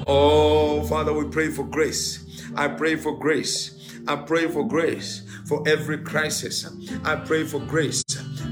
Oh, 0.07 0.83
Father, 0.85 1.13
we 1.13 1.29
pray 1.31 1.49
for 1.51 1.65
grace. 1.65 2.25
I 2.55 2.69
pray 2.69 2.97
for 2.97 3.19
grace. 3.19 3.75
I 4.07 4.17
pray 4.17 4.49
for 4.49 4.67
grace 4.67 5.23
for 5.47 5.63
every 5.67 5.99
crisis. 5.99 6.69
I 7.05 7.17
pray 7.17 7.45
for 7.45 7.61
grace 7.61 8.03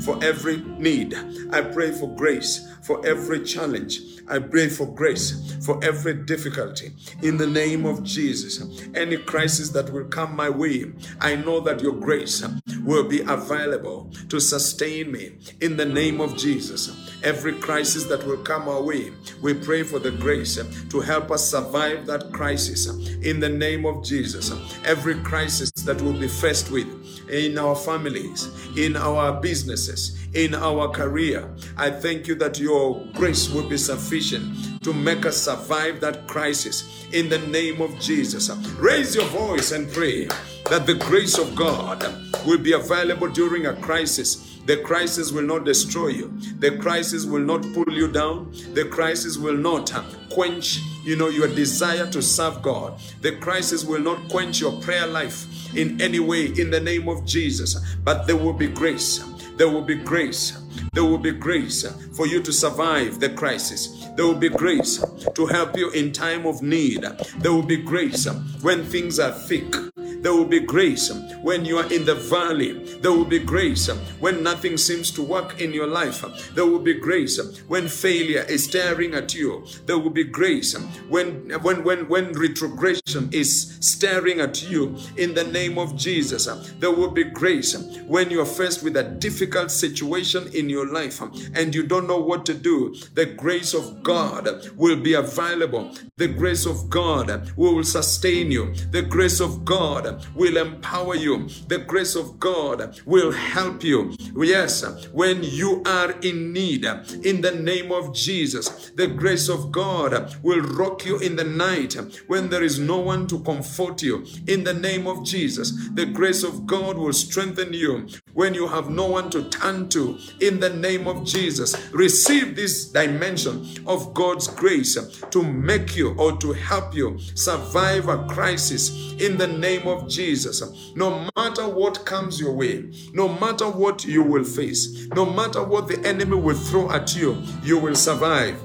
for 0.03 0.23
every 0.23 0.59
need. 0.79 1.15
I 1.53 1.61
pray 1.63 1.93
for 1.93 2.15
grace 2.15 2.69
for 2.83 3.05
every 3.07 3.45
challenge. 3.45 4.16
I 4.29 4.41
pray 4.41 4.69
for 4.69 4.87
grace 4.87 5.57
for 5.65 5.83
every 5.85 6.15
difficulty 6.15 6.93
in 7.23 7.37
the 7.37 7.47
name 7.47 7.85
of 7.85 8.03
Jesus. 8.03 8.61
Any 8.95 9.17
crisis 9.17 9.71
that 9.71 9.91
will 9.91 10.07
come 10.07 10.35
my 10.35 10.51
way, 10.51 10.93
I 11.21 11.37
know 11.37 11.61
that 11.61 11.81
your 11.81 11.93
grace 11.93 12.45
will 12.85 13.05
be 13.05 13.21
available 13.21 14.11
to 14.29 14.41
sustain 14.41 15.13
me 15.13 15.37
in 15.61 15.77
the 15.77 15.87
name 15.87 16.21
of 16.21 16.37
Jesus. 16.37 17.13
Every 17.23 17.55
crisis 17.55 18.05
that 18.05 18.25
will 18.27 18.39
come 18.39 18.69
our 18.69 18.83
way, 18.83 19.13
we 19.43 19.55
pray 19.55 19.83
for 19.83 19.99
the 19.99 20.11
grace 20.11 20.57
to 20.91 21.01
help 21.01 21.31
us 21.31 21.51
survive 21.51 22.07
that 22.07 22.33
crisis 22.33 22.87
in 23.23 23.41
the 23.41 23.49
name 23.49 23.87
of 23.87 24.05
Jesus. 24.05 24.53
Every 24.85 25.15
crisis 25.21 25.71
that 25.85 26.01
we'll 26.03 26.19
be 26.19 26.29
faced 26.29 26.71
with 26.71 26.87
in 27.29 27.59
our 27.59 27.75
families, 27.75 28.49
in 28.77 28.97
our 28.97 29.41
businesses, 29.41 30.26
in 30.37 30.55
our 30.55 30.89
career, 30.89 31.49
I 31.77 31.91
thank 31.91 32.29
you 32.29 32.35
that 32.37 32.61
your 32.61 33.03
grace 33.15 33.49
will 33.49 33.69
be 33.69 33.79
sufficient 33.79 34.85
to 34.85 34.93
make 34.93 35.25
us 35.25 35.37
survive 35.39 36.01
that 36.01 36.29
crisis 36.29 37.07
in 37.13 37.29
the 37.29 37.39
name 37.39 37.81
of 37.81 37.99
Jesus. 37.99 38.51
Raise 38.79 39.17
your 39.17 39.25
voice 39.27 39.73
and 39.73 39.91
pray 39.91 40.27
that 40.69 40.85
the 40.87 40.95
grace 40.95 41.39
of 41.39 41.57
God 41.57 42.05
will 42.47 42.59
be 42.59 42.73
available 42.73 43.29
during 43.29 43.67
a 43.67 43.75
crisis 43.75 44.57
the 44.67 44.79
crisis 44.79 45.31
will 45.31 45.45
not 45.45 45.65
destroy 45.65 46.09
you. 46.09 46.37
The 46.59 46.77
crisis 46.79 47.25
will 47.25 47.41
not 47.41 47.63
pull 47.73 47.89
you 47.89 48.11
down. 48.11 48.51
The 48.75 48.85
crisis 48.85 49.39
will 49.39 49.57
not 49.57 49.93
quench, 50.29 50.81
you 51.05 51.15
know, 51.15 51.29
your 51.29 51.47
desire 51.47 52.11
to 52.11 52.21
serve 52.21 52.63
God. 52.63 53.01
The 53.21 53.37
crisis 53.37 53.85
will 53.85 54.01
not 54.01 54.29
quench 54.29 54.61
your 54.61 54.73
prayer 54.81 55.07
life 55.07 55.73
in 55.77 56.01
any 56.01 56.19
way 56.19 56.47
in 56.47 56.71
the 56.71 56.81
name 56.81 57.09
of 57.09 57.25
Jesus. 57.25 57.77
But 58.03 58.27
there 58.27 58.35
will 58.35 58.55
be 58.55 58.67
grace. 58.67 59.21
There 59.57 59.71
will 59.71 59.83
be 59.83 59.95
grace. 59.95 60.63
There 60.93 61.05
will 61.05 61.19
be 61.19 61.33
grace 61.33 61.85
for 62.15 62.27
you 62.27 62.43
to 62.43 62.53
survive 62.53 63.21
the 63.21 63.31
crisis. 63.31 64.07
There 64.15 64.27
will 64.27 64.35
be 64.35 64.51
grace 64.51 65.03
to 65.35 65.47
help 65.47 65.77
you 65.79 65.91
in 65.91 66.13
time 66.13 66.47
of 66.47 66.63
need. 66.63 67.05
There 67.39 67.53
will 67.53 67.63
be 67.63 67.79
grace 67.79 68.27
when 68.61 68.85
things 68.85 69.19
are 69.19 69.33
thick. 69.33 69.96
There 70.27 70.35
will 70.35 70.45
be 70.45 70.59
grace 70.59 71.13
when 71.41 71.65
you 71.65 71.79
are 71.79 71.93
in 71.93 72.05
the 72.05 72.17
valley. 72.17 72.73
There 73.01 73.13
will 73.13 73.25
be 73.25 73.39
grace 73.39 73.87
when 74.19 74.43
nothing 74.43 74.77
seems 74.77 75.13
to 75.13 75.23
work 75.23 75.61
in 75.61 75.73
your 75.73 75.87
life. 75.87 76.25
There 76.53 76.67
will 76.67 76.81
be 76.81 76.95
grace 76.95 77.39
when 77.69 77.87
failure 77.87 78.45
is 78.49 78.65
staring 78.65 79.15
at 79.15 79.37
you. 79.37 79.65
There 79.87 80.01
will 80.01 80.11
be 80.11 80.25
grace 80.25 80.77
when 81.09 81.53
when 81.63 81.85
when 81.85 82.09
when 82.09 82.33
retrogression 82.33 83.29
is 83.31 83.77
staring 83.79 84.41
at 84.41 84.69
you 84.69 84.97
in 85.17 85.33
the 85.35 85.45
name 85.45 85.79
of 85.79 85.95
Jesus. 85.97 86.47
There 86.81 86.91
will 86.91 87.13
be 87.13 87.23
grace 87.23 87.77
when 88.09 88.29
you 88.29 88.41
are 88.41 88.53
faced 88.61 88.83
with 88.83 88.97
a 88.97 89.05
difficult 89.05 89.71
situation 89.71 90.49
in 90.53 90.69
your 90.69 90.93
life 90.93 91.21
and 91.55 91.73
you 91.73 91.87
don't 91.87 92.09
know 92.09 92.19
what 92.19 92.45
to 92.47 92.55
do. 92.55 92.97
The 93.15 93.27
grace 93.27 93.75
of 93.75 94.03
God 94.03 94.49
will 94.75 94.97
be 95.01 95.15
available. 95.15 95.95
The 96.17 96.27
grace 96.27 96.67
of 96.67 96.91
God 96.91 97.53
will 97.57 97.85
sustain 97.85 98.51
you. 98.51 98.75
The 98.91 99.03
grace 99.03 99.39
of 99.39 99.65
God 99.65 100.16
will 100.35 100.57
empower 100.57 101.15
you. 101.15 101.49
The 101.69 101.79
grace 101.79 102.15
of 102.15 102.39
God 102.39 103.01
will 103.05 103.33
help 103.33 103.83
you. 103.83 104.15
Yes, 104.37 104.85
when 105.13 105.43
you 105.43 105.83
are 105.87 106.13
in 106.21 106.53
need, 106.53 106.85
in 107.25 107.41
the 107.41 107.53
name 107.55 107.93
of 107.93 108.15
Jesus, 108.15 108.91
the 108.91 109.07
grace 109.07 109.49
of 109.49 109.73
God 109.73 110.37
will 110.43 110.61
rock 110.61 111.05
you 111.05 111.19
in 111.19 111.37
the 111.37 111.45
night 111.45 111.95
when 112.27 112.49
there 112.49 112.63
is 112.63 112.79
no 112.79 112.99
one 112.99 113.27
to 113.29 113.41
comfort 113.41 114.03
you. 114.03 114.25
In 114.47 114.65
the 114.65 114.75
name 114.75 115.07
of 115.07 115.25
Jesus, 115.25 115.73
the 115.95 116.07
grace 116.07 116.43
of 116.43 116.67
God 116.67 116.97
will 116.97 117.13
strengthen 117.13 117.73
you 117.73 118.07
when 118.37 118.53
you 118.53 118.69
have 118.69 118.91
no 118.91 119.07
one 119.07 119.31
to 119.31 119.49
turn 119.49 119.89
to. 119.89 120.19
In 120.41 120.61
the 120.61 120.71
name 120.71 121.09
of 121.09 121.25
Jesus, 121.25 121.75
receive 121.91 122.55
this 122.55 122.85
dimension 122.85 123.67
of 123.87 124.13
God's 124.13 124.47
grace 124.47 124.97
to 125.31 125.43
make 125.43 125.97
you 125.97 126.15
or 126.19 126.37
to 126.37 126.53
help 126.53 126.95
you 126.95 127.19
survive 127.35 128.09
a 128.09 128.27
crisis 128.27 129.15
in 129.19 129.39
the 129.39 129.49
name 129.49 129.89
of 129.89 130.07
Jesus. 130.07 130.63
No 130.95 131.29
matter 131.35 131.67
what 131.67 132.05
comes 132.05 132.39
your 132.39 132.53
way, 132.53 132.93
no 133.15 133.27
matter 133.27 133.71
what 133.71 134.05
you 134.05 134.23
will 134.23 134.45
face, 134.45 135.09
no 135.15 135.25
matter 135.25 135.65
what 135.65 135.89
the 135.89 135.99
enemy 136.07 136.37
will 136.37 136.57
throw 136.57 136.91
at 136.91 137.17
you, 137.17 137.43
you 137.63 137.79
will 137.79 137.97
survive. 137.97 138.61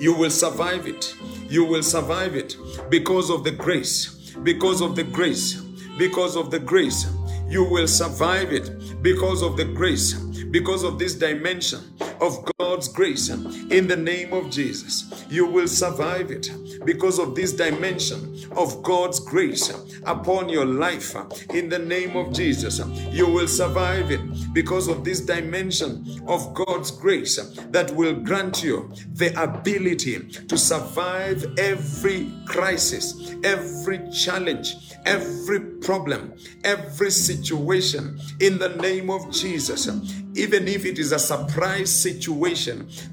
You 0.00 0.14
will 0.14 0.30
survive 0.30 0.88
it. 0.88 1.14
You 1.48 1.64
will 1.64 1.84
survive 1.84 2.34
it 2.34 2.56
because 2.90 3.30
of 3.30 3.44
the 3.44 3.52
grace. 3.52 4.34
Because 4.42 4.80
of 4.80 4.96
the 4.96 5.04
grace. 5.04 5.60
Because 5.96 6.34
of 6.34 6.50
the 6.50 6.58
grace. 6.58 7.06
You 7.52 7.64
will 7.64 7.86
survive 7.86 8.50
it 8.50 9.02
because 9.02 9.42
of 9.42 9.58
the 9.58 9.66
grace. 9.66 10.14
Because 10.14 10.84
of 10.84 10.98
this 10.98 11.14
dimension 11.14 11.80
of 12.22 12.48
God's 12.58 12.88
grace 12.88 13.28
in 13.28 13.88
the 13.88 13.96
name 13.96 14.32
of 14.32 14.48
Jesus. 14.48 15.24
You 15.28 15.44
will 15.44 15.66
survive 15.66 16.30
it 16.30 16.50
because 16.84 17.18
of 17.18 17.34
this 17.34 17.52
dimension 17.52 18.38
of 18.52 18.82
God's 18.82 19.18
grace 19.18 19.72
upon 20.04 20.48
your 20.48 20.64
life 20.64 21.14
in 21.50 21.68
the 21.68 21.78
name 21.78 22.16
of 22.16 22.32
Jesus. 22.32 22.80
You 23.10 23.26
will 23.26 23.48
survive 23.48 24.10
it 24.10 24.20
because 24.52 24.88
of 24.88 25.04
this 25.04 25.20
dimension 25.20 26.04
of 26.28 26.54
God's 26.54 26.90
grace 26.92 27.36
that 27.70 27.90
will 27.90 28.14
grant 28.14 28.62
you 28.62 28.92
the 29.14 29.32
ability 29.42 30.28
to 30.28 30.56
survive 30.56 31.44
every 31.58 32.30
crisis, 32.46 33.34
every 33.42 34.08
challenge, 34.10 34.76
every 35.04 35.60
problem, 35.80 36.32
every 36.62 37.10
situation 37.10 38.18
in 38.40 38.58
the 38.58 38.68
name 38.76 39.10
of 39.10 39.30
Jesus. 39.32 39.88
Even 40.34 40.66
if 40.66 40.86
it 40.86 40.98
is 40.98 41.12
a 41.12 41.18
surprise 41.18 41.90
situation, 41.90 42.11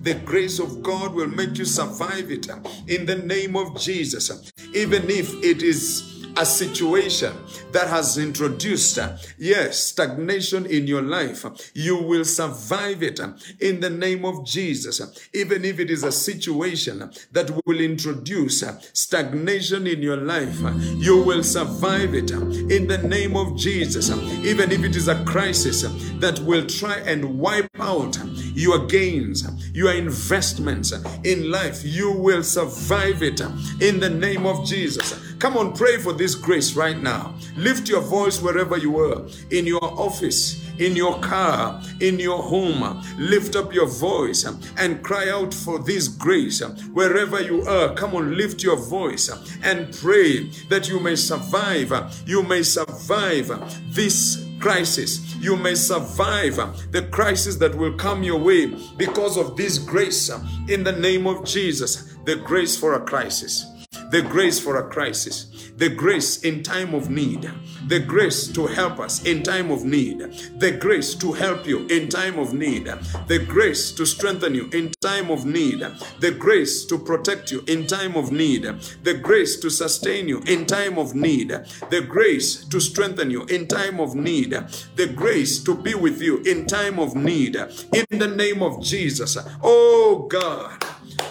the 0.04 0.16
grace 0.26 0.60
of 0.60 0.82
God 0.84 1.14
will 1.14 1.28
make 1.28 1.58
you 1.58 1.66
survive 1.66 2.32
it 2.32 2.47
in 2.88 3.06
the 3.06 3.16
name 3.16 3.56
of 3.56 3.80
Jesus. 3.80 4.52
Even 4.74 5.10
if 5.10 5.34
it 5.43 5.64
is 5.64 6.18
a 6.38 6.45
situation 6.45 7.34
that 7.71 7.88
has 7.88 8.17
introduced, 8.17 8.97
uh, 8.97 9.17
yes, 9.38 9.80
stagnation 9.80 10.65
in 10.65 10.88
your 10.88 11.01
life, 11.01 11.45
you 11.73 12.01
will 12.01 12.25
survive 12.25 13.03
it 13.03 13.19
uh, 13.19 13.34
in 13.59 13.80
the 13.80 13.89
name 13.89 14.25
of 14.25 14.45
Jesus. 14.45 15.01
Even 15.34 15.65
if 15.65 15.80
it 15.80 15.89
is 15.89 16.03
a 16.03 16.11
situation 16.11 17.11
that 17.32 17.51
will 17.65 17.80
introduce 17.80 18.63
uh, 18.63 18.80
stagnation 18.93 19.88
in 19.88 20.01
your 20.01 20.17
life, 20.17 20.63
uh, 20.63 20.71
you 20.97 21.21
will 21.23 21.43
survive 21.43 22.13
it 22.13 22.32
uh, 22.32 22.39
in 22.39 22.88
the 22.88 22.99
name 23.03 23.36
of 23.36 23.57
Jesus. 23.57 24.09
Even 24.09 24.71
if 24.71 24.84
it 24.84 24.95
is 24.95 25.07
a 25.07 25.23
crisis 25.25 25.84
uh, 25.84 25.93
that 26.19 26.39
will 26.39 26.65
try 26.65 26.97
and 26.99 27.39
wipe 27.39 27.69
out 27.80 28.17
your 28.53 28.88
gains, 28.88 29.47
your 29.73 29.93
investments 29.93 30.91
in 31.23 31.51
life, 31.51 31.82
you 31.84 32.11
will 32.11 32.43
survive 32.43 33.23
it 33.23 33.39
in 33.82 33.99
the 33.99 34.09
name 34.09 34.45
of 34.45 34.65
Jesus. 34.65 35.30
Come 35.39 35.55
on, 35.55 35.73
pray 35.73 35.97
for 35.97 36.11
this 36.20 36.36
grace 36.36 36.76
right 36.76 37.01
now. 37.01 37.34
Lift 37.55 37.88
your 37.88 38.01
voice 38.01 38.41
wherever 38.41 38.78
you 38.78 38.99
are, 38.99 39.26
in 39.51 39.65
your 39.65 39.84
office, 39.84 40.70
in 40.78 40.95
your 40.95 41.17
car, 41.22 41.82
in 42.01 42.20
your 42.20 42.43
home. 42.43 43.01
Lift 43.17 43.55
up 43.55 43.74
your 43.74 43.88
voice 43.88 44.45
and 44.78 45.01
cry 45.01 45.30
out 45.30 45.53
for 45.53 45.80
this 45.80 46.09
grace. 46.09 46.61
Wherever 46.93 47.41
you 47.41 47.63
are, 47.63 47.95
come 47.95 48.15
on, 48.15 48.36
lift 48.36 48.61
your 48.61 48.76
voice 48.76 49.30
and 49.63 49.93
pray 49.93 50.49
that 50.67 50.89
you 50.89 50.99
may 50.99 51.15
survive. 51.15 51.91
You 52.28 52.43
may 52.43 52.63
survive 52.63 53.47
this 53.95 54.45
crisis. 54.59 55.36
You 55.38 55.55
may 55.55 55.76
survive 55.76 56.57
the 56.91 57.07
crisis 57.11 57.55
that 57.55 57.74
will 57.74 57.93
come 57.93 58.24
your 58.24 58.39
way 58.39 58.65
because 58.97 59.38
of 59.38 59.55
this 59.55 59.78
grace 59.78 60.30
in 60.67 60.84
the 60.84 60.91
name 60.91 61.28
of 61.28 61.45
Jesus. 61.45 62.13
The 62.26 62.36
grace 62.36 62.78
for 62.78 62.95
a 62.95 62.99
crisis 63.05 63.65
the 64.09 64.22
grace 64.24 64.59
for 64.59 64.78
a 64.78 64.89
crisis, 64.89 65.59
the 65.80 65.89
grace 65.89 66.41
in 66.43 66.61
time 66.61 66.93
of 66.93 67.09
need, 67.09 67.49
the 67.88 67.99
grace 67.99 68.49
to 68.49 68.67
help 68.67 68.99
us 68.99 69.23
in 69.23 69.41
time 69.41 69.71
of 69.71 69.86
need, 69.86 70.19
the 70.59 70.71
grace 70.71 71.15
to 71.15 71.32
help 71.32 71.65
you 71.65 71.88
in 71.88 72.09
time 72.09 72.38
of 72.38 72.53
need, 72.53 72.86
the 73.27 73.39
grace 73.47 73.93
to 73.93 74.05
strengthen 74.05 74.53
you 74.53 74.69
in 74.73 74.91
time 75.01 75.32
of 75.32 75.45
need, 75.45 75.80
the 76.19 76.32
grace 76.32 76.86
to 76.86 76.99
protect 76.99 77.49
you 77.49 77.63
in 77.67 77.88
time 77.88 78.17
of 78.17 78.30
need, 78.30 78.63
the 79.03 79.13
grace 79.13 79.57
to 79.57 79.69
sustain 79.69 80.27
you 80.27 80.41
in 80.47 80.65
time 80.65 80.97
of 80.97 81.15
need, 81.15 81.47
the 81.89 82.05
grace 82.07 82.65
to 82.65 82.82
strengthen 82.82 83.32
you 83.32 83.45
in 83.45 83.65
time 83.65 84.01
of 84.01 84.15
need, 84.15 84.51
the 84.97 85.07
grace 85.07 85.63
to 85.63 85.73
be 85.73 85.95
with 85.95 86.21
you 86.21 86.39
in 86.39 86.65
time 86.65 86.99
of 86.99 87.15
need. 87.15 87.55
In 87.55 88.19
the 88.19 88.27
name 88.27 88.61
of 88.61 88.84
Jesus. 88.84 89.38
Oh 89.63 90.27
God. 90.30 90.84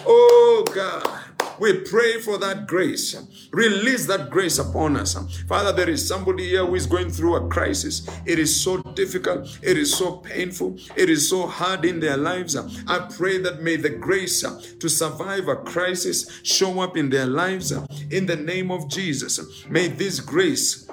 Oh 0.07 0.65
God. 0.73 1.28
We 1.59 1.79
pray 1.81 2.19
for 2.19 2.37
that 2.37 2.67
grace. 2.67 3.15
Release 3.51 4.05
that 4.07 4.29
grace 4.29 4.59
upon 4.59 4.95
us. 4.95 5.15
Father, 5.47 5.71
there 5.71 5.89
is 5.89 6.07
somebody 6.07 6.47
here 6.49 6.65
who 6.65 6.75
is 6.75 6.85
going 6.85 7.09
through 7.09 7.35
a 7.35 7.47
crisis. 7.49 8.07
It 8.25 8.39
is 8.39 8.61
so 8.61 8.77
difficult. 8.77 9.59
It 9.61 9.77
is 9.77 9.95
so 9.95 10.17
painful. 10.17 10.77
It 10.95 11.09
is 11.09 11.29
so 11.29 11.47
hard 11.47 11.85
in 11.85 11.99
their 11.99 12.17
lives. 12.17 12.55
I 12.55 12.99
pray 13.15 13.39
that 13.39 13.61
may 13.61 13.75
the 13.75 13.89
grace 13.89 14.41
to 14.41 14.89
survive 14.89 15.47
a 15.47 15.55
crisis 15.55 16.39
show 16.43 16.79
up 16.79 16.95
in 16.95 17.09
their 17.09 17.25
lives 17.25 17.71
in 18.09 18.25
the 18.25 18.35
name 18.35 18.71
of 18.71 18.89
Jesus. 18.89 19.65
May 19.69 19.87
this 19.87 20.19
grace 20.19 20.89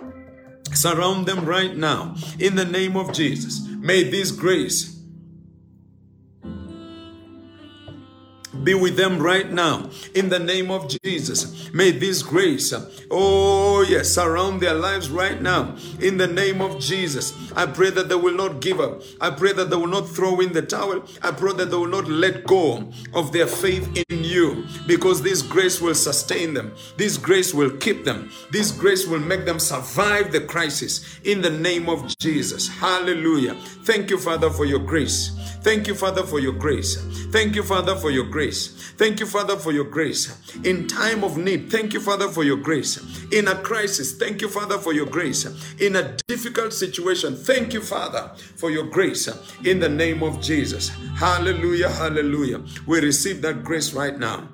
surround 0.72 1.26
them 1.26 1.44
right 1.44 1.76
now 1.76 2.16
in 2.38 2.56
the 2.56 2.64
name 2.64 2.96
of 2.96 3.12
Jesus. 3.12 3.66
May 3.78 4.04
this 4.04 4.32
grace 4.32 4.95
be 8.66 8.74
with 8.74 8.96
them 8.96 9.20
right 9.20 9.50
now 9.50 9.88
in 10.14 10.28
the 10.28 10.40
name 10.40 10.72
of 10.72 10.88
Jesus. 11.02 11.72
May 11.72 11.92
this 11.92 12.22
grace, 12.22 12.74
oh 13.12 13.86
yes, 13.88 14.10
surround 14.10 14.60
their 14.60 14.74
lives 14.74 15.08
right 15.08 15.40
now 15.40 15.76
in 16.00 16.18
the 16.18 16.26
name 16.26 16.60
of 16.60 16.80
Jesus. 16.80 17.32
I 17.54 17.66
pray 17.66 17.90
that 17.90 18.08
they 18.08 18.16
will 18.16 18.34
not 18.34 18.60
give 18.60 18.80
up. 18.80 19.02
I 19.20 19.30
pray 19.30 19.52
that 19.52 19.70
they 19.70 19.76
will 19.76 19.86
not 19.86 20.08
throw 20.08 20.40
in 20.40 20.52
the 20.52 20.62
towel. 20.62 21.04
I 21.22 21.30
pray 21.30 21.52
that 21.54 21.70
they 21.70 21.76
will 21.76 21.86
not 21.86 22.08
let 22.08 22.44
go 22.44 22.90
of 23.14 23.32
their 23.32 23.46
faith 23.46 24.04
in 24.08 24.24
you 24.24 24.66
because 24.88 25.22
this 25.22 25.42
grace 25.42 25.80
will 25.80 25.94
sustain 25.94 26.52
them. 26.52 26.74
This 26.96 27.16
grace 27.16 27.54
will 27.54 27.70
keep 27.70 28.04
them. 28.04 28.30
This 28.50 28.72
grace 28.72 29.06
will 29.06 29.20
make 29.20 29.44
them 29.44 29.60
survive 29.60 30.32
the 30.32 30.40
crisis 30.40 31.20
in 31.22 31.40
the 31.40 31.50
name 31.50 31.88
of 31.88 32.18
Jesus. 32.18 32.68
Hallelujah. 32.68 33.54
Thank 33.84 34.10
you, 34.10 34.18
Father, 34.18 34.50
for 34.50 34.64
your 34.64 34.80
grace. 34.80 35.36
Thank 35.66 35.88
you, 35.88 35.96
Father, 35.96 36.22
for 36.22 36.38
your 36.38 36.52
grace. 36.52 36.94
Thank 37.32 37.56
you, 37.56 37.64
Father, 37.64 37.96
for 37.96 38.12
your 38.12 38.26
grace. 38.26 38.68
Thank 38.96 39.18
you, 39.18 39.26
Father, 39.26 39.56
for 39.56 39.72
your 39.72 39.82
grace. 39.82 40.54
In 40.62 40.86
time 40.86 41.24
of 41.24 41.38
need, 41.38 41.72
thank 41.72 41.92
you, 41.92 41.98
Father, 41.98 42.28
for 42.28 42.44
your 42.44 42.56
grace. 42.56 42.98
In 43.32 43.48
a 43.48 43.56
crisis, 43.56 44.16
thank 44.16 44.40
you, 44.40 44.48
Father, 44.48 44.78
for 44.78 44.92
your 44.92 45.06
grace. 45.06 45.44
In 45.80 45.96
a 45.96 46.16
difficult 46.28 46.72
situation, 46.72 47.34
thank 47.34 47.72
you, 47.72 47.80
Father, 47.80 48.30
for 48.54 48.70
your 48.70 48.84
grace. 48.84 49.28
In 49.64 49.80
the 49.80 49.88
name 49.88 50.22
of 50.22 50.40
Jesus. 50.40 50.90
Hallelujah, 51.16 51.90
hallelujah. 51.90 52.62
We 52.86 53.00
receive 53.00 53.42
that 53.42 53.64
grace 53.64 53.92
right 53.92 54.16
now. 54.16 54.48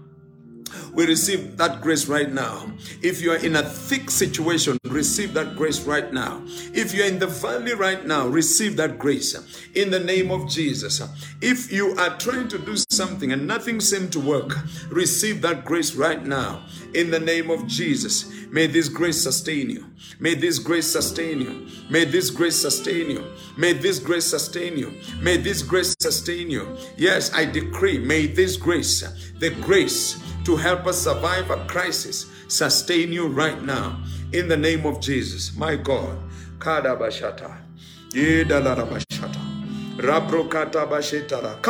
We 0.92 1.06
receive 1.06 1.56
that 1.56 1.80
grace 1.80 2.06
right 2.06 2.30
now. 2.30 2.70
If 3.02 3.20
you 3.20 3.32
are 3.32 3.36
in 3.36 3.56
a 3.56 3.62
thick 3.62 4.10
situation, 4.10 4.78
receive 4.84 5.34
that 5.34 5.56
grace 5.56 5.80
right 5.82 6.12
now. 6.12 6.42
If 6.74 6.94
you 6.94 7.02
are 7.02 7.06
in 7.06 7.18
the 7.18 7.26
valley 7.26 7.74
right 7.74 8.04
now, 8.04 8.28
receive 8.28 8.76
that 8.76 8.98
grace 8.98 9.34
in 9.74 9.90
the 9.90 10.00
name 10.00 10.30
of 10.30 10.48
Jesus. 10.48 11.02
If 11.40 11.72
you 11.72 11.96
are 11.96 12.16
trying 12.18 12.48
to 12.48 12.58
do 12.58 12.76
something 12.90 13.32
and 13.32 13.46
nothing 13.46 13.80
seems 13.80 14.10
to 14.10 14.20
work, 14.20 14.58
receive 14.90 15.42
that 15.42 15.64
grace 15.64 15.94
right 15.94 16.24
now 16.24 16.66
in 16.94 17.10
the 17.10 17.20
name 17.20 17.50
of 17.50 17.66
Jesus. 17.66 18.30
May 18.50 18.66
this 18.66 18.90
grace 18.90 19.22
sustain 19.22 19.70
you. 19.70 19.86
May 20.20 20.34
this 20.34 20.58
grace 20.58 20.86
sustain 20.86 21.40
you. 21.40 21.68
May 21.88 22.04
this 22.04 22.28
grace 22.28 22.60
sustain 22.60 23.10
you. 23.10 23.24
May 23.56 23.72
this 23.72 23.98
grace 23.98 24.26
sustain 24.26 24.76
you. 24.76 24.92
May 25.20 25.38
this 25.38 25.62
grace 25.62 25.96
sustain 26.00 26.50
you. 26.50 26.76
Yes, 26.98 27.32
I 27.32 27.46
decree, 27.46 27.98
may 27.98 28.26
this 28.26 28.56
grace, 28.56 29.00
the 29.38 29.50
grace 29.62 30.20
to 30.44 30.56
help 30.62 30.86
us 30.86 31.02
survive 31.02 31.50
a 31.50 31.56
crisis, 31.66 32.30
sustain 32.46 33.12
you 33.12 33.26
right 33.26 33.60
now 33.62 34.00
in 34.32 34.46
the 34.46 34.56
name 34.56 34.86
of 34.86 35.00
Jesus. 35.00 35.56
My 35.56 35.74
God. 35.74 36.16
Come 36.60 36.86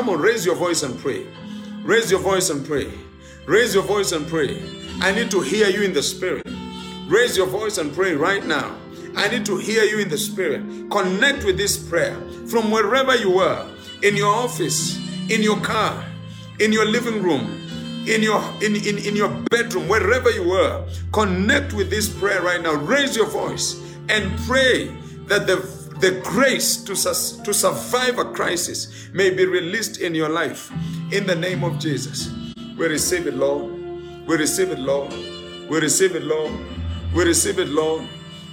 on, 0.08 0.20
raise 0.20 0.44
your 0.44 0.54
voice 0.54 0.82
and 0.82 0.98
pray. 0.98 1.26
Raise 1.82 2.10
your 2.10 2.20
voice 2.20 2.50
and 2.50 2.66
pray. 2.66 2.92
Raise 3.46 3.74
your 3.74 3.82
voice 3.82 4.12
and 4.12 4.28
pray. 4.28 4.62
I 5.00 5.12
need 5.12 5.30
to 5.30 5.40
hear 5.40 5.68
you 5.68 5.82
in 5.82 5.94
the 5.94 6.02
spirit. 6.02 6.46
Raise 7.06 7.36
your 7.36 7.46
voice 7.46 7.78
and 7.78 7.94
pray 7.94 8.14
right 8.14 8.44
now. 8.44 8.76
I 9.16 9.28
need 9.28 9.46
to 9.46 9.56
hear 9.56 9.84
you 9.84 10.00
in 10.00 10.08
the 10.08 10.18
spirit. 10.18 10.62
Connect 10.90 11.44
with 11.44 11.56
this 11.56 11.76
prayer 11.76 12.16
from 12.46 12.70
wherever 12.70 13.16
you 13.16 13.38
are 13.38 13.66
in 14.02 14.16
your 14.16 14.34
office, 14.34 14.98
in 15.30 15.42
your 15.42 15.58
car, 15.60 16.04
in 16.60 16.72
your 16.72 16.84
living 16.84 17.22
room, 17.22 17.61
in 18.06 18.22
your 18.22 18.42
in, 18.62 18.76
in, 18.76 18.98
in 18.98 19.16
your 19.16 19.28
bedroom, 19.50 19.88
wherever 19.88 20.30
you 20.30 20.48
were, 20.48 20.84
Connect 21.12 21.74
with 21.74 21.90
this 21.90 22.08
prayer 22.08 22.40
right 22.40 22.62
now. 22.62 22.72
Raise 22.74 23.14
your 23.14 23.26
voice 23.26 23.80
and 24.08 24.38
pray 24.46 24.86
that 25.26 25.46
the 25.46 25.56
the 26.00 26.20
grace 26.24 26.78
to, 26.82 26.94
to 27.44 27.54
survive 27.54 28.18
a 28.18 28.24
crisis 28.24 29.08
may 29.12 29.30
be 29.30 29.44
released 29.46 30.00
in 30.00 30.14
your 30.14 30.28
life 30.30 30.72
in 31.12 31.26
the 31.26 31.34
name 31.36 31.62
of 31.62 31.78
Jesus. 31.78 32.32
We 32.76 32.86
receive 32.86 33.26
it, 33.28 33.34
Lord. 33.34 33.70
We 34.26 34.36
receive 34.36 34.70
it, 34.70 34.80
Lord. 34.80 35.12
We 35.68 35.78
receive 35.78 36.16
it, 36.16 36.24
Lord. 36.24 36.52
We 37.14 37.24
receive 37.24 37.58
it, 37.60 37.68
Lord. 37.68 38.08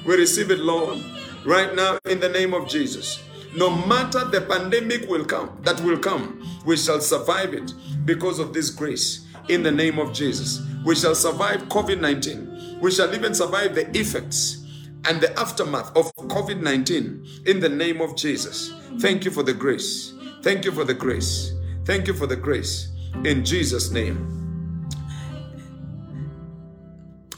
We 0.06 0.16
receive 0.16 0.52
it, 0.52 0.60
Lord. 0.60 1.00
Right 1.46 1.74
now, 1.74 1.98
in 2.06 2.20
the 2.20 2.30
name 2.30 2.54
of 2.54 2.68
Jesus. 2.68 3.24
No 3.56 3.72
matter 3.88 4.26
the 4.26 4.42
pandemic 4.42 5.10
will 5.10 5.26
come, 5.26 5.58
that 5.64 5.82
will 5.82 5.98
come, 5.98 6.46
we 6.66 6.78
shall 6.78 7.02
survive 7.02 7.54
it 7.56 7.74
because 8.06 8.38
of 8.38 8.54
this 8.54 8.70
grace. 8.70 9.26
In 9.50 9.64
the 9.64 9.72
name 9.72 9.98
of 9.98 10.14
Jesus, 10.14 10.62
we 10.86 10.96
shall 10.96 11.16
survive 11.16 11.64
COVID 11.70 12.00
19. 12.00 12.80
We 12.80 12.92
shall 12.92 13.14
even 13.14 13.34
survive 13.34 13.74
the 13.74 13.90
effects 13.98 14.64
and 15.06 15.20
the 15.20 15.38
aftermath 15.40 15.96
of 15.98 16.14
COVID 16.16 16.62
19 16.62 17.26
in 17.48 17.60
the 17.60 17.68
name 17.68 18.00
of 18.00 18.16
Jesus. 18.16 18.72
Thank 19.00 19.26
you 19.26 19.32
for 19.32 19.42
the 19.42 19.54
grace. 19.54 20.14
Thank 20.44 20.66
you 20.66 20.72
for 20.72 20.84
the 20.84 20.94
grace. 20.94 21.54
Thank 21.84 22.06
you 22.08 22.14
for 22.14 22.28
the 22.28 22.36
grace. 22.36 22.92
In 23.26 23.44
Jesus' 23.44 23.90
name. 23.90 24.36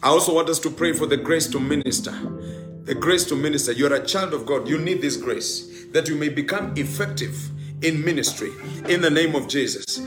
I 0.03 0.09
also 0.09 0.35
want 0.35 0.49
us 0.49 0.59
to 0.59 0.69
pray 0.69 0.91
for 0.91 1.05
the 1.05 1.17
grace 1.17 1.47
to 1.47 1.59
minister. 1.59 2.11
The 2.83 2.95
grace 2.95 3.23
to 3.25 3.35
minister. 3.35 3.71
You're 3.71 3.93
a 3.93 4.05
child 4.05 4.33
of 4.33 4.45
God. 4.45 4.67
You 4.67 4.77
need 4.79 5.01
this 5.01 5.15
grace 5.15 5.85
that 5.93 6.09
you 6.09 6.15
may 6.15 6.29
become 6.29 6.73
effective 6.75 7.49
in 7.83 8.03
ministry 8.03 8.51
in 8.89 8.99
the 9.01 9.09
name 9.09 9.33
of 9.33 9.47
Jesus. 9.47 10.01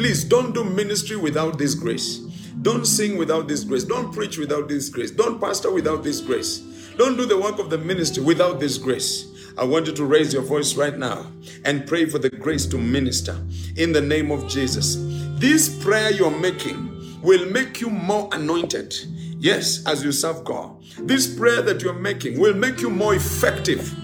Please 0.00 0.24
don't 0.24 0.54
do 0.54 0.64
ministry 0.64 1.16
without 1.16 1.58
this 1.58 1.74
grace. 1.74 2.20
Don't 2.62 2.86
sing 2.86 3.18
without 3.18 3.48
this 3.48 3.64
grace. 3.64 3.84
Don't 3.84 4.10
preach 4.14 4.38
without 4.38 4.66
this 4.66 4.88
grace. 4.88 5.10
Don't 5.10 5.38
pastor 5.38 5.70
without 5.70 6.02
this 6.02 6.22
grace. 6.22 6.60
Don't 6.96 7.18
do 7.18 7.26
the 7.26 7.36
work 7.36 7.58
of 7.58 7.68
the 7.68 7.76
ministry 7.76 8.22
without 8.24 8.60
this 8.60 8.78
grace. 8.78 9.30
I 9.58 9.64
want 9.64 9.88
you 9.88 9.92
to 9.92 10.06
raise 10.06 10.32
your 10.32 10.40
voice 10.40 10.74
right 10.74 10.96
now 10.96 11.30
and 11.66 11.86
pray 11.86 12.06
for 12.06 12.18
the 12.18 12.30
grace 12.30 12.64
to 12.68 12.78
minister 12.78 13.44
in 13.76 13.92
the 13.92 14.00
name 14.00 14.30
of 14.30 14.48
Jesus. 14.48 14.96
This 15.38 15.68
prayer 15.84 16.10
you're 16.10 16.30
making 16.30 17.20
will 17.20 17.44
make 17.50 17.82
you 17.82 17.90
more 17.90 18.30
anointed. 18.32 18.94
Yes, 19.38 19.86
as 19.86 20.02
you 20.02 20.12
serve 20.12 20.44
God. 20.44 20.82
This 21.00 21.26
prayer 21.38 21.60
that 21.60 21.82
you're 21.82 21.92
making 21.92 22.40
will 22.40 22.54
make 22.54 22.80
you 22.80 22.88
more 22.88 23.14
effective 23.14 23.94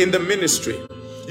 in 0.00 0.12
the 0.12 0.18
ministry. 0.18 0.80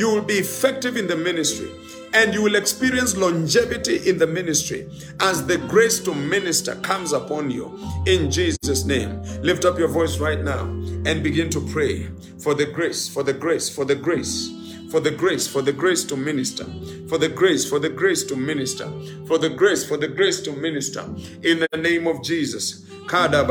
You 0.02 0.10
will 0.10 0.24
be 0.24 0.40
effective 0.40 0.98
in 0.98 1.06
the 1.06 1.16
ministry 1.16 1.70
and 2.16 2.34
you 2.34 2.42
will 2.42 2.56
experience 2.56 3.16
longevity 3.16 4.10
in 4.10 4.18
the 4.18 4.26
ministry 4.26 4.90
as 5.20 5.46
the 5.46 5.60
grace 5.60 6.00
to 6.00 6.16
minister 6.16 6.74
comes 6.78 7.14
upon 7.14 7.52
you 7.52 7.78
in 8.08 8.32
Jesus 8.32 8.84
name 8.84 9.22
lift 9.44 9.64
up 9.64 9.78
your 9.78 9.90
voice 9.90 10.18
right 10.18 10.44
now 10.44 10.64
and 11.06 11.22
begin 11.22 11.52
to 11.52 11.62
pray 11.68 12.10
for 12.40 12.56
the 12.56 12.66
grace 12.66 13.08
for 13.08 13.22
the 13.22 13.32
grace 13.32 13.70
for 13.70 13.86
the 13.86 13.94
grace 13.94 14.50
for 14.90 15.00
the 15.00 15.12
grace 15.12 15.48
for 15.48 15.62
the 15.62 15.72
grace 15.72 16.04
to 16.06 16.18
minister 16.18 16.66
for 17.08 17.20
the 17.20 17.30
grace 17.30 17.70
for 17.70 17.78
the 17.78 17.90
grace 17.90 18.24
to 18.24 18.36
minister 18.36 18.92
for 19.28 19.38
the 19.38 19.50
grace 19.50 19.86
for 19.86 19.98
the 19.98 20.08
grace 20.08 20.42
to 20.42 20.52
minister 20.54 21.06
in 21.44 21.60
the 21.60 21.78
name 21.78 22.08
of 22.08 22.24
Jesus 22.24 22.88
Father 23.08 23.46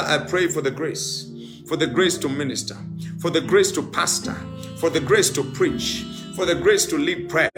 I 0.00 0.18
pray 0.28 0.48
for 0.48 0.60
the 0.60 0.72
grace 0.74 1.30
for 1.66 1.76
the 1.76 1.86
grace 1.86 2.18
to 2.18 2.28
minister 2.28 2.76
for 3.18 3.30
the 3.30 3.40
grace 3.40 3.72
to 3.72 3.82
pastor 3.82 4.36
for 4.84 4.90
the 4.90 5.00
grace 5.00 5.30
to 5.30 5.42
preach, 5.42 6.04
for 6.36 6.44
the 6.44 6.54
grace 6.54 6.84
to 6.86 6.98
lead 6.98 7.28
prayer, 7.28 7.50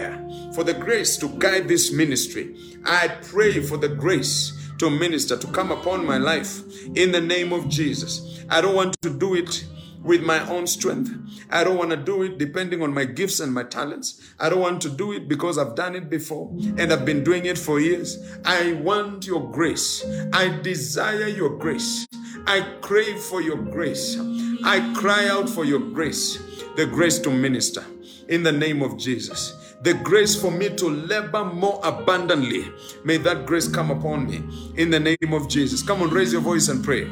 for 0.55 0.63
the 0.63 0.75
grace 0.75 1.17
to 1.17 1.29
guide 1.39 1.67
this 1.67 1.93
ministry. 1.93 2.57
I 2.85 3.09
pray 3.09 3.61
for 3.61 3.77
the 3.77 3.89
grace 3.89 4.71
to 4.79 4.91
minister, 4.91 5.37
to 5.37 5.47
come 5.49 5.73
upon 5.73 6.07
my 6.07 6.19
life 6.19 6.63
in 6.95 7.11
the 7.11 7.21
name 7.21 7.53
of 7.53 7.69
Jesus. 7.69 8.45
I 8.49 8.61
don't 8.61 8.77
want 8.77 8.95
to 9.03 9.11
do 9.11 9.35
it 9.35 9.67
with 10.05 10.23
my 10.23 10.39
own 10.49 10.69
strength. 10.69 11.11
I 11.51 11.65
don't 11.65 11.77
want 11.77 11.91
to 11.91 11.97
do 11.97 12.23
it 12.23 12.39
depending 12.39 12.81
on 12.81 12.95
my 12.95 13.07
gifts 13.07 13.41
and 13.41 13.53
my 13.53 13.65
talents. 13.65 14.21
I 14.39 14.51
don't 14.51 14.61
want 14.61 14.81
to 14.83 14.89
do 14.89 15.13
it 15.13 15.29
because 15.29 15.59
I've 15.59 15.75
done 15.75 15.97
it 15.97 16.09
before 16.09 16.49
and 16.79 16.93
I've 16.93 17.05
been 17.05 17.25
doing 17.25 17.47
it 17.47 17.59
for 17.59 17.81
years. 17.81 18.17
I 18.45 18.75
want 18.75 19.27
your 19.27 19.51
grace. 19.51 20.05
I 20.33 20.61
desire 20.61 21.27
your 21.27 21.59
grace. 21.59 22.07
I 22.47 22.61
crave 22.81 23.19
for 23.21 23.43
your 23.43 23.57
grace. 23.57 24.19
I 24.65 24.93
cry 24.95 25.29
out 25.29 25.49
for 25.49 25.65
your 25.65 25.81
grace 25.81 26.39
the 26.77 26.87
grace 26.87 27.19
to 27.21 27.31
minister 27.31 27.85
in 28.29 28.43
the 28.43 28.53
name 28.53 28.83
of 28.83 28.99
Jesus. 28.99 29.55
The 29.83 29.95
grace 29.95 30.41
for 30.41 30.51
me 30.51 30.75
to 30.77 30.89
labor 30.89 31.45
more 31.45 31.81
abundantly. 31.85 32.71
May 33.05 33.17
that 33.19 33.47
grace 33.47 33.69
come 33.69 33.91
upon 33.91 34.27
me 34.27 34.43
in 34.77 34.91
the 34.91 35.01
name 35.01 35.33
of 35.33 35.49
Jesus. 35.49 35.83
Come 35.83 36.03
on, 36.03 36.11
raise 36.11 36.33
your 36.33 36.43
voice 36.43 36.69
and 36.69 36.85
pray. 36.85 37.09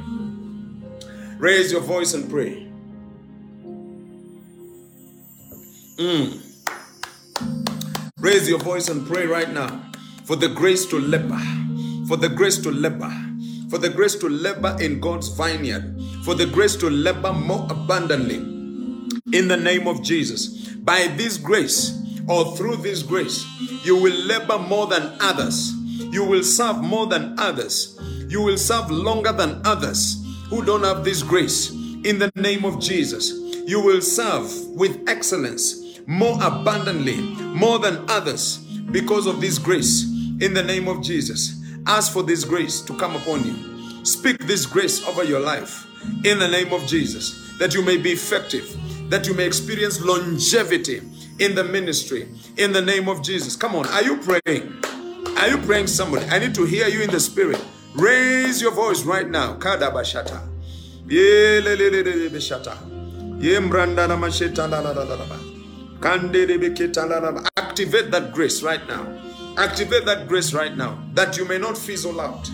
Raise 1.39 1.73
your 1.73 1.81
voice 1.83 2.15
and 2.15 2.31
pray. 2.31 2.69
Mm. 5.99 6.41
Raise 8.19 8.49
your 8.49 8.59
voice 8.59 8.89
and 8.89 9.07
pray 9.07 9.27
right 9.27 9.53
now 9.53 9.91
for 10.25 10.37
the 10.37 10.49
grace 10.49 10.87
to 10.87 10.99
labor, 10.99 11.41
for 12.09 12.17
the 12.17 12.29
grace 12.29 12.59
to 12.59 12.71
labor, 12.71 13.13
for 13.71 13.79
the 13.79 13.89
grace 13.89 14.15
to 14.17 14.29
labor 14.29 14.77
in 14.81 15.01
God's 15.01 15.29
vineyard, 15.29 16.01
for 16.25 16.35
the 16.35 16.47
grace 16.47 16.77
to 16.77 16.91
labor 16.91 17.33
more 17.33 17.67
abundantly 17.71 18.37
in 19.33 19.49
the 19.49 19.57
name 19.57 19.89
of 19.89 20.03
Jesus. 20.03 20.69
By 20.77 21.09
this 21.17 21.39
grace 21.39 22.01
or 22.29 22.57
through 22.57 22.77
this 22.77 23.03
grace, 23.03 23.45
you 23.85 23.97
will 23.97 24.15
labor 24.27 24.59
more 24.59 24.87
than 24.87 25.17
others. 25.21 25.73
You 25.99 26.25
will 26.25 26.43
serve 26.43 26.83
more 26.83 27.07
than 27.07 27.39
others. 27.39 27.99
You 28.29 28.43
will 28.43 28.59
serve 28.59 28.91
longer 28.91 29.33
than 29.33 29.61
others 29.65 30.25
who 30.49 30.65
don't 30.65 30.85
have 30.85 31.05
this 31.05 31.23
grace. 31.23 31.71
In 32.05 32.19
the 32.19 32.31
name 32.37 32.65
of 32.65 32.81
Jesus, 32.81 33.33
you 33.67 33.81
will 33.81 34.01
serve 34.01 34.51
with 34.69 35.09
excellence 35.09 36.01
more 36.07 36.39
abundantly, 36.43 37.17
more 37.17 37.79
than 37.79 38.05
others 38.09 38.59
because 38.91 39.27
of 39.27 39.41
this 39.41 39.59
grace. 39.59 40.05
In 40.41 40.53
the 40.53 40.63
name 40.63 40.89
of 40.89 41.03
Jesus, 41.03 41.64
ask 41.87 42.13
for 42.13 42.23
this 42.23 42.45
grace 42.45 42.81
to 42.83 42.97
come 42.97 43.17
upon 43.17 43.45
you. 43.45 44.05
Speak 44.05 44.39
this 44.47 44.67
grace 44.67 45.07
over 45.07 45.25
your 45.25 45.41
life 45.41 45.87
in 46.25 46.39
the 46.39 46.49
name 46.49 46.73
of 46.73 46.87
Jesus 46.87 47.57
that 47.59 47.75
you 47.75 47.83
may 47.83 47.97
be 47.97 48.11
effective 48.11 48.77
that 49.11 49.27
you 49.27 49.35
may 49.35 49.47
experience 49.47 50.01
longevity 50.03 51.03
in 51.39 51.55
the 51.55 51.65
ministry 51.65 52.29
in 52.57 52.73
the 52.73 52.81
name 52.81 53.09
of 53.09 53.23
Jesus. 53.23 53.57
Come 53.57 53.75
on, 53.75 53.87
are 53.89 54.03
you 54.03 54.17
praying? 54.17 54.83
Are 55.39 55.49
you 55.49 55.59
praying 55.59 55.89
somebody? 55.89 56.27
I 56.27 56.39
need 56.39 56.55
to 56.55 56.65
hear 56.65 56.89
you 56.89 57.03
in 57.03 57.11
the 57.11 57.21
spirit. 57.21 57.63
Raise 57.95 58.63
your 58.63 58.73
voice 58.73 59.03
right 59.03 59.29
now. 59.29 59.57
Kadabashata. 59.57 60.41
Activate 67.57 68.11
that 68.11 68.33
grace 68.33 68.63
right 68.63 68.89
now. 68.89 69.34
Activate 69.57 70.05
that 70.05 70.27
grace 70.27 70.53
right 70.53 70.77
now 70.77 70.99
that 71.15 71.37
you 71.37 71.45
may 71.45 71.59
not 71.59 71.79
fizzle 71.79 72.21
out. 72.21 72.51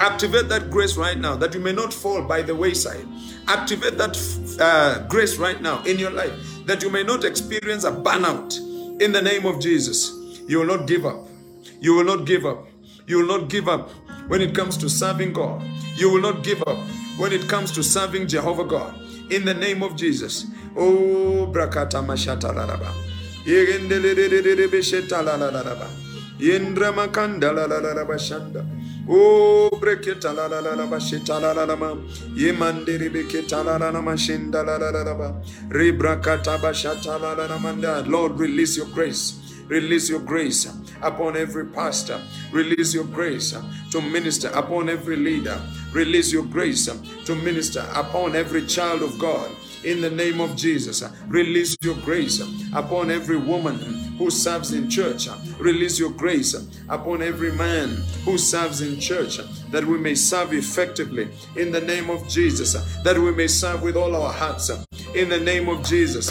Activate 0.00 0.48
that 0.48 0.70
grace 0.70 0.96
right 0.96 1.18
now 1.18 1.34
that 1.36 1.52
you 1.54 1.60
may 1.60 1.72
not 1.72 1.92
fall 1.92 2.22
by 2.22 2.42
the 2.42 2.54
wayside. 2.54 3.06
Activate 3.48 3.98
that 3.98 4.16
uh, 4.60 5.06
grace 5.08 5.36
right 5.36 5.60
now 5.60 5.82
in 5.84 5.98
your 5.98 6.10
life 6.10 6.32
that 6.66 6.82
you 6.82 6.90
may 6.90 7.02
not 7.02 7.24
experience 7.24 7.84
a 7.84 7.90
burnout 7.90 8.56
in 9.00 9.12
the 9.12 9.20
name 9.20 9.46
of 9.46 9.60
Jesus. 9.60 10.12
You 10.46 10.58
will 10.60 10.66
not 10.78 10.86
give 10.86 11.04
up. 11.04 11.26
You 11.80 11.94
will 11.96 12.04
not 12.04 12.24
give 12.24 12.46
up. 12.46 12.66
You 13.06 13.18
will 13.18 13.38
not 13.38 13.48
give 13.48 13.68
up 13.68 13.90
when 14.28 14.40
it 14.40 14.54
comes 14.54 14.76
to 14.78 14.88
serving 14.88 15.32
God. 15.32 15.62
You 15.96 16.10
will 16.10 16.20
not 16.22 16.44
give 16.44 16.62
up 16.66 16.78
when 17.18 17.32
it 17.32 17.48
comes 17.48 17.72
to 17.72 17.82
serving 17.82 18.28
Jehovah 18.28 18.64
God. 18.64 18.94
In 19.30 19.44
the 19.44 19.54
name 19.54 19.82
of 19.82 19.96
Jesus. 19.96 20.46
Oh, 20.76 21.48
brakata 21.52 22.02
mashata 22.04 22.52
laraba. 22.52 22.92
Yendra 26.38 26.92
makanda 26.92 27.52
la 27.52 27.66
la 27.66 27.78
la 27.78 28.04
bashanda. 28.04 28.64
Oh, 29.08 29.68
breketa 29.70 30.34
la 30.34 30.46
la 30.46 30.60
la 30.60 30.74
la 30.74 30.86
bashita 30.86 31.40
la 31.40 31.52
la 31.52 31.64
la 31.64 31.76
ma. 31.76 31.94
Yemandere 32.34 33.10
beketa 33.10 33.64
la 33.64 33.76
la 33.76 33.90
la 33.90 34.00
mashinda 34.00 34.64
la 34.64 34.76
la 34.76 34.90
la 34.90 35.02
la 35.02 35.14
ba. 35.14 35.42
Ribrakata 35.68 36.58
bashata 36.58 37.20
la 37.20 37.34
la 37.34 37.46
la 37.46 37.58
manda. 37.58 38.02
Lord, 38.06 38.38
release 38.40 38.76
your 38.76 38.86
grace. 38.86 39.40
Release 39.68 40.08
your 40.10 40.20
grace 40.20 40.66
upon 41.02 41.36
every 41.36 41.66
pastor. 41.66 42.20
Release 42.52 42.94
your 42.94 43.04
grace 43.04 43.54
to 43.90 44.00
minister 44.00 44.48
upon 44.54 44.88
every 44.88 45.16
leader. 45.16 45.60
Release 45.92 46.32
your 46.32 46.44
grace 46.44 46.86
to 47.24 47.34
minister 47.36 47.86
upon 47.94 48.36
every 48.36 48.66
child 48.66 49.02
of 49.02 49.18
God. 49.18 49.50
In 49.84 50.00
the 50.00 50.10
name 50.10 50.40
of 50.40 50.56
Jesus, 50.56 51.04
release 51.28 51.76
your 51.82 51.94
grace 51.96 52.42
upon 52.72 53.10
every 53.10 53.36
woman 53.36 53.78
who 54.18 54.30
serves 54.30 54.72
in 54.72 54.88
church. 54.88 55.28
Uh, 55.28 55.36
release 55.58 55.98
your 55.98 56.10
grace 56.10 56.54
uh, 56.54 56.62
upon 56.88 57.22
every 57.22 57.52
man 57.52 57.88
who 58.24 58.38
serves 58.38 58.80
in 58.80 58.98
church 59.00 59.38
uh, 59.38 59.44
that 59.70 59.84
we 59.84 59.98
may 59.98 60.14
serve 60.14 60.52
effectively 60.52 61.28
in 61.56 61.72
the 61.72 61.80
name 61.80 62.10
of 62.10 62.26
Jesus, 62.28 62.74
that 63.02 63.18
we 63.18 63.32
may 63.32 63.46
serve 63.46 63.82
with 63.82 63.96
all 63.96 64.14
our 64.14 64.32
hearts 64.32 64.70
in 65.14 65.28
the 65.28 65.40
name 65.40 65.68
of 65.68 65.84
Jesus. 65.84 66.30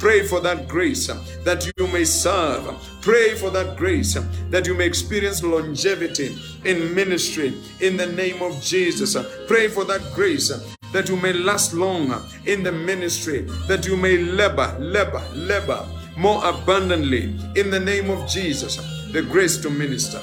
Pray 0.00 0.22
for 0.26 0.40
that 0.40 0.66
grace 0.66 1.08
uh, 1.08 1.16
that 1.44 1.70
you 1.78 1.86
may 1.86 2.04
serve. 2.04 2.64
Pray 3.00 3.36
for 3.36 3.50
that 3.50 3.76
grace 3.76 4.16
uh, 4.16 4.24
that 4.50 4.66
you 4.66 4.74
may 4.74 4.86
experience 4.86 5.40
longevity 5.44 6.36
in 6.64 6.92
ministry 6.92 7.54
in 7.80 7.96
the 7.96 8.06
name 8.06 8.42
of 8.42 8.60
Jesus. 8.60 9.16
Pray 9.46 9.68
for 9.68 9.84
that 9.84 10.02
grace 10.12 10.50
uh, 10.50 10.58
that 10.92 11.08
you 11.08 11.16
may 11.16 11.32
last 11.32 11.72
long 11.72 12.12
in 12.46 12.64
the 12.64 12.72
ministry, 12.72 13.42
that 13.68 13.86
you 13.86 13.96
may 13.96 14.18
labor, 14.18 14.76
labor, 14.80 15.22
labor 15.34 15.86
more 16.16 16.44
abundantly 16.44 17.34
in 17.54 17.70
the 17.70 17.78
name 17.78 18.10
of 18.10 18.28
Jesus. 18.28 18.78
The 19.12 19.22
grace 19.22 19.58
to 19.58 19.70
minister, 19.70 20.20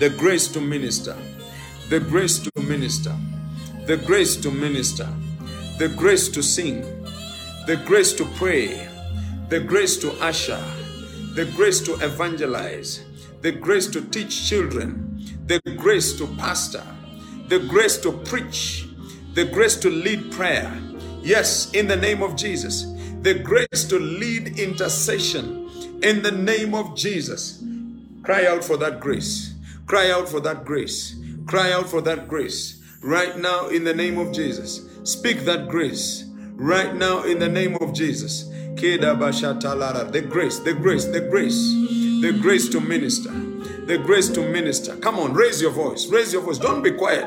the 0.00 0.10
grace 0.10 0.48
to 0.48 0.60
minister, 0.60 1.16
the 1.90 2.00
grace 2.00 2.38
to 2.38 2.50
minister, 2.62 3.14
the 3.86 3.96
grace 3.98 4.36
to 4.36 4.50
minister, 4.50 5.08
the 5.78 5.88
grace 5.88 6.28
to 6.28 6.42
sing, 6.42 6.80
the 7.66 7.80
grace 7.84 8.12
to 8.14 8.24
pray, 8.36 8.88
the 9.50 9.60
grace 9.60 9.98
to 9.98 10.10
usher, 10.22 10.62
the 11.34 11.44
grace 11.54 11.80
to 11.80 11.92
evangelize, 12.04 13.04
the 13.42 13.52
grace 13.52 13.86
to 13.86 14.00
teach 14.00 14.48
children, 14.48 15.18
the 15.46 15.60
grace 15.76 16.14
to 16.14 16.26
pastor, 16.38 16.82
the 17.48 17.58
grace 17.58 17.98
to 17.98 18.12
preach, 18.12 18.88
the 19.34 19.44
grace 19.44 19.76
to 19.76 19.90
lead 19.90 20.32
prayer. 20.32 20.72
Yes, 21.22 21.70
in 21.74 21.86
the 21.86 21.96
name 21.96 22.22
of 22.22 22.34
Jesus, 22.34 22.84
the 23.20 23.34
grace 23.34 23.84
to 23.88 23.98
lead 23.98 24.58
intercession 24.58 25.68
in 26.02 26.22
the 26.22 26.32
name 26.32 26.74
of 26.74 26.96
Jesus. 26.96 27.62
Cry 28.22 28.46
out 28.46 28.64
for 28.64 28.78
that 28.78 29.00
grace. 29.00 29.54
Cry 29.86 30.10
out 30.10 30.28
for 30.28 30.40
that 30.40 30.64
grace. 30.64 31.16
Cry 31.46 31.72
out 31.72 31.88
for 31.88 32.00
that 32.02 32.28
grace. 32.28 32.82
Right 33.02 33.38
now, 33.38 33.68
in 33.68 33.84
the 33.84 33.94
name 33.94 34.18
of 34.18 34.32
Jesus. 34.32 34.88
Speak 35.04 35.40
that 35.44 35.68
grace. 35.68 36.24
Right 36.56 36.94
now, 36.94 37.24
in 37.24 37.38
the 37.38 37.48
name 37.48 37.76
of 37.80 37.92
Jesus. 37.92 38.50
The 38.76 40.26
grace, 40.28 40.58
the 40.58 40.74
grace, 40.74 41.04
the 41.06 41.20
grace, 41.20 41.72
the 42.22 42.38
grace 42.40 42.68
to 42.68 42.80
minister, 42.80 43.30
the 43.86 43.98
grace 43.98 44.28
to 44.30 44.42
minister. 44.48 44.96
Come 44.96 45.18
on, 45.18 45.32
raise 45.32 45.62
your 45.62 45.70
voice, 45.70 46.06
raise 46.08 46.32
your 46.32 46.42
voice. 46.42 46.58
Don't 46.58 46.82
be 46.82 46.90
quiet. 46.90 47.26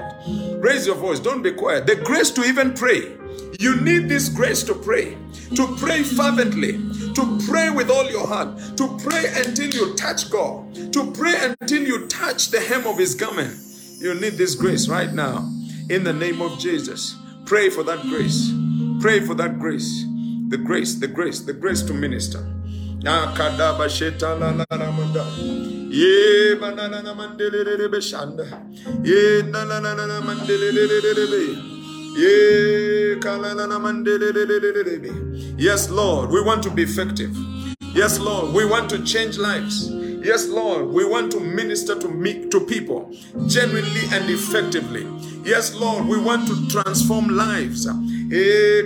Raise 0.59 0.86
your 0.86 0.95
voice, 0.95 1.20
don't 1.20 1.41
be 1.41 1.51
quiet. 1.51 1.88
The 1.88 1.95
grace 1.95 2.32
to 2.32 2.43
even 2.43 2.74
pray. 2.74 3.15
You 3.59 3.80
need 3.82 4.09
this 4.09 4.30
grace 4.30 4.61
to 4.63 4.76
pray, 4.76 5.18
to 5.55 5.76
pray 5.78 6.03
fervently, 6.03 6.74
to 7.13 7.39
pray 7.47 7.70
with 7.70 7.89
all 7.89 8.09
your 8.09 8.28
heart, 8.28 8.59
to 8.78 8.97
pray 8.99 9.32
until 9.36 9.70
you 9.70 9.95
touch 9.95 10.30
God, 10.30 10.93
to 10.93 11.11
pray 11.11 11.55
until 11.59 11.82
you 11.82 12.07
touch 12.07 12.51
the 12.51 12.59
hem 12.59 12.86
of 12.86 12.97
His 12.97 13.15
garment. 13.15 13.57
You 14.00 14.14
need 14.14 14.34
this 14.34 14.54
grace 14.54 14.88
right 14.88 15.12
now. 15.12 15.52
In 15.89 16.04
the 16.04 16.14
name 16.14 16.39
of 16.39 16.60
Jesus, 16.60 17.16
pray 17.45 17.72
for 17.72 17.82
that 17.82 18.00
grace. 18.04 18.54
Pray 19.02 19.22
for 19.22 19.34
that 19.34 19.58
grace. 19.58 20.06
The 20.50 20.58
grace, 20.58 20.93
the 20.95 21.08
grace, 21.08 21.39
the 21.39 21.54
grace 21.54 21.82
to 21.82 21.95
minister. 21.95 22.45
Yes, 35.58 35.89
Lord, 35.89 36.30
we 36.30 36.41
want 36.43 36.62
to 36.64 36.70
be 36.70 36.84
effective. 36.84 37.36
Yes, 37.95 38.20
Lord, 38.20 38.54
we 38.54 38.64
want 38.64 38.91
to 38.91 39.04
change 39.04 39.39
lives. 39.39 39.89
Yes, 40.24 40.47
Lord, 40.47 40.88
we 40.88 41.05
want 41.05 41.32
to 41.34 41.39
minister 41.39 41.97
to 41.99 42.07
me, 42.07 42.47
to 42.49 42.59
people 42.59 43.11
genuinely 43.47 44.01
and 44.11 44.30
effectively. 44.30 45.07
Yes, 45.43 45.76
Lord, 45.76 46.05
we 46.07 46.20
want 46.20 46.47
to 46.47 46.68
transform 46.68 47.30
lives. 47.30 47.88
Eh. 47.88 48.84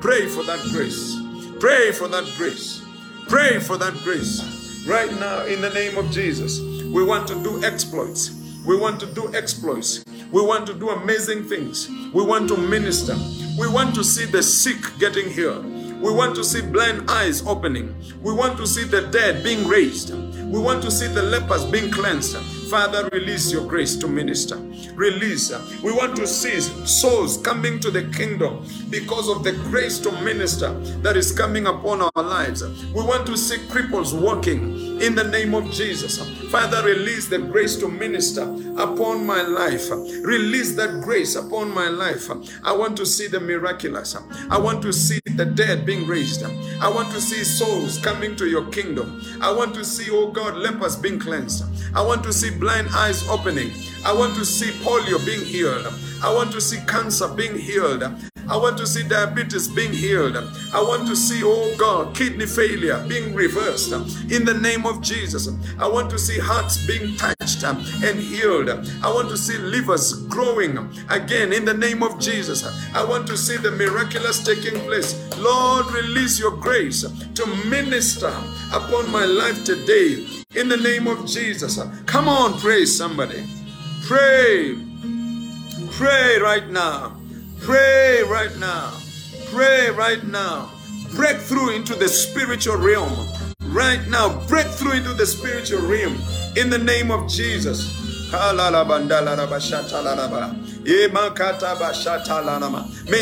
Pray 0.00 0.26
for 0.26 0.42
that 0.44 0.60
grace. 0.72 1.16
Pray 1.60 1.92
for 1.92 2.08
that 2.08 2.24
grace. 2.36 2.82
Pray 3.28 3.60
for 3.60 3.76
that 3.76 3.94
grace. 4.02 4.84
Right 4.86 5.12
now, 5.20 5.44
in 5.44 5.60
the 5.60 5.70
name 5.70 5.96
of 5.96 6.10
Jesus, 6.10 6.60
we 6.60 7.04
want 7.04 7.28
to 7.28 7.40
do 7.42 7.62
exploits. 7.62 8.32
We 8.66 8.76
want 8.76 9.00
to 9.00 9.06
do 9.06 9.32
exploits. 9.34 10.04
We 10.32 10.42
want 10.42 10.66
to 10.66 10.74
do 10.74 10.90
amazing 10.90 11.44
things. 11.44 11.88
We 12.12 12.24
want 12.24 12.48
to 12.48 12.56
minister. 12.56 13.14
We 13.60 13.68
want 13.68 13.94
to 13.96 14.02
see 14.02 14.24
the 14.24 14.42
sick 14.42 14.80
getting 14.98 15.30
healed. 15.30 15.64
We 16.02 16.10
want 16.12 16.34
to 16.34 16.42
see 16.42 16.60
blind 16.62 17.08
eyes 17.08 17.46
opening. 17.46 17.94
We 18.22 18.32
want 18.34 18.56
to 18.58 18.66
see 18.66 18.82
the 18.82 19.02
dead 19.02 19.44
being 19.44 19.68
raised. 19.68 20.12
We 20.12 20.58
want 20.58 20.82
to 20.82 20.90
see 20.90 21.06
the 21.06 21.22
lepers 21.22 21.64
being 21.66 21.92
cleansed. 21.92 22.36
Father, 22.72 23.06
release 23.12 23.52
your 23.52 23.66
grace 23.66 23.96
to 23.96 24.08
minister. 24.08 24.56
Release. 24.94 25.52
We 25.82 25.92
want 25.92 26.16
to 26.16 26.26
see 26.26 26.58
souls 26.86 27.36
coming 27.36 27.78
to 27.80 27.90
the 27.90 28.04
kingdom 28.16 28.66
because 28.88 29.28
of 29.28 29.44
the 29.44 29.52
grace 29.52 29.98
to 29.98 30.12
minister 30.22 30.72
that 31.02 31.14
is 31.14 31.32
coming 31.32 31.66
upon 31.66 32.00
our 32.00 32.24
lives. 32.24 32.62
We 32.94 33.04
want 33.04 33.26
to 33.26 33.36
see 33.36 33.58
cripples 33.68 34.18
walking 34.18 35.02
in 35.02 35.14
the 35.14 35.24
name 35.24 35.54
of 35.54 35.70
Jesus. 35.70 36.18
Father, 36.50 36.82
release 36.82 37.26
the 37.26 37.40
grace 37.40 37.76
to 37.76 37.88
minister 37.88 38.44
upon 38.78 39.26
my 39.26 39.42
life. 39.42 39.90
Release 39.90 40.74
that 40.76 41.02
grace 41.02 41.36
upon 41.36 41.74
my 41.74 41.88
life. 41.88 42.30
I 42.64 42.72
want 42.72 42.96
to 42.96 43.04
see 43.04 43.26
the 43.26 43.40
miraculous. 43.40 44.16
I 44.48 44.58
want 44.58 44.80
to 44.82 44.94
see 44.94 45.20
the 45.36 45.44
dead 45.44 45.84
being 45.84 46.06
raised. 46.06 46.42
I 46.42 46.88
want 46.88 47.10
to 47.12 47.20
see 47.20 47.44
souls 47.44 47.98
coming 47.98 48.34
to 48.36 48.46
your 48.46 48.64
kingdom. 48.70 49.20
I 49.42 49.52
want 49.52 49.74
to 49.74 49.84
see, 49.84 50.10
oh 50.10 50.30
God, 50.30 50.56
lepers 50.56 50.96
being 50.96 51.18
cleansed. 51.18 51.64
I 51.94 52.00
want 52.00 52.22
to 52.24 52.32
see 52.32 52.50
blind 52.62 52.86
eyes 52.94 53.28
opening. 53.28 53.72
I 54.06 54.12
want 54.12 54.36
to 54.36 54.44
see 54.44 54.70
polio 54.84 55.18
being 55.26 55.44
healed. 55.44 55.84
I 56.22 56.32
want 56.32 56.52
to 56.52 56.60
see 56.60 56.78
cancer 56.86 57.26
being 57.26 57.58
healed. 57.58 58.04
I 58.48 58.56
want 58.56 58.78
to 58.78 58.86
see 58.86 59.02
diabetes 59.02 59.66
being 59.66 59.92
healed. 59.92 60.36
I 60.72 60.80
want 60.80 61.08
to 61.08 61.16
see, 61.16 61.42
oh 61.42 61.74
God, 61.76 62.14
kidney 62.14 62.46
failure 62.46 63.04
being 63.08 63.34
reversed 63.34 63.92
in 64.30 64.44
the 64.44 64.54
name 64.54 64.86
of 64.86 65.02
Jesus. 65.02 65.48
I 65.80 65.88
want 65.88 66.08
to 66.10 66.18
see 66.20 66.38
hearts 66.38 66.86
being 66.86 67.16
touched 67.16 67.64
and 67.64 68.20
healed. 68.20 68.70
I 69.02 69.12
want 69.12 69.28
to 69.30 69.36
see 69.36 69.58
livers 69.58 70.24
growing 70.26 70.78
again 71.10 71.52
in 71.52 71.64
the 71.64 71.74
name 71.74 72.04
of 72.04 72.20
Jesus. 72.20 72.62
I 72.94 73.02
want 73.04 73.26
to 73.26 73.36
see 73.36 73.56
the 73.56 73.72
miraculous 73.72 74.44
taking 74.44 74.78
place. 74.86 75.12
Lord, 75.36 75.86
release 75.92 76.38
your 76.38 76.52
grace 76.52 77.02
to 77.02 77.46
minister 77.68 78.32
upon 78.72 79.10
my 79.10 79.24
life 79.24 79.64
today 79.64 80.41
in 80.54 80.68
the 80.68 80.76
name 80.76 81.06
of 81.06 81.26
Jesus. 81.26 81.78
Come 82.06 82.28
on, 82.28 82.58
pray 82.60 82.84
somebody. 82.84 83.44
Pray. 84.06 84.76
Pray 85.92 86.38
right 86.38 86.68
now. 86.68 87.16
Pray 87.60 88.22
right 88.24 88.56
now. 88.58 88.92
Pray 89.50 89.90
right 89.90 90.24
now. 90.24 90.70
Break 91.14 91.36
through 91.38 91.70
into 91.70 91.94
the 91.94 92.08
spiritual 92.08 92.76
realm 92.76 93.12
right 93.68 94.00
now. 94.08 94.40
Breakthrough 94.46 94.92
into 94.92 95.14
the 95.14 95.26
spiritual 95.26 95.80
realm 95.86 96.16
in 96.56 96.70
the 96.70 96.78
name 96.78 97.10
of 97.10 97.28
Jesus. 97.28 98.00
May 98.32 98.38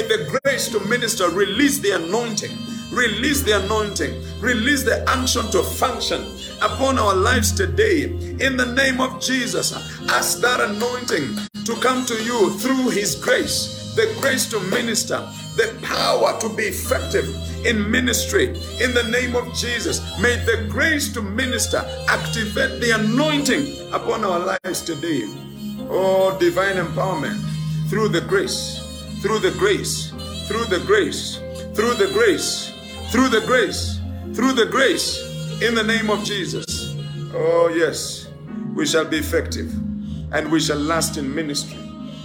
the 0.07 0.41
grace 0.43 0.68
to 0.68 0.81
minister 0.89 1.28
release 1.31 1.78
the 1.81 1.91
anointing, 1.93 2.57
release 2.93 3.43
the 3.43 3.62
anointing, 3.64 4.41
release 4.41 4.85
the 4.85 5.09
unction 5.11 5.51
to 5.51 5.62
function 5.62 6.24
upon 6.62 6.98
our 6.98 7.14
lives 7.14 7.52
today. 7.52 8.04
In 8.40 8.56
the 8.56 8.72
name 8.74 9.00
of 9.00 9.20
Jesus, 9.20 9.72
ask 10.11 10.40
that 10.40 10.61
anointing 10.61 11.36
to 11.64 11.74
come 11.80 12.04
to 12.06 12.14
you 12.22 12.50
through 12.58 12.90
His 12.90 13.14
grace, 13.14 13.94
the 13.96 14.14
grace 14.20 14.48
to 14.50 14.61
minister, 14.70 15.18
the 15.56 15.76
power 15.82 16.38
to 16.40 16.48
be 16.56 16.64
effective 16.64 17.26
in 17.66 17.90
ministry. 17.90 18.48
In 18.80 18.94
the 18.94 19.08
name 19.11 19.36
of 19.36 19.52
Jesus, 19.54 20.00
may 20.20 20.36
the 20.44 20.66
grace 20.68 21.12
to 21.14 21.22
minister 21.22 21.84
activate 22.08 22.80
the 22.80 22.92
anointing 22.92 23.92
upon 23.92 24.24
our 24.24 24.38
lives 24.38 24.82
today. 24.82 25.22
Oh, 25.92 26.36
divine 26.38 26.76
empowerment 26.76 27.40
through 27.88 28.08
the 28.08 28.20
grace, 28.20 28.78
through 29.22 29.40
the 29.40 29.50
grace, 29.58 30.11
through 30.46 30.64
the 30.66 30.82
grace, 30.86 31.38
through 31.74 31.94
the 31.94 32.11
grace, 32.12 32.72
through 33.11 33.28
the 33.28 33.40
grace, 33.46 33.98
through 34.34 34.52
the 34.52 34.66
grace, 34.66 35.30
in 35.62 35.74
the 35.74 35.82
name 35.82 36.08
of 36.08 36.24
Jesus. 36.24 36.94
Oh, 37.34 37.70
yes, 37.74 38.28
we 38.74 38.86
shall 38.86 39.04
be 39.04 39.18
effective 39.18 39.70
and 40.32 40.50
we 40.50 40.58
shall 40.58 40.78
last 40.78 41.18
in 41.18 41.34
ministry. 41.34 41.78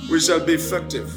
We 0.09 0.21
shall 0.21 0.39
be 0.39 0.53
effective 0.53 1.13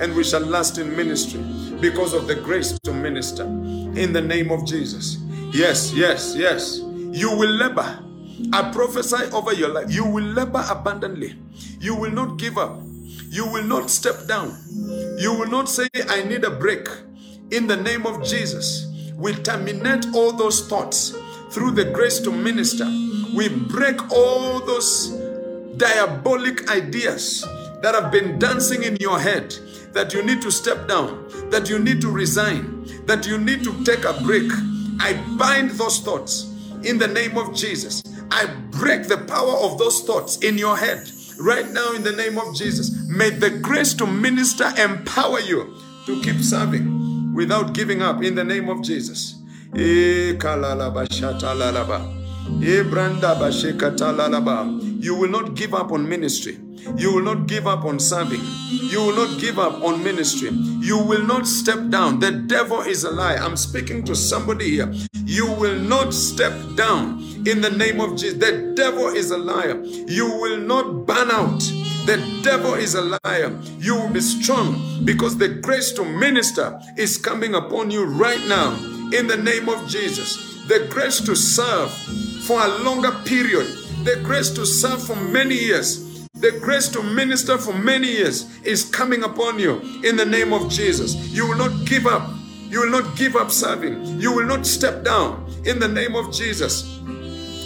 and 0.00 0.14
we 0.16 0.24
shall 0.24 0.40
last 0.40 0.78
in 0.78 0.96
ministry 0.96 1.40
because 1.80 2.12
of 2.12 2.26
the 2.26 2.34
grace 2.34 2.76
to 2.80 2.92
minister 2.92 3.44
in 3.44 4.12
the 4.12 4.20
name 4.20 4.50
of 4.50 4.66
Jesus. 4.66 5.18
Yes, 5.52 5.92
yes, 5.92 6.34
yes. 6.36 6.80
You 7.12 7.30
will 7.36 7.50
labor. 7.50 8.00
I 8.52 8.72
prophesy 8.72 9.30
over 9.32 9.52
your 9.52 9.68
life. 9.68 9.92
You 9.92 10.06
will 10.06 10.24
labor 10.24 10.64
abundantly. 10.68 11.38
You 11.78 11.94
will 11.94 12.10
not 12.10 12.36
give 12.38 12.58
up. 12.58 12.80
You 13.28 13.46
will 13.46 13.64
not 13.64 13.90
step 13.90 14.26
down. 14.26 14.58
You 15.18 15.34
will 15.34 15.48
not 15.48 15.68
say, 15.68 15.88
I 16.08 16.24
need 16.24 16.42
a 16.44 16.50
break. 16.50 16.88
In 17.52 17.68
the 17.68 17.76
name 17.76 18.06
of 18.06 18.24
Jesus, 18.24 18.86
we 19.14 19.34
terminate 19.34 20.06
all 20.14 20.32
those 20.32 20.66
thoughts 20.68 21.14
through 21.50 21.72
the 21.72 21.84
grace 21.84 22.20
to 22.20 22.30
minister. 22.30 22.86
We 23.34 23.48
break 23.48 24.10
all 24.12 24.60
those 24.60 25.08
diabolic 25.76 26.70
ideas 26.70 27.42
that 27.82 27.94
have 27.94 28.12
been 28.12 28.38
dancing 28.38 28.82
in 28.82 28.96
your 29.00 29.18
head 29.18 29.54
that 29.92 30.12
you 30.12 30.22
need 30.22 30.42
to 30.42 30.50
step 30.50 30.86
down, 30.86 31.28
that 31.50 31.68
you 31.68 31.78
need 31.78 32.00
to 32.00 32.10
resign, 32.10 32.84
that 33.06 33.26
you 33.26 33.38
need 33.38 33.64
to 33.64 33.84
take 33.84 34.04
a 34.04 34.12
break. 34.22 34.50
I 35.00 35.14
bind 35.38 35.70
those 35.70 35.98
thoughts 36.00 36.44
in 36.84 36.98
the 36.98 37.08
name 37.08 37.36
of 37.36 37.54
Jesus. 37.54 38.02
I 38.30 38.46
break 38.70 39.08
the 39.08 39.18
power 39.18 39.54
of 39.64 39.78
those 39.78 40.02
thoughts 40.02 40.38
in 40.38 40.58
your 40.58 40.76
head 40.76 41.10
right 41.40 41.68
now 41.70 41.92
in 41.94 42.02
the 42.02 42.12
name 42.12 42.38
of 42.38 42.54
Jesus. 42.54 42.90
May 43.08 43.30
the 43.30 43.50
grace 43.50 43.94
to 43.94 44.06
minister 44.06 44.72
empower 44.78 45.40
you 45.40 45.74
to 46.06 46.22
keep 46.22 46.40
serving 46.40 47.34
without 47.34 47.74
giving 47.74 48.02
up 48.02 48.22
in 48.22 48.34
the 48.34 48.44
name 48.44 48.68
of 48.68 48.82
Jesus. 48.82 49.39
Eh, 49.72 50.32
you 55.00 55.14
will 55.14 55.28
not 55.28 55.54
give 55.54 55.74
up 55.74 55.92
on 55.92 56.08
ministry. 56.08 56.58
You 56.96 57.14
will 57.14 57.22
not 57.22 57.46
give 57.46 57.68
up 57.68 57.84
on 57.84 58.00
serving. 58.00 58.40
You 58.70 59.00
will 59.00 59.14
not 59.14 59.40
give 59.40 59.60
up 59.60 59.80
on 59.84 60.02
ministry. 60.02 60.50
You 60.50 60.98
will 60.98 61.24
not 61.24 61.46
step 61.46 61.88
down. 61.88 62.18
The 62.18 62.32
devil 62.32 62.80
is 62.80 63.04
a 63.04 63.10
lie. 63.12 63.36
I'm 63.36 63.56
speaking 63.56 64.02
to 64.06 64.16
somebody 64.16 64.70
here. 64.70 64.92
You 65.24 65.46
will 65.52 65.78
not 65.78 66.12
step 66.14 66.52
down 66.74 67.22
in 67.46 67.60
the 67.60 67.70
name 67.70 68.00
of 68.00 68.16
Jesus. 68.16 68.38
The 68.38 68.72
devil 68.74 69.06
is 69.08 69.30
a 69.30 69.38
liar. 69.38 69.80
You 69.84 70.26
will 70.26 70.58
not 70.58 71.06
burn 71.06 71.30
out. 71.30 71.60
The 72.06 72.16
devil 72.42 72.74
is 72.74 72.96
a 72.96 73.18
liar. 73.24 73.56
You 73.78 73.94
will 73.94 74.10
be 74.10 74.20
strong 74.20 75.04
because 75.04 75.38
the 75.38 75.48
grace 75.48 75.92
to 75.92 76.04
minister 76.04 76.80
is 76.96 77.16
coming 77.16 77.54
upon 77.54 77.92
you 77.92 78.04
right 78.04 78.44
now 78.48 78.99
in 79.12 79.26
the 79.26 79.36
name 79.36 79.68
of 79.68 79.88
Jesus. 79.88 80.64
The 80.66 80.86
grace 80.90 81.20
to 81.22 81.34
serve 81.34 81.92
for 82.44 82.60
a 82.60 82.68
longer 82.82 83.12
period, 83.24 83.66
the 84.04 84.20
grace 84.22 84.50
to 84.50 84.64
serve 84.64 85.02
for 85.02 85.16
many 85.16 85.54
years 85.56 86.10
the 86.40 86.52
grace 86.52 86.88
to 86.88 87.02
minister 87.02 87.58
for 87.58 87.74
many 87.74 88.08
years 88.08 88.46
is 88.64 88.84
coming 88.84 89.24
upon 89.24 89.58
you 89.58 89.78
in 90.02 90.16
the 90.16 90.24
name 90.24 90.54
of 90.54 90.70
Jesus. 90.70 91.14
You 91.28 91.46
will 91.46 91.58
not 91.58 91.86
give 91.86 92.06
up. 92.06 92.30
You 92.70 92.80
will 92.80 92.90
not 92.90 93.14
give 93.14 93.36
up 93.36 93.50
serving. 93.50 94.18
You 94.18 94.32
will 94.32 94.46
not 94.46 94.64
step 94.64 95.04
down 95.04 95.52
in 95.66 95.78
the 95.78 95.88
name 95.88 96.14
of 96.14 96.32
Jesus. 96.32 96.98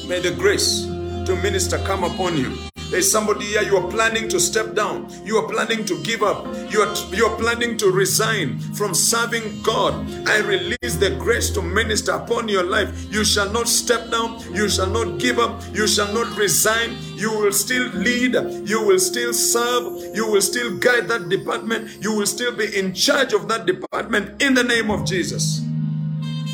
May 0.08 0.18
the 0.18 0.34
grace 0.36 0.86
to 1.26 1.38
minister 1.40 1.78
come 1.84 2.02
upon 2.02 2.36
you. 2.36 2.73
There's 2.90 3.10
somebody 3.10 3.46
here, 3.46 3.62
you 3.62 3.76
are 3.76 3.90
planning 3.90 4.28
to 4.28 4.38
step 4.38 4.74
down. 4.74 5.08
You 5.24 5.38
are 5.38 5.48
planning 5.48 5.84
to 5.86 6.00
give 6.02 6.22
up. 6.22 6.46
You 6.70 6.82
are, 6.82 6.94
you 7.12 7.26
are 7.26 7.36
planning 7.36 7.76
to 7.78 7.90
resign 7.90 8.58
from 8.58 8.94
serving 8.94 9.62
God. 9.62 9.94
I 10.28 10.38
release 10.38 10.96
the 10.96 11.16
grace 11.18 11.50
to 11.50 11.62
minister 11.62 12.12
upon 12.12 12.48
your 12.48 12.62
life. 12.62 13.12
You 13.12 13.24
shall 13.24 13.50
not 13.50 13.68
step 13.68 14.10
down. 14.10 14.40
You 14.54 14.68
shall 14.68 14.86
not 14.86 15.18
give 15.18 15.38
up. 15.38 15.62
You 15.72 15.88
shall 15.88 16.12
not 16.12 16.36
resign. 16.36 16.96
You 17.16 17.32
will 17.32 17.52
still 17.52 17.88
lead. 17.94 18.34
You 18.68 18.86
will 18.86 19.00
still 19.00 19.32
serve. 19.32 20.14
You 20.14 20.30
will 20.30 20.42
still 20.42 20.76
guide 20.78 21.08
that 21.08 21.28
department. 21.28 22.02
You 22.02 22.14
will 22.14 22.26
still 22.26 22.54
be 22.54 22.76
in 22.78 22.94
charge 22.94 23.32
of 23.32 23.48
that 23.48 23.66
department 23.66 24.40
in 24.42 24.54
the 24.54 24.62
name 24.62 24.90
of 24.90 25.04
Jesus. 25.06 25.62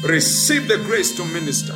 Receive 0.04 0.68
the 0.68 0.78
grace 0.78 1.14
to 1.16 1.24
minister. 1.26 1.74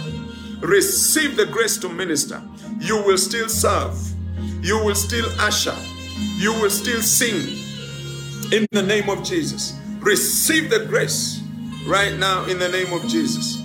Receive 0.61 1.37
the 1.37 1.45
grace 1.45 1.77
to 1.79 1.89
minister. 1.89 2.43
You 2.79 3.03
will 3.05 3.19
still 3.19 3.49
serve 3.49 4.14
you 4.63 4.83
will 4.85 4.95
still 4.95 5.27
usher, 5.41 5.75
you 6.37 6.53
will 6.55 6.71
still 6.71 7.01
sing 7.03 7.37
in 8.53 8.67
the 8.73 8.83
name 8.83 9.09
of 9.09 9.25
Jesus. 9.25 9.79
Receive 10.01 10.71
the 10.71 10.87
grace 10.87 11.43
right 11.87 12.15
now 12.19 12.45
in 12.45 12.59
the 12.59 12.69
name 12.69 12.93
of 12.93 13.03
Jesus. 13.09 13.57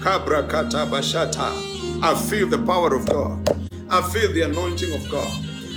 Kabra 0.00 0.48
kata 0.48 0.86
bashata. 0.86 2.02
I 2.02 2.14
feel 2.28 2.46
the 2.48 2.58
power 2.58 2.94
of 2.94 3.06
God. 3.08 3.68
I 3.90 4.02
feel 4.10 4.32
the 4.32 4.42
anointing 4.42 4.92
of 4.94 5.10
God. 5.10 5.32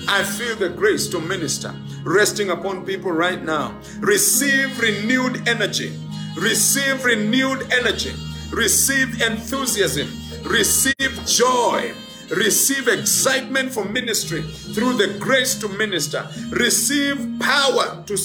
I 0.08 0.24
feel 0.24 0.56
the 0.56 0.70
grace 0.70 1.08
to 1.10 1.20
minister 1.20 1.74
resting 2.04 2.50
upon 2.50 2.86
people 2.86 3.12
right 3.12 3.44
now. 3.44 3.80
Receive 4.00 4.80
renewed 4.80 5.48
energy. 5.48 5.98
Receive 6.36 7.04
renewed 7.06 7.72
energy. 7.72 8.14
Receive 8.52 9.22
enthusiasm. 9.22 10.08
Receive 10.44 11.26
joy. 11.26 11.94
Receive 12.32 12.88
excitement 12.88 13.74
for 13.74 13.84
ministry 13.84 14.42
through 14.42 14.94
the 14.94 15.18
grace 15.20 15.56
to 15.56 15.68
minister. 15.68 16.28
Receive 16.52 17.18
power 17.40 18.04
to, 18.06 18.18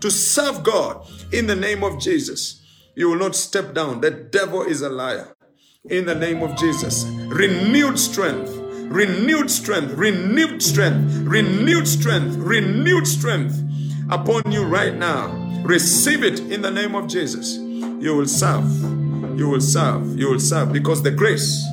to 0.00 0.10
serve 0.10 0.64
God 0.64 1.06
in 1.32 1.46
the 1.46 1.54
name 1.54 1.84
of 1.84 2.00
Jesus. 2.00 2.60
You 2.96 3.10
will 3.10 3.18
not 3.18 3.36
step 3.36 3.72
down. 3.72 4.00
The 4.00 4.10
devil 4.10 4.62
is 4.62 4.82
a 4.82 4.88
liar. 4.88 5.36
In 5.88 6.06
the 6.06 6.14
name 6.14 6.42
of 6.42 6.56
Jesus. 6.56 7.04
Renewed 7.04 7.98
strength, 7.98 8.50
renewed 8.50 9.50
strength, 9.50 9.92
renewed 9.94 10.62
strength, 10.62 11.14
renewed 11.24 11.86
strength, 11.86 12.36
renewed 12.36 13.06
strength 13.06 13.62
upon 14.10 14.50
you 14.50 14.64
right 14.64 14.94
now. 14.94 15.28
Receive 15.64 16.24
it 16.24 16.40
in 16.40 16.62
the 16.62 16.70
name 16.70 16.96
of 16.96 17.06
Jesus. 17.06 17.56
You 17.56 18.16
will 18.16 18.26
serve. 18.26 18.68
You 19.38 19.48
will 19.48 19.60
serve. 19.60 20.18
You 20.18 20.30
will 20.30 20.40
serve 20.40 20.72
because 20.72 21.02
the 21.02 21.12
grace, 21.12 21.64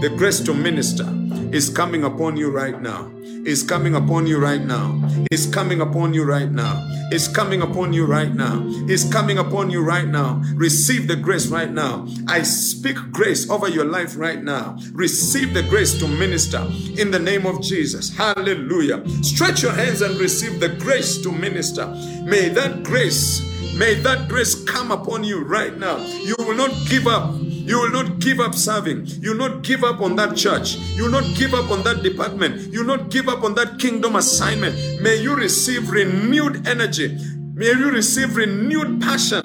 the 0.00 0.12
grace 0.16 0.40
to 0.40 0.54
minister, 0.54 1.04
is 1.52 1.68
coming 1.68 2.04
upon 2.04 2.36
you 2.36 2.50
right 2.50 2.80
now. 2.80 3.10
Is 3.44 3.62
coming 3.62 3.94
upon 3.94 4.26
you 4.26 4.38
right 4.38 4.64
now. 4.64 5.26
Is 5.30 5.46
coming 5.46 5.80
upon 5.80 6.14
you 6.14 6.24
right 6.24 6.50
now. 6.50 6.80
Is 7.10 7.28
coming 7.28 7.60
upon 7.60 7.92
you 7.92 8.06
right 8.06 8.34
now. 8.34 8.62
Is 8.88 9.04
coming 9.12 9.38
upon 9.38 9.70
you 9.70 9.82
right 9.84 10.06
now. 10.06 10.40
Receive 10.54 11.08
the 11.08 11.16
grace 11.16 11.48
right 11.48 11.70
now. 11.70 12.06
I 12.28 12.42
speak 12.42 12.96
grace 13.10 13.50
over 13.50 13.68
your 13.68 13.84
life 13.84 14.16
right 14.16 14.42
now. 14.42 14.78
Receive 14.92 15.52
the 15.52 15.62
grace 15.64 15.98
to 15.98 16.08
minister 16.08 16.66
in 16.96 17.10
the 17.10 17.18
name 17.18 17.44
of 17.44 17.60
Jesus. 17.60 18.16
Hallelujah. 18.16 19.06
Stretch 19.22 19.62
your 19.62 19.72
hands 19.72 20.00
and 20.00 20.18
receive 20.18 20.58
the 20.60 20.70
grace 20.70 21.18
to 21.18 21.32
minister. 21.32 21.86
May 22.24 22.48
that 22.50 22.82
grace, 22.84 23.42
may 23.76 23.94
that 23.94 24.28
grace 24.28 24.54
come 24.64 24.90
upon 24.90 25.24
you 25.24 25.44
right 25.44 25.76
now. 25.76 25.98
You 25.98 26.36
will 26.38 26.56
not 26.56 26.72
give 26.88 27.06
up. 27.06 27.34
You 27.64 27.78
will 27.80 27.90
not 27.90 28.18
give 28.18 28.40
up 28.40 28.54
serving. 28.54 29.06
You 29.06 29.30
will 29.30 29.48
not 29.48 29.62
give 29.62 29.84
up 29.84 30.00
on 30.00 30.16
that 30.16 30.36
church. 30.36 30.76
You 30.96 31.04
will 31.04 31.10
not 31.12 31.36
give 31.36 31.54
up 31.54 31.70
on 31.70 31.84
that 31.84 32.02
department. 32.02 32.72
You 32.72 32.80
will 32.80 32.96
not 32.96 33.10
give 33.10 33.28
up 33.28 33.44
on 33.44 33.54
that 33.54 33.78
kingdom 33.78 34.16
assignment. 34.16 34.74
May 35.00 35.16
you 35.22 35.36
receive 35.36 35.90
renewed 35.90 36.66
energy. 36.66 37.16
May 37.54 37.66
you 37.68 37.90
receive 37.90 38.36
renewed 38.36 39.00
passion 39.00 39.42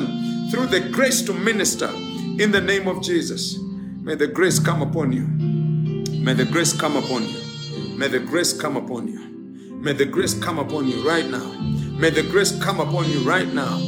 through 0.49 0.67
the 0.67 0.89
grace 0.91 1.21
to 1.23 1.33
minister 1.33 1.89
in 2.39 2.51
the 2.51 2.61
name 2.61 2.87
of 2.87 3.03
Jesus. 3.03 3.57
May 4.01 4.15
the 4.15 4.27
grace 4.27 4.57
come 4.59 4.81
upon 4.81 5.11
you. 5.11 5.27
May 6.23 6.33
the 6.33 6.45
grace 6.45 6.73
come 6.73 6.95
upon 6.95 7.23
you. 7.23 7.97
May 7.97 8.07
the 8.07 8.19
grace 8.19 8.53
come 8.53 8.77
upon 8.77 9.07
you. 9.07 9.19
May 9.81 9.93
the 9.93 10.05
grace 10.05 10.33
come 10.33 10.57
upon 10.57 10.87
you 10.87 11.07
right 11.07 11.29
now. 11.29 11.53
May 11.99 12.09
the 12.09 12.23
grace 12.23 12.57
come 12.63 12.79
upon 12.79 13.09
you 13.09 13.19
right 13.19 13.47
now. 13.53 13.79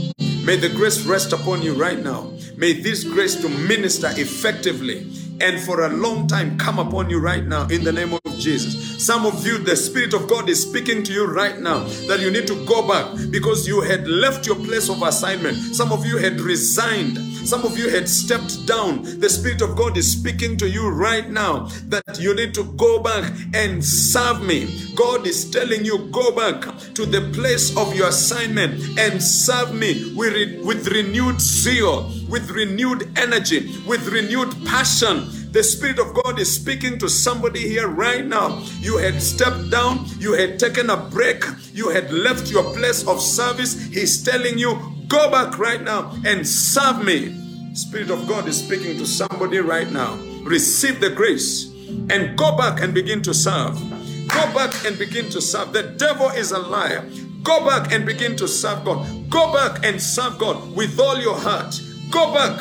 May 0.43 0.55
the 0.55 0.69
grace 0.69 1.05
rest 1.05 1.33
upon 1.33 1.61
you 1.61 1.73
right 1.73 1.99
now. 1.99 2.31
May 2.55 2.73
this 2.73 3.03
grace 3.03 3.35
to 3.41 3.49
minister 3.49 4.09
effectively 4.15 5.05
and 5.41 5.59
for 5.59 5.85
a 5.85 5.89
long 5.89 6.27
time 6.27 6.57
come 6.57 6.79
upon 6.79 7.09
you 7.09 7.19
right 7.19 7.45
now 7.45 7.67
in 7.67 7.83
the 7.83 7.91
name 7.91 8.13
of 8.13 8.37
Jesus. 8.37 8.89
Some 9.05 9.25
of 9.25 9.45
you, 9.45 9.57
the 9.57 9.75
Spirit 9.75 10.13
of 10.13 10.27
God 10.27 10.49
is 10.49 10.61
speaking 10.61 11.03
to 11.03 11.13
you 11.13 11.25
right 11.25 11.59
now 11.59 11.83
that 12.07 12.19
you 12.19 12.31
need 12.31 12.47
to 12.47 12.65
go 12.65 12.87
back 12.87 13.31
because 13.31 13.67
you 13.67 13.81
had 13.81 14.07
left 14.07 14.45
your 14.45 14.55
place 14.55 14.89
of 14.89 15.01
assignment. 15.01 15.57
Some 15.57 15.91
of 15.91 16.05
you 16.05 16.17
had 16.17 16.41
resigned. 16.41 17.17
Some 17.47 17.63
of 17.63 17.77
you 17.77 17.89
had 17.89 18.07
stepped 18.07 18.67
down. 18.67 19.03
The 19.19 19.29
Spirit 19.29 19.61
of 19.61 19.75
God 19.75 19.97
is 19.97 20.11
speaking 20.11 20.57
to 20.57 20.69
you 20.69 20.89
right 20.89 21.29
now 21.29 21.69
that 21.87 22.19
you 22.19 22.35
need 22.35 22.53
to 22.55 22.63
go 22.73 22.99
back 22.99 23.33
and 23.53 23.83
serve 23.83 24.43
me. 24.43 24.93
God 24.95 25.25
is 25.25 25.49
telling 25.49 25.85
you, 25.85 26.09
go 26.11 26.35
back 26.35 26.61
to 26.93 27.05
the 27.05 27.21
place 27.33 27.75
of 27.77 27.95
your 27.95 28.09
assignment 28.09 28.99
and 28.99 29.23
serve 29.23 29.73
me 29.73 30.13
with, 30.15 30.63
with 30.65 30.87
renewed 30.89 31.39
zeal, 31.39 32.11
with 32.29 32.51
renewed 32.51 33.17
energy, 33.17 33.71
with 33.87 34.05
renewed 34.07 34.53
passion. 34.65 35.28
The 35.51 35.63
Spirit 35.63 35.99
of 35.99 36.13
God 36.13 36.39
is 36.39 36.53
speaking 36.53 36.99
to 36.99 37.09
somebody 37.09 37.67
here 37.67 37.87
right 37.87 38.25
now. 38.25 38.63
You 38.79 38.97
had 38.97 39.21
stepped 39.21 39.69
down, 39.69 40.05
you 40.19 40.33
had 40.33 40.59
taken 40.59 40.89
a 40.89 40.97
break, 40.97 41.43
you 41.73 41.89
had 41.89 42.11
left 42.11 42.51
your 42.51 42.63
place 42.73 43.07
of 43.07 43.21
service. 43.21 43.81
He's 43.87 44.23
telling 44.23 44.57
you, 44.57 44.77
go 45.07 45.31
back 45.31 45.57
right 45.57 45.81
now 45.81 46.15
and 46.25 46.47
serve 46.47 47.03
me. 47.03 47.35
Spirit 47.73 48.09
of 48.09 48.27
God 48.27 48.47
is 48.47 48.63
speaking 48.63 48.97
to 48.97 49.05
somebody 49.05 49.59
right 49.59 49.89
now. 49.91 50.15
Receive 50.43 50.99
the 50.99 51.09
grace 51.09 51.71
and 52.09 52.37
go 52.37 52.55
back 52.57 52.81
and 52.81 52.93
begin 52.93 53.21
to 53.23 53.33
serve. 53.33 53.79
Go 54.27 54.53
back 54.53 54.73
and 54.85 54.97
begin 54.97 55.29
to 55.29 55.41
serve. 55.41 55.73
The 55.73 55.83
devil 55.83 56.29
is 56.29 56.51
a 56.51 56.59
liar. 56.59 57.07
Go 57.43 57.65
back 57.65 57.91
and 57.91 58.05
begin 58.05 58.35
to 58.37 58.47
serve 58.47 58.83
God. 58.85 59.29
Go 59.29 59.51
back 59.53 59.83
and 59.85 60.01
serve 60.01 60.37
God 60.37 60.75
with 60.75 60.99
all 60.99 61.19
your 61.19 61.37
heart. 61.37 61.79
Go 62.11 62.33
back 62.33 62.59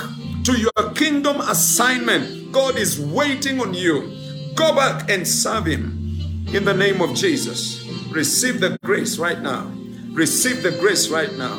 to 0.49 0.59
your 0.59 0.92
kingdom 0.94 1.42
assignment. 1.42 2.51
God 2.53 2.78
is 2.78 2.99
waiting 2.99 3.61
on 3.61 3.74
you. 3.74 4.16
Go 4.55 4.74
back 4.74 5.11
and 5.11 5.28
serve 5.28 5.66
Him 5.66 6.16
in 6.55 6.64
the 6.64 6.72
name 6.72 7.03
of 7.03 7.14
Jesus. 7.14 7.84
Receive 8.11 8.59
the 8.59 8.78
grace 8.82 9.18
right 9.18 9.42
now. 9.42 9.70
Receive 10.12 10.62
the 10.62 10.70
grace 10.70 11.11
right 11.11 11.30
now. 11.34 11.55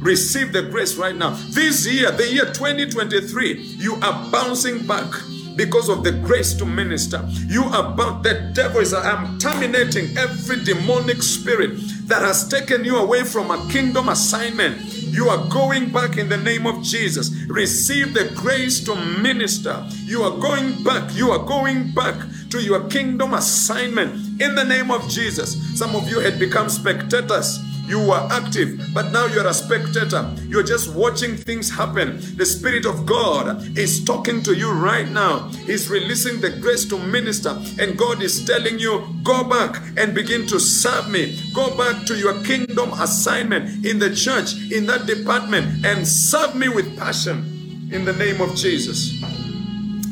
Receive 0.00 0.52
the 0.52 0.62
grace 0.62 0.96
right 0.96 1.14
now. 1.14 1.30
This 1.50 1.86
year, 1.86 2.10
the 2.10 2.26
year 2.32 2.46
2023, 2.46 3.60
you 3.78 3.94
are 4.02 4.30
bouncing 4.32 4.84
back 4.88 5.06
because 5.54 5.88
of 5.88 6.02
the 6.02 6.10
grace 6.10 6.52
to 6.54 6.66
minister. 6.66 7.24
You 7.46 7.62
are 7.62 7.94
bound. 7.94 8.24
The 8.24 8.50
devil 8.54 8.80
is, 8.80 8.92
I'm 8.92 9.38
terminating 9.38 10.18
every 10.18 10.64
demonic 10.64 11.22
spirit 11.22 11.78
that 12.08 12.22
has 12.22 12.48
taken 12.48 12.84
you 12.84 12.96
away 12.96 13.22
from 13.22 13.52
a 13.52 13.70
kingdom 13.70 14.08
assignment. 14.08 14.91
You 15.12 15.28
are 15.28 15.46
going 15.48 15.92
back 15.92 16.16
in 16.16 16.30
the 16.30 16.38
name 16.38 16.66
of 16.66 16.82
Jesus. 16.82 17.30
Receive 17.46 18.14
the 18.14 18.32
grace 18.34 18.82
to 18.84 18.96
minister. 18.96 19.86
You 20.04 20.22
are 20.22 20.38
going 20.38 20.82
back. 20.82 21.14
You 21.14 21.30
are 21.32 21.44
going 21.44 21.92
back 21.92 22.16
to 22.48 22.62
your 22.62 22.88
kingdom 22.88 23.34
assignment 23.34 24.40
in 24.40 24.54
the 24.54 24.64
name 24.64 24.90
of 24.90 25.06
Jesus. 25.10 25.78
Some 25.78 25.94
of 25.94 26.08
you 26.08 26.18
had 26.20 26.38
become 26.38 26.70
spectators 26.70 27.60
you 27.92 28.00
were 28.00 28.26
active, 28.30 28.80
but 28.94 29.12
now 29.12 29.26
you're 29.26 29.46
a 29.46 29.52
spectator. 29.52 30.34
You're 30.48 30.62
just 30.62 30.94
watching 30.94 31.36
things 31.36 31.70
happen. 31.70 32.22
The 32.38 32.46
Spirit 32.46 32.86
of 32.86 33.04
God 33.04 33.76
is 33.76 34.02
talking 34.02 34.42
to 34.44 34.54
you 34.54 34.72
right 34.72 35.06
now. 35.06 35.50
He's 35.66 35.90
releasing 35.90 36.40
the 36.40 36.48
grace 36.48 36.86
to 36.86 36.96
minister, 36.96 37.50
and 37.78 37.98
God 37.98 38.22
is 38.22 38.46
telling 38.46 38.78
you, 38.78 39.04
go 39.22 39.44
back 39.44 39.76
and 39.98 40.14
begin 40.14 40.46
to 40.46 40.58
serve 40.58 41.10
me. 41.10 41.38
Go 41.52 41.76
back 41.76 42.06
to 42.06 42.16
your 42.16 42.42
kingdom 42.44 42.94
assignment 42.94 43.84
in 43.84 43.98
the 43.98 44.14
church, 44.14 44.54
in 44.72 44.86
that 44.86 45.04
department, 45.04 45.84
and 45.84 46.08
serve 46.08 46.54
me 46.54 46.70
with 46.70 46.96
passion 46.98 47.90
in 47.92 48.06
the 48.06 48.14
name 48.14 48.40
of 48.40 48.54
Jesus. 48.54 49.12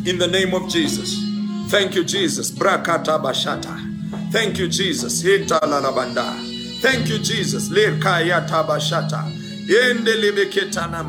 In 0.04 0.18
the 0.18 0.28
name 0.28 0.52
of 0.52 0.68
Jesus. 0.68 1.16
Thank 1.70 1.94
you, 1.94 2.04
Jesus. 2.04 2.50
Brakata 2.50 3.18
bashata. 3.18 3.74
Thank 4.30 4.58
you, 4.58 4.68
Jesus. 4.68 5.22
Hita 5.22 5.60
lalabanda. 5.62 6.49
Thank 6.80 7.08
you, 7.08 7.18
Jesus. 7.18 7.68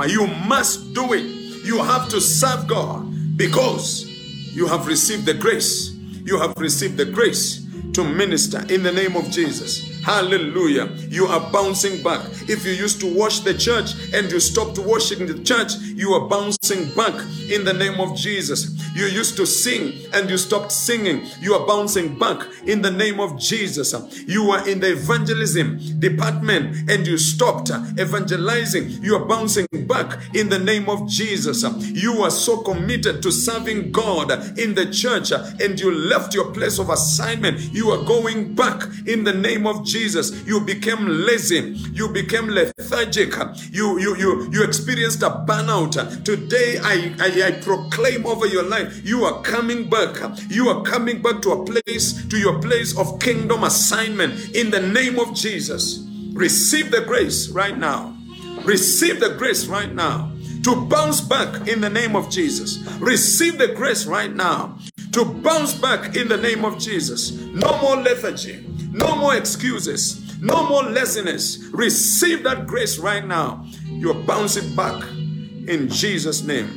You 0.09 0.28
must 0.28 0.93
do 0.93 1.13
it. 1.13 1.24
You 1.65 1.84
have 1.84 2.09
to 2.09 2.22
serve 2.22 2.67
God 2.67 3.38
because 3.38 4.05
you 4.53 4.67
have 4.67 4.88
received 4.88 5.26
the 5.26 5.34
grace. 5.34 5.91
You 6.24 6.39
have 6.39 6.53
received 6.57 6.97
the 6.97 7.05
grace 7.05 7.65
to 7.93 8.03
minister 8.03 8.59
in 8.72 8.84
the 8.84 8.91
name 8.91 9.15
of 9.15 9.30
Jesus. 9.32 9.90
Hallelujah. 10.04 10.88
You 11.10 11.26
are 11.28 11.52
bouncing 11.52 12.02
back. 12.04 12.26
If 12.49 12.66
you 12.66 12.72
used 12.72 12.99
to 13.02 13.14
wash 13.14 13.41
the 13.41 13.54
church 13.54 13.91
and 14.14 14.32
you 14.32 14.39
stopped 14.39 14.80
washing 14.80 15.28
the 15.28 15.43
church, 15.43 15.74
you 15.76 16.12
are 16.14 16.28
bouncing 16.28 16.93
back 16.95 17.14
in 17.49 17.64
the 17.64 17.74
name 17.74 17.99
of 17.99 18.16
Jesus. 18.16 18.78
You 18.95 19.06
used 19.06 19.38
to 19.38 19.45
sing 19.45 19.93
and 20.14 20.30
you 20.30 20.38
stopped 20.38 20.72
singing. 20.72 21.26
You 21.39 21.54
are 21.54 21.68
bouncing 21.68 22.18
back 22.18 22.47
in 22.66 22.82
the 22.82 22.91
name 22.91 23.20
of 23.20 23.39
Jesus. 23.39 23.93
You 24.28 24.52
are 24.52 24.68
in 24.68 24.80
the 24.80 24.93
evangelism 24.93 25.99
department 25.99 26.89
and 26.89 27.06
you 27.06 27.18
stopped 27.18 27.70
evangelizing. 27.70 28.89
You 29.04 29.16
are 29.16 29.26
bouncing 29.26 29.68
back 29.88 30.20
in 30.34 30.49
the 30.49 30.60
name 30.60 30.89
of 30.89 31.08
Jesus. 31.08 31.64
You 31.82 32.24
are 32.24 32.32
so 32.32 32.62
committed 32.62 33.22
to 33.24 33.32
serving 33.32 33.91
God 33.91 34.32
in 34.58 34.74
the 34.76 34.91
church 34.91 35.32
and 35.32 35.80
you 35.80 35.91
left 35.93 36.34
your 36.34 36.52
place 36.52 36.80
of 36.80 36.89
assignment. 36.89 37.60
You 37.74 37.91
are 37.91 38.04
going 38.04 38.56
back 38.56 38.84
in 39.06 39.24
the 39.24 39.34
name 39.34 39.68
of 39.68 39.86
Jesus, 39.86 39.90
you 39.93 40.61
became 40.61 41.05
lazy, 41.05 41.75
you 41.93 42.09
became 42.09 42.47
lethargic, 42.47 43.33
you 43.71 43.99
you 43.99 44.15
you 44.17 44.49
you 44.51 44.63
experienced 44.63 45.21
a 45.23 45.29
burnout. 45.47 46.23
Today 46.23 46.79
I, 46.81 47.13
I, 47.19 47.47
I 47.47 47.51
proclaim 47.61 48.25
over 48.25 48.45
your 48.47 48.63
life, 48.63 49.05
you 49.05 49.25
are 49.25 49.41
coming 49.41 49.89
back. 49.89 50.17
You 50.49 50.69
are 50.69 50.83
coming 50.83 51.21
back 51.21 51.41
to 51.43 51.51
a 51.51 51.65
place, 51.65 52.25
to 52.27 52.37
your 52.37 52.59
place 52.61 52.97
of 52.97 53.19
kingdom 53.19 53.63
assignment 53.63 54.55
in 54.55 54.71
the 54.71 54.81
name 54.81 55.19
of 55.19 55.33
Jesus. 55.33 56.07
Receive 56.33 56.91
the 56.91 57.01
grace 57.01 57.49
right 57.49 57.77
now. 57.77 58.15
Receive 58.63 59.19
the 59.19 59.35
grace 59.37 59.65
right 59.65 59.93
now 59.93 60.31
to 60.63 60.75
bounce 60.85 61.21
back 61.21 61.67
in 61.67 61.81
the 61.81 61.89
name 61.89 62.15
of 62.15 62.29
Jesus. 62.29 62.77
Receive 62.99 63.57
the 63.57 63.69
grace 63.69 64.05
right 64.05 64.33
now 64.33 64.77
to 65.11 65.25
bounce 65.25 65.73
back 65.73 66.15
in 66.15 66.27
the 66.27 66.37
name 66.37 66.63
of 66.63 66.79
Jesus. 66.79 67.31
No 67.31 67.77
more 67.81 67.97
lethargy. 67.97 68.65
No 68.91 69.15
more 69.15 69.35
excuses. 69.35 70.37
No 70.41 70.67
more 70.67 70.83
laziness. 70.83 71.59
Receive 71.71 72.43
that 72.43 72.67
grace 72.67 72.97
right 72.97 73.25
now. 73.25 73.65
You're 73.85 74.13
bouncing 74.13 74.75
back 74.75 75.01
in 75.03 75.87
Jesus' 75.87 76.43
name. 76.43 76.67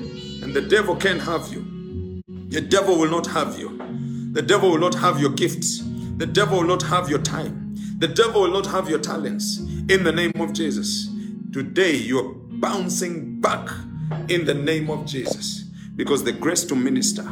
And 0.42 0.54
the 0.54 0.60
devil 0.60 0.94
can't 0.94 1.20
have 1.20 1.52
you. 1.52 2.22
The 2.48 2.60
devil 2.60 2.96
will 2.98 3.10
not 3.10 3.26
have 3.26 3.58
you. 3.58 3.76
The 4.32 4.42
devil 4.42 4.70
will 4.70 4.78
not 4.78 4.94
have 4.94 5.18
your 5.18 5.30
gifts. 5.30 5.82
The 6.18 6.26
devil 6.26 6.58
will 6.58 6.68
not 6.68 6.82
have 6.84 7.10
your 7.10 7.20
time. 7.20 7.74
The 7.98 8.06
devil 8.06 8.42
will 8.42 8.52
not 8.52 8.66
have 8.66 8.88
your 8.88 9.00
talents. 9.00 9.58
In 9.88 10.04
the 10.04 10.12
name 10.12 10.32
of 10.36 10.52
Jesus. 10.52 11.08
Today 11.52 11.96
you're 11.96 12.34
bouncing 12.34 13.40
back 13.40 13.68
in 14.28 14.44
the 14.44 14.54
name 14.54 14.88
of 14.88 15.04
Jesus. 15.04 15.64
Because 15.96 16.22
the 16.22 16.32
grace 16.32 16.64
to 16.64 16.76
minister 16.76 17.28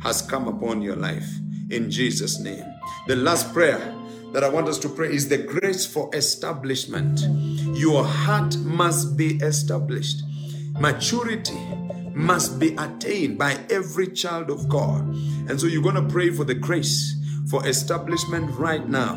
has 0.00 0.20
come 0.20 0.46
upon 0.46 0.82
your 0.82 0.96
life. 0.96 1.26
In 1.70 1.90
Jesus' 1.90 2.38
name. 2.38 2.64
The 3.06 3.16
last 3.16 3.52
prayer 3.54 3.94
that 4.36 4.44
I 4.44 4.50
want 4.50 4.68
us 4.68 4.78
to 4.80 4.90
pray 4.90 5.10
is 5.14 5.30
the 5.30 5.38
grace 5.38 5.86
for 5.86 6.14
establishment. 6.14 7.20
Your 7.74 8.04
heart 8.04 8.54
must 8.58 9.16
be 9.16 9.36
established. 9.36 10.24
Maturity 10.78 11.58
must 12.12 12.58
be 12.58 12.74
attained 12.76 13.38
by 13.38 13.58
every 13.70 14.08
child 14.08 14.50
of 14.50 14.68
God. 14.68 15.08
And 15.48 15.58
so 15.58 15.66
you're 15.66 15.82
going 15.82 15.94
to 15.94 16.12
pray 16.12 16.28
for 16.28 16.44
the 16.44 16.54
grace 16.54 17.14
for 17.48 17.66
establishment 17.66 18.50
right 18.58 18.86
now 18.86 19.14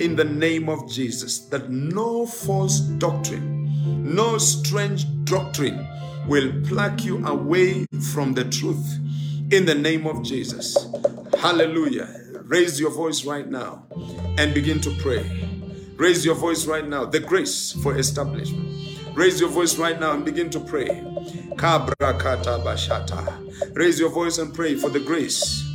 in 0.00 0.16
the 0.16 0.24
name 0.24 0.68
of 0.68 0.86
Jesus 0.86 1.46
that 1.46 1.70
no 1.70 2.26
false 2.26 2.80
doctrine, 2.80 3.72
no 4.04 4.36
strange 4.36 5.06
doctrine 5.24 5.88
will 6.28 6.52
pluck 6.66 7.02
you 7.06 7.24
away 7.24 7.86
from 8.12 8.34
the 8.34 8.44
truth 8.44 8.98
in 9.50 9.64
the 9.64 9.74
name 9.74 10.06
of 10.06 10.22
Jesus. 10.22 10.76
Hallelujah. 11.38 12.22
Raise 12.52 12.78
your 12.78 12.90
voice 12.90 13.24
right 13.24 13.48
now 13.48 13.82
and 14.36 14.52
begin 14.52 14.78
to 14.82 14.90
pray. 14.96 15.24
Raise 15.96 16.22
your 16.22 16.34
voice 16.34 16.66
right 16.66 16.86
now. 16.86 17.06
The 17.06 17.18
grace 17.18 17.72
for 17.82 17.96
establishment. 17.96 18.68
Raise 19.16 19.40
your 19.40 19.48
voice 19.48 19.78
right 19.78 19.98
now 19.98 20.12
and 20.12 20.22
begin 20.22 20.50
to 20.50 20.60
pray. 20.60 21.02
Raise 23.72 23.98
your 23.98 24.10
voice 24.10 24.36
and 24.36 24.52
pray 24.52 24.74
for 24.74 24.90
the 24.90 25.00
grace. 25.00 25.66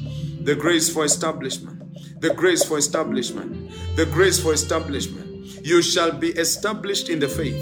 The 0.41 0.53
grace 0.53 0.87
for 0.87 1.03
establishment. 1.03 2.21
The 2.21 2.35
grace 2.35 2.63
for 2.63 2.77
establishment. 2.77 3.71
The 3.95 4.05
grace 4.05 4.39
for 4.39 4.53
establishment. 4.53 5.65
You 5.65 5.81
shall 5.81 6.11
be 6.11 6.27
established 6.27 7.09
in 7.09 7.17
the 7.17 7.27
faith. 7.27 7.57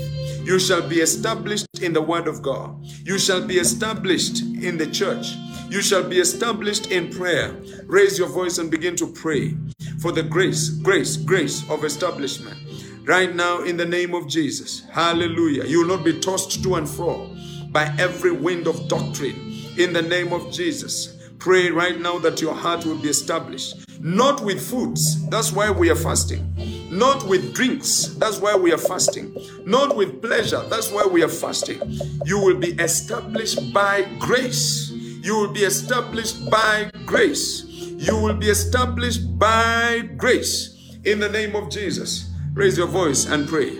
You 0.45 0.59
shall 0.59 0.85
be 0.89 0.97
established 0.97 1.67
in 1.81 1.93
the 1.93 2.01
word 2.01 2.27
of 2.27 2.41
God. 2.41 2.85
You 3.05 3.17
shall 3.17 3.47
be 3.47 3.59
established 3.59 4.41
in 4.41 4.77
the 4.77 4.87
church. 4.87 5.37
You 5.69 5.81
shall 5.81 6.07
be 6.07 6.19
established 6.19 6.91
in 6.91 7.09
prayer. 7.11 7.55
Raise 7.85 8.17
your 8.17 8.29
voice 8.29 8.59
and 8.59 8.69
begin 8.69 8.95
to 8.97 9.07
pray 9.07 9.55
for 9.99 10.11
the 10.11 10.23
grace, 10.23 10.69
grace, 10.69 11.17
grace 11.17 11.67
of 11.69 11.83
establishment. 11.83 12.57
Right 13.05 13.35
now, 13.35 13.61
in 13.63 13.77
the 13.77 13.85
name 13.85 14.13
of 14.13 14.27
Jesus. 14.27 14.83
Hallelujah. 14.91 15.65
You 15.65 15.81
will 15.81 15.97
not 15.97 16.05
be 16.05 16.19
tossed 16.19 16.63
to 16.63 16.75
and 16.75 16.87
fro 16.89 17.35
by 17.69 17.93
every 17.99 18.31
wind 18.31 18.67
of 18.67 18.87
doctrine. 18.87 19.53
In 19.77 19.91
the 19.93 20.01
name 20.01 20.33
of 20.33 20.51
Jesus. 20.51 21.17
Pray 21.39 21.69
right 21.69 21.99
now 21.99 22.17
that 22.19 22.41
your 22.41 22.53
heart 22.53 22.85
will 22.85 22.97
be 22.97 23.09
established. 23.09 23.75
Not 23.99 24.43
with 24.43 24.61
foods, 24.61 25.27
that's 25.29 25.51
why 25.51 25.71
we 25.71 25.89
are 25.89 25.95
fasting. 25.95 26.53
Not 26.89 27.27
with 27.27 27.53
drinks, 27.53 28.07
that's 28.15 28.39
why 28.39 28.55
we 28.55 28.71
are 28.71 28.77
fasting. 28.77 29.35
Not 29.65 29.95
with 29.95 30.21
pleasure, 30.21 30.63
that's 30.69 30.91
why 30.91 31.05
we 31.05 31.23
are 31.23 31.29
fasting. 31.29 31.79
You 32.25 32.39
will 32.39 32.57
be 32.57 32.73
established 32.73 33.73
by 33.73 34.03
grace. 34.19 34.91
You 35.25 35.35
will 35.39 35.51
be 35.51 35.63
established 35.63 36.51
by 36.51 36.91
grace. 37.03 37.63
You 37.65 38.15
will 38.15 38.35
be 38.35 38.47
established 38.51 39.39
by 39.39 40.07
grace. 40.17 40.99
In 41.03 41.19
the 41.19 41.27
name 41.27 41.55
of 41.55 41.71
Jesus, 41.71 42.29
raise 42.53 42.77
your 42.77 42.85
voice 42.85 43.25
and 43.25 43.47
pray. 43.47 43.71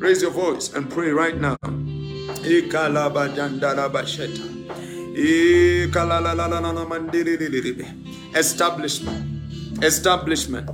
Raise 0.00 0.20
your 0.20 0.32
voice 0.32 0.74
and 0.74 0.90
pray 0.90 1.10
right 1.10 1.36
now. 1.36 1.56
Establishment, 8.34 9.84
establishment, 9.84 10.70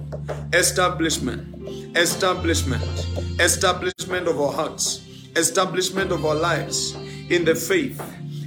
establishment, 0.55 1.95
establishment, 1.95 2.83
establishment 3.39 4.29
of 4.29 4.41
our 4.41 4.53
hearts, 4.53 5.07
establishment 5.37 6.11
of 6.11 6.25
our 6.25 6.35
lives 6.35 6.95
in 7.29 7.45
the 7.45 7.55
faith, 7.55 8.01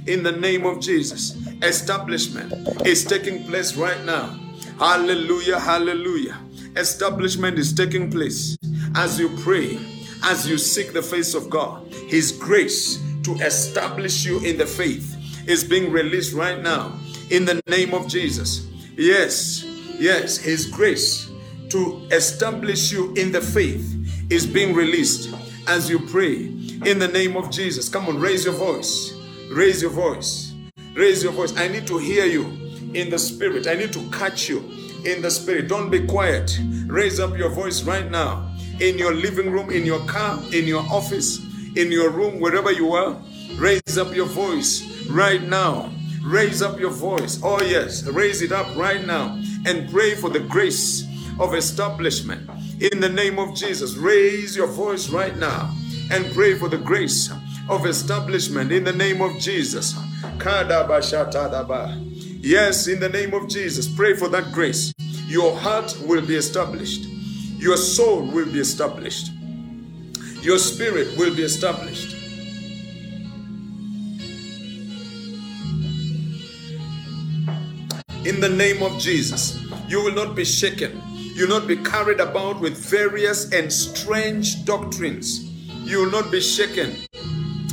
in 0.08 0.24
the 0.24 0.32
name 0.32 0.66
of 0.66 0.80
Jesus. 0.80 1.49
Establishment 1.62 2.52
is 2.86 3.04
taking 3.04 3.44
place 3.44 3.76
right 3.76 4.02
now. 4.04 4.38
Hallelujah, 4.78 5.60
hallelujah. 5.60 6.38
Establishment 6.76 7.58
is 7.58 7.74
taking 7.74 8.10
place 8.10 8.56
as 8.94 9.20
you 9.20 9.28
pray, 9.42 9.78
as 10.22 10.48
you 10.48 10.56
seek 10.56 10.92
the 10.92 11.02
face 11.02 11.34
of 11.34 11.50
God. 11.50 11.86
His 12.08 12.32
grace 12.32 12.98
to 13.24 13.34
establish 13.34 14.24
you 14.24 14.40
in 14.40 14.56
the 14.56 14.66
faith 14.66 15.16
is 15.46 15.62
being 15.62 15.92
released 15.92 16.32
right 16.32 16.60
now 16.62 16.98
in 17.30 17.44
the 17.44 17.60
name 17.66 17.92
of 17.92 18.08
Jesus. 18.08 18.66
Yes, 18.96 19.64
yes, 19.98 20.38
His 20.38 20.66
grace 20.66 21.30
to 21.68 22.06
establish 22.10 22.90
you 22.90 23.12
in 23.14 23.32
the 23.32 23.40
faith 23.40 23.96
is 24.30 24.46
being 24.46 24.74
released 24.74 25.34
as 25.68 25.90
you 25.90 25.98
pray 25.98 26.36
in 26.86 26.98
the 26.98 27.08
name 27.08 27.36
of 27.36 27.50
Jesus. 27.50 27.88
Come 27.88 28.08
on, 28.08 28.18
raise 28.18 28.44
your 28.46 28.54
voice. 28.54 29.12
Raise 29.50 29.82
your 29.82 29.90
voice. 29.90 30.49
Raise 30.94 31.22
your 31.22 31.32
voice. 31.32 31.56
I 31.56 31.68
need 31.68 31.86
to 31.86 31.98
hear 31.98 32.26
you 32.26 32.46
in 32.94 33.10
the 33.10 33.18
spirit. 33.18 33.66
I 33.66 33.74
need 33.74 33.92
to 33.92 34.10
catch 34.10 34.48
you 34.48 34.58
in 35.04 35.22
the 35.22 35.30
spirit. 35.30 35.68
Don't 35.68 35.90
be 35.90 36.06
quiet. 36.06 36.58
Raise 36.86 37.20
up 37.20 37.36
your 37.36 37.50
voice 37.50 37.82
right 37.82 38.10
now 38.10 38.50
in 38.80 38.98
your 38.98 39.14
living 39.14 39.50
room, 39.50 39.70
in 39.70 39.84
your 39.84 40.04
car, 40.06 40.42
in 40.52 40.66
your 40.66 40.82
office, 40.90 41.38
in 41.76 41.92
your 41.92 42.10
room, 42.10 42.40
wherever 42.40 42.72
you 42.72 42.92
are. 42.92 43.16
Raise 43.56 43.98
up 43.98 44.14
your 44.14 44.26
voice 44.26 45.06
right 45.08 45.42
now. 45.42 45.92
Raise 46.22 46.62
up 46.62 46.78
your 46.78 46.90
voice. 46.90 47.40
Oh, 47.42 47.62
yes, 47.62 48.04
raise 48.04 48.42
it 48.42 48.52
up 48.52 48.74
right 48.76 49.04
now 49.06 49.40
and 49.66 49.90
pray 49.90 50.14
for 50.14 50.30
the 50.30 50.40
grace 50.40 51.06
of 51.38 51.54
establishment. 51.54 52.48
In 52.80 53.00
the 53.00 53.08
name 53.08 53.38
of 53.38 53.54
Jesus, 53.54 53.96
raise 53.96 54.56
your 54.56 54.66
voice 54.66 55.10
right 55.10 55.36
now 55.36 55.74
and 56.10 56.30
pray 56.34 56.54
for 56.54 56.68
the 56.68 56.78
grace 56.78 57.30
of 57.70 57.86
establishment 57.86 58.72
in 58.72 58.82
the 58.82 58.92
name 58.92 59.22
of 59.22 59.38
Jesus. 59.38 59.94
Yes, 62.42 62.88
in 62.88 62.98
the 62.98 63.08
name 63.08 63.32
of 63.32 63.48
Jesus, 63.48 63.88
pray 63.94 64.14
for 64.14 64.28
that 64.28 64.52
grace. 64.52 64.92
Your 65.28 65.56
heart 65.56 65.96
will 66.04 66.26
be 66.26 66.34
established, 66.34 67.04
your 67.58 67.76
soul 67.76 68.22
will 68.22 68.46
be 68.46 68.58
established, 68.58 69.30
your 70.42 70.58
spirit 70.58 71.16
will 71.16 71.32
be 71.34 71.44
established. 71.44 72.16
In 78.26 78.40
the 78.40 78.48
name 78.48 78.82
of 78.82 78.98
Jesus, 78.98 79.62
you 79.88 80.02
will 80.02 80.12
not 80.12 80.34
be 80.34 80.44
shaken. 80.44 81.00
You 81.14 81.46
will 81.46 81.60
not 81.60 81.68
be 81.68 81.76
carried 81.76 82.18
about 82.20 82.60
with 82.60 82.76
various 82.76 83.52
and 83.52 83.72
strange 83.72 84.64
doctrines. 84.64 85.44
You 85.84 86.00
will 86.00 86.10
not 86.10 86.30
be 86.32 86.40
shaken. 86.40 86.96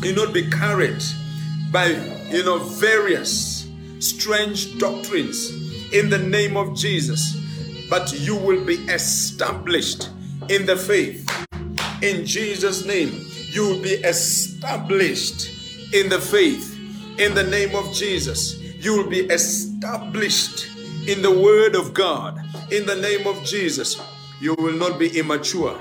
You 0.03 0.13
not 0.13 0.33
be 0.33 0.49
carried 0.49 1.01
by, 1.71 1.87
you 2.29 2.43
know, 2.43 2.59
various 2.59 3.69
strange 3.99 4.77
doctrines 4.77 5.51
in 5.93 6.09
the 6.09 6.17
name 6.17 6.55
of 6.55 6.75
Jesus. 6.75 7.35
But 7.89 8.13
you 8.19 8.35
will 8.35 8.63
be 8.65 8.75
established 8.85 10.09
in 10.49 10.65
the 10.65 10.75
faith. 10.75 11.25
In 12.01 12.25
Jesus' 12.25 12.85
name, 12.85 13.25
you 13.49 13.69
will 13.69 13.81
be 13.81 13.93
established 13.93 15.93
in 15.93 16.09
the 16.09 16.19
faith. 16.19 16.73
In 17.19 17.33
the 17.33 17.43
name 17.43 17.75
of 17.75 17.91
Jesus 17.93 18.57
you 18.79 18.95
will 18.95 19.09
be 19.09 19.21
established 19.21 20.67
in 21.07 21.21
the 21.21 21.31
Word 21.31 21.75
of 21.75 21.93
God. 21.93 22.39
In 22.71 22.85
the 22.85 22.95
name 22.95 23.25
of 23.25 23.43
Jesus, 23.43 23.99
you 24.39 24.55
will 24.59 24.73
not 24.73 24.99
be 24.99 25.17
immature. 25.17 25.79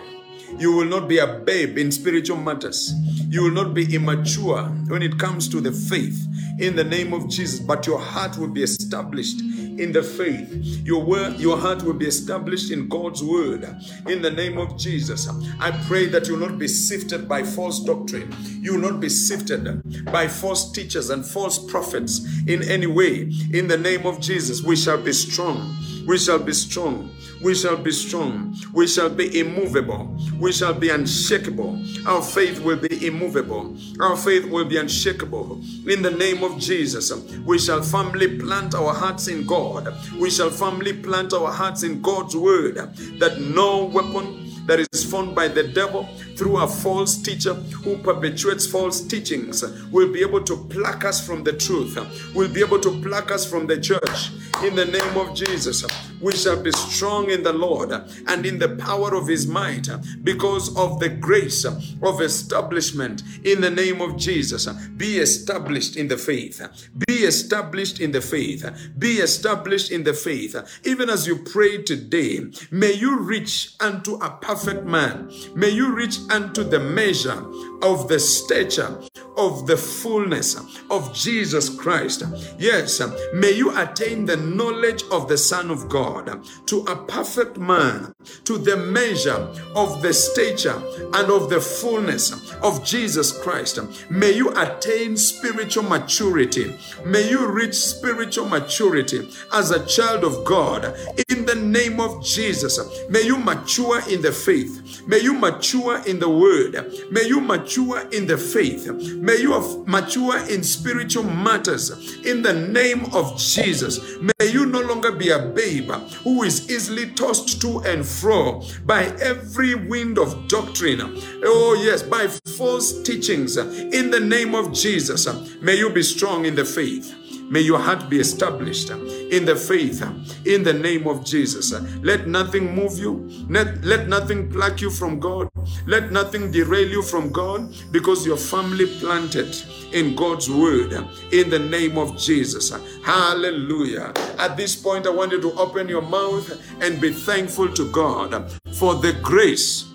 You 0.59 0.73
will 0.73 0.87
not 0.87 1.09
be 1.09 1.19
a 1.19 1.27
babe 1.27 1.77
in 1.77 1.93
spiritual 1.93 2.39
matters. 2.39 2.93
You 3.29 3.43
will 3.45 3.51
not 3.51 3.75
be 3.75 3.95
immature 3.95 4.65
when 4.89 5.03
it 5.03 5.19
comes 5.19 5.49
to 5.51 5.61
the 5.61 5.73
faith 5.73 6.27
in 6.59 6.75
the 6.75 6.85
name 6.85 7.13
of 7.13 7.29
Jesus, 7.29 7.61
but 7.61 7.87
your 7.87 7.99
heart 7.99 8.39
will 8.39 8.49
be 8.49 8.63
established 8.63 9.41
in 9.41 9.93
the 9.93 10.03
faith. 10.03 10.49
Your 10.87 11.05
word, 11.05 11.39
your 11.39 11.59
heart 11.59 11.83
will 11.83 11.95
be 11.95 12.07
established 12.07 12.71
in 12.71 12.89
God's 12.89 13.23
word. 13.23 13.65
In 14.09 14.23
the 14.23 14.31
name 14.31 14.57
of 14.57 14.79
Jesus, 14.79 15.29
I 15.61 15.71
pray 15.87 16.07
that 16.07 16.27
you 16.27 16.37
will 16.37 16.49
not 16.49 16.59
be 16.59 16.69
sifted 16.69 17.29
by 17.29 17.43
false 17.43 17.81
doctrine. 17.85 18.35
You 18.63 18.75
will 18.75 18.91
not 18.91 19.01
be 19.01 19.11
sifted 19.11 19.83
by 20.07 20.29
false 20.29 20.73
teachers 20.73 21.11
and 21.11 21.27
false 21.27 21.59
prophets 21.71 22.27
in 22.47 22.63
any 22.63 22.87
way. 22.87 23.31
In 23.53 23.69
the 23.69 23.79
name 23.79 24.07
of 24.07 24.21
Jesus, 24.21 24.63
we 24.63 24.77
shall 24.77 25.03
be 25.03 25.13
strong. 25.13 25.77
We 26.07 26.17
shall 26.17 26.39
be 26.39 26.55
strong. 26.55 27.11
We 27.47 27.55
shall 27.55 27.77
be 27.77 27.93
strong. 27.93 28.57
We 28.73 28.89
shall 28.89 29.09
be 29.09 29.39
immovable. 29.39 30.19
We 30.41 30.51
shall 30.51 30.75
be 30.75 30.89
unshakable. 30.91 31.81
Our 32.05 32.21
faith 32.21 32.59
will 32.59 32.77
be 32.77 33.07
immovable. 33.07 33.77
Our 34.01 34.17
faith 34.17 34.47
will 34.47 34.65
be 34.65 34.79
unshakable. 34.79 35.61
In 35.87 36.03
the 36.03 36.11
name 36.11 36.43
of 36.43 36.59
Jesus, 36.59 37.13
we 37.45 37.61
shall 37.61 37.83
firmly 37.83 38.37
plant 38.41 38.75
our 38.75 38.93
hearts 38.93 39.29
in 39.29 39.47
God. 39.47 39.95
We 40.19 40.29
shall 40.29 40.51
firmly 40.51 40.93
plant 40.93 41.35
our 41.35 41.53
hearts 41.53 41.85
in 41.85 42.03
God's 42.03 42.35
word 42.35 42.79
that 43.21 43.41
no 43.41 43.85
weapon 43.85 44.67
that 44.67 44.81
is 44.81 45.05
formed 45.05 45.37
by 45.37 45.47
the 45.47 45.63
devil 45.63 46.09
through 46.37 46.59
a 46.59 46.69
false 46.69 47.21
teacher 47.21 47.55
who 47.55 47.97
perpetuates 47.99 48.67
false 48.67 49.01
teachings 49.01 49.65
will 49.91 50.13
be 50.13 50.21
able 50.21 50.43
to 50.43 50.57
pluck 50.71 51.05
us 51.05 51.25
from 51.25 51.43
the 51.45 51.53
truth, 51.53 51.97
will 52.35 52.49
be 52.49 52.61
able 52.61 52.81
to 52.81 53.01
pluck 53.03 53.31
us 53.31 53.49
from 53.49 53.67
the 53.67 53.81
church. 53.81 54.31
In 54.65 54.75
the 54.75 54.87
name 54.87 55.19
of 55.19 55.35
Jesus, 55.35 55.85
we 56.21 56.33
shall 56.33 56.61
be 56.61 56.73
strong 56.73 57.31
in 57.31 57.43
the 57.43 57.53
Lord 57.53 57.93
and 58.27 58.47
in 58.47 58.59
the 58.59 58.71
power 58.77 59.15
of 59.15 59.29
his 59.29 59.47
might 59.47 59.89
because 60.25 60.75
of 60.77 60.99
the 60.99 61.11
grace 61.11 61.65
of 61.65 62.21
establishment. 62.21 63.23
In 63.45 63.61
the 63.61 63.71
name 63.71 64.01
of 64.01 64.17
Jesus, 64.17 64.67
be 64.97 65.19
established 65.19 65.97
in 65.97 66.09
the 66.09 66.17
faith. 66.17 66.63
Be 67.07 67.15
established 67.15 68.01
in 68.01 68.13
the 68.13 68.23
faith. 68.23 68.65
Be 68.99 69.17
established 69.17 69.91
in 69.91 70.05
the 70.05 70.15
faith. 70.15 70.57
Even 70.85 71.11
as 71.11 71.27
you 71.27 71.37
pray 71.37 71.83
today, 71.83 72.41
may 72.71 72.93
you 72.93 73.19
reach 73.21 73.75
unto 73.81 74.15
a 74.17 74.31
perfect 74.31 74.85
man. 74.85 75.31
May 75.55 75.71
you 75.71 75.95
reach 75.95 76.19
unto 76.31 76.65
the 76.65 76.81
measure 76.81 77.45
of 77.83 78.09
the 78.09 78.19
stature 78.19 78.99
of 79.37 79.67
the 79.67 79.77
fullness 79.77 80.57
of 80.91 81.15
Jesus 81.15 81.69
Christ. 81.69 82.25
Yes, 82.59 83.01
may 83.35 83.53
you 83.53 83.77
attain 83.77 84.27
the 84.27 84.37
knowledge 84.37 85.03
of 85.11 85.29
the 85.29 85.39
Son 85.39 85.71
of 85.71 85.89
God 85.89 86.45
to 86.67 86.81
a 86.83 86.97
perfect 86.97 87.59
man, 87.59 88.15
to 88.45 88.59
the 88.59 88.77
measure 88.77 89.49
of 89.75 90.03
the 90.03 90.13
stature 90.13 90.83
and 91.15 91.31
of 91.31 91.51
the 91.51 91.61
fullness 91.61 92.53
of 92.63 92.85
Jesus 92.85 93.33
Christ. 93.43 93.79
May 94.11 94.33
you 94.33 94.51
attain 94.57 95.17
spiritual 95.17 95.85
maturity. 95.85 96.75
May 97.05 97.29
you 97.29 97.47
reach 97.47 97.75
spiritual 97.75 98.49
maturity 98.49 99.29
as 99.53 99.71
a 99.71 99.85
child 99.87 100.25
of 100.25 100.45
God 100.45 100.85
in 101.29 101.45
the 101.47 101.55
name 101.55 102.01
of 102.01 102.25
Jesus. 102.25 102.79
May 103.09 103.23
you 103.23 103.37
mature 103.37 104.01
in 104.09 104.23
the 104.23 104.33
faith. 104.33 105.03
May 105.07 105.21
you 105.21 105.35
mature 105.35 106.03
in 106.07 106.19
the 106.19 106.29
word. 106.29 106.75
May 107.11 107.27
you 107.27 107.41
mature 107.41 108.01
in 108.11 108.27
the 108.27 108.37
faith. 108.37 108.87
May 109.27 109.39
you 109.39 109.85
mature 109.89 110.39
in 110.47 110.63
spiritual 110.63 111.25
matters 111.25 111.91
in 112.25 112.43
the 112.43 112.53
name 112.53 113.07
of 113.13 113.37
Jesus. 113.37 113.99
May 114.21 114.53
you 114.53 114.67
no 114.67 114.81
longer 114.81 115.11
be 115.11 115.31
a 115.31 115.41
babe 115.41 115.91
who 116.23 116.45
is 116.45 116.71
easily 116.71 117.11
tossed 117.11 117.61
to 117.63 117.81
and 117.81 118.07
fro 118.07 118.63
by 118.85 119.07
every 119.21 119.75
wind 119.75 120.21
of 120.21 120.47
doctrine. 120.47 121.01
Oh, 121.43 121.77
yes, 121.83 122.05
by 122.05 122.29
false 122.57 123.03
teachings 123.03 123.57
in 123.57 124.13
the 124.13 124.21
name 124.21 124.55
of 124.55 124.73
Jesus. 124.73 125.27
May 125.61 125.75
you 125.75 125.91
be 125.91 126.05
strong 126.05 126.45
in 126.45 126.55
the 126.55 126.65
faith. 126.65 127.26
May 127.49 127.61
your 127.61 127.79
heart 127.79 128.09
be 128.09 128.19
established 128.19 128.91
in 128.91 129.45
the 129.45 129.55
faith 129.55 130.03
in 130.45 130.63
the 130.65 130.73
name 130.73 131.07
of 131.07 131.25
Jesus. 131.25 131.73
Let 132.03 132.27
nothing 132.27 132.75
move 132.75 132.99
you. 132.99 133.29
Let, 133.49 133.85
let 133.85 134.09
nothing 134.09 134.51
pluck 134.51 134.81
you 134.81 134.91
from 134.91 135.21
God. 135.21 135.49
Let 135.87 136.11
nothing 136.11 136.51
derail 136.51 136.89
you 136.89 137.03
from 137.03 137.31
God 137.33 137.75
because 137.93 138.27
your 138.27 138.37
family 138.37 138.87
planted 138.99 139.55
in 139.93 140.17
God's 140.17 140.51
word 140.51 140.93
in 141.33 141.51
the 141.51 141.59
name 141.59 141.99
of 141.99 142.19
Jesus. 142.19 142.73
Hallelujah. 143.05 144.13
At 144.39 144.57
this 144.57 144.75
point, 144.75 145.07
I 145.07 145.11
want 145.11 145.33
you 145.33 145.41
to 145.41 145.53
open 145.53 145.89
your 145.89 146.03
mouth 146.03 146.61
and 146.81 147.01
be 147.01 147.13
thankful 147.13 147.73
to 147.75 147.91
God 147.93 148.53
for 148.73 148.95
the 148.95 149.13
grace 149.23 149.87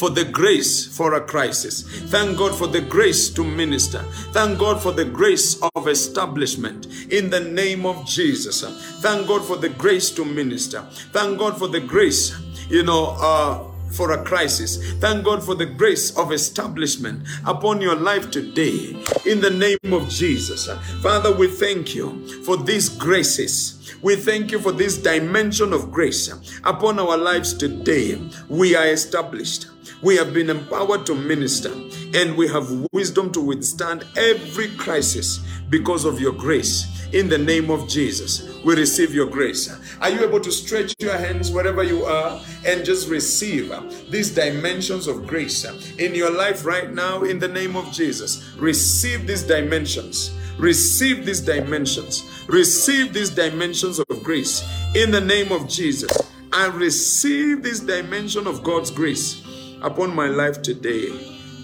for 0.00 0.08
the 0.08 0.24
grace 0.24 0.86
for 0.96 1.12
a 1.12 1.20
crisis. 1.20 1.82
Thank 2.10 2.38
God 2.38 2.54
for 2.54 2.66
the 2.66 2.80
grace 2.80 3.28
to 3.28 3.44
minister. 3.44 3.98
Thank 4.32 4.58
God 4.58 4.82
for 4.82 4.92
the 4.92 5.04
grace 5.04 5.60
of 5.74 5.88
establishment 5.88 6.86
in 7.12 7.28
the 7.28 7.40
name 7.40 7.84
of 7.84 8.06
Jesus. 8.06 8.62
Thank 9.02 9.28
God 9.28 9.44
for 9.44 9.58
the 9.58 9.68
grace 9.68 10.10
to 10.12 10.24
minister. 10.24 10.80
Thank 11.12 11.38
God 11.38 11.58
for 11.58 11.68
the 11.68 11.80
grace, 11.80 12.34
you 12.70 12.82
know, 12.82 13.14
uh, 13.20 13.62
for 13.92 14.12
a 14.12 14.24
crisis. 14.24 14.94
Thank 15.00 15.26
God 15.26 15.44
for 15.44 15.54
the 15.54 15.66
grace 15.66 16.16
of 16.16 16.32
establishment 16.32 17.28
upon 17.46 17.82
your 17.82 17.96
life 17.96 18.30
today 18.30 18.96
in 19.26 19.42
the 19.42 19.50
name 19.50 19.92
of 19.92 20.08
Jesus. 20.08 20.66
Father, 21.02 21.30
we 21.36 21.46
thank 21.46 21.94
you 21.94 22.42
for 22.44 22.56
these 22.56 22.88
graces. 22.88 23.94
We 24.00 24.16
thank 24.16 24.50
you 24.50 24.60
for 24.60 24.72
this 24.72 24.96
dimension 24.96 25.74
of 25.74 25.92
grace 25.92 26.32
upon 26.64 26.98
our 26.98 27.18
lives 27.18 27.52
today. 27.52 28.18
We 28.48 28.74
are 28.74 28.86
established. 28.86 29.66
We 30.02 30.16
have 30.16 30.32
been 30.32 30.50
empowered 30.50 31.06
to 31.06 31.14
minister 31.14 31.72
and 32.14 32.36
we 32.36 32.48
have 32.48 32.70
wisdom 32.92 33.32
to 33.32 33.40
withstand 33.40 34.04
every 34.16 34.68
crisis 34.76 35.40
because 35.68 36.04
of 36.04 36.20
your 36.20 36.32
grace. 36.32 36.86
In 37.12 37.28
the 37.28 37.38
name 37.38 37.70
of 37.70 37.88
Jesus, 37.88 38.62
we 38.64 38.76
receive 38.76 39.12
your 39.12 39.26
grace. 39.26 39.68
Are 40.00 40.10
you 40.10 40.24
able 40.24 40.38
to 40.40 40.52
stretch 40.52 40.94
your 41.00 41.16
hands 41.16 41.50
wherever 41.50 41.82
you 41.82 42.04
are 42.04 42.40
and 42.64 42.84
just 42.84 43.08
receive 43.08 43.74
these 44.10 44.32
dimensions 44.32 45.08
of 45.08 45.26
grace 45.26 45.64
in 45.98 46.14
your 46.14 46.30
life 46.30 46.64
right 46.64 46.92
now? 46.92 47.24
In 47.24 47.40
the 47.40 47.48
name 47.48 47.74
of 47.74 47.90
Jesus, 47.90 48.54
receive 48.58 49.26
these 49.26 49.42
dimensions. 49.42 50.30
Receive 50.56 51.26
these 51.26 51.40
dimensions. 51.40 52.44
Receive 52.48 53.12
these 53.12 53.30
dimensions 53.30 53.98
of 53.98 54.22
grace 54.22 54.62
in 54.94 55.10
the 55.10 55.20
name 55.20 55.50
of 55.50 55.68
Jesus. 55.68 56.10
I 56.52 56.66
receive 56.66 57.62
this 57.62 57.80
dimension 57.80 58.46
of 58.46 58.62
God's 58.62 58.90
grace 58.90 59.40
upon 59.82 60.14
my 60.14 60.26
life 60.26 60.62
today. 60.62 61.08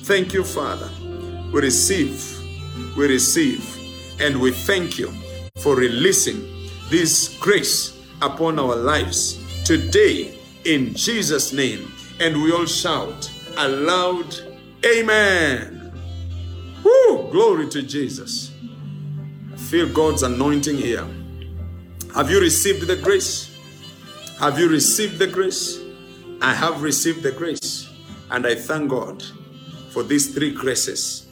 Thank 0.05 0.33
you, 0.33 0.45
Father. 0.45 0.91
We 1.53 1.61
receive, 1.61 2.39
we 2.97 3.07
receive, 3.07 3.65
and 4.21 4.41
we 4.41 4.53
thank 4.53 4.99
you 4.99 5.13
for 5.57 5.77
releasing 5.77 6.69
this 6.91 7.37
grace 7.39 8.01
upon 8.23 8.59
our 8.59 8.77
lives 8.77 9.39
today 9.65 10.39
in 10.65 10.95
Jesus' 10.95 11.53
name. 11.53 11.93
And 12.21 12.43
we 12.43 12.53
all 12.53 12.67
shout 12.67 13.31
aloud, 13.57 14.35
Amen. 14.85 15.93
Woo! 16.85 17.29
Glory 17.31 17.69
to 17.71 17.83
Jesus. 17.83 18.53
I 19.53 19.57
feel 19.57 19.89
God's 19.93 20.23
anointing 20.23 20.77
here. 20.77 21.07
Have 22.15 22.31
you 22.31 22.41
received 22.41 22.87
the 22.87 22.97
grace? 22.97 23.55
Have 24.39 24.59
you 24.59 24.69
received 24.69 25.19
the 25.19 25.27
grace? 25.27 25.81
I 26.41 26.55
have 26.55 26.83
received 26.83 27.23
the 27.23 27.33
grace. 27.33 27.86
And 28.31 28.47
I 28.47 28.55
thank 28.55 28.91
God 28.91 29.23
for 29.91 30.03
these 30.03 30.35
three 30.35 30.53
graces 30.53 31.27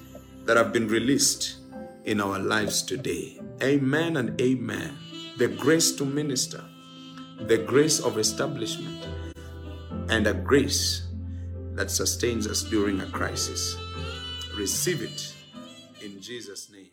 that 0.44 0.56
have 0.56 0.72
been 0.72 0.88
released 0.88 1.56
in 2.04 2.20
our 2.20 2.38
lives 2.38 2.82
today. 2.82 3.40
Amen 3.62 4.16
and 4.16 4.40
amen. 4.40 4.96
The 5.38 5.48
grace 5.48 5.92
to 5.96 6.04
minister, 6.04 6.62
the 7.40 7.58
grace 7.58 7.98
of 8.00 8.18
establishment, 8.18 9.06
and 10.08 10.26
a 10.26 10.34
grace 10.34 11.08
that 11.74 11.90
sustains 11.90 12.46
us 12.46 12.62
during 12.62 13.00
a 13.00 13.06
crisis. 13.06 13.76
Receive 14.56 15.02
it 15.02 15.34
in 16.00 16.20
Jesus' 16.20 16.70
name. 16.70 16.83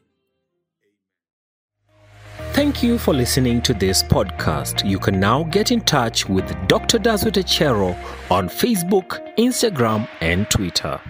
Thank 2.61 2.83
you 2.83 2.99
for 2.99 3.11
listening 3.11 3.59
to 3.63 3.73
this 3.73 4.03
podcast. 4.03 4.87
You 4.87 4.99
can 4.99 5.19
now 5.19 5.45
get 5.45 5.71
in 5.71 5.81
touch 5.81 6.29
with 6.29 6.45
Dr. 6.67 6.99
Echero 6.99 7.97
on 8.29 8.49
Facebook, 8.49 9.19
Instagram, 9.35 10.07
and 10.21 10.47
Twitter. 10.47 11.01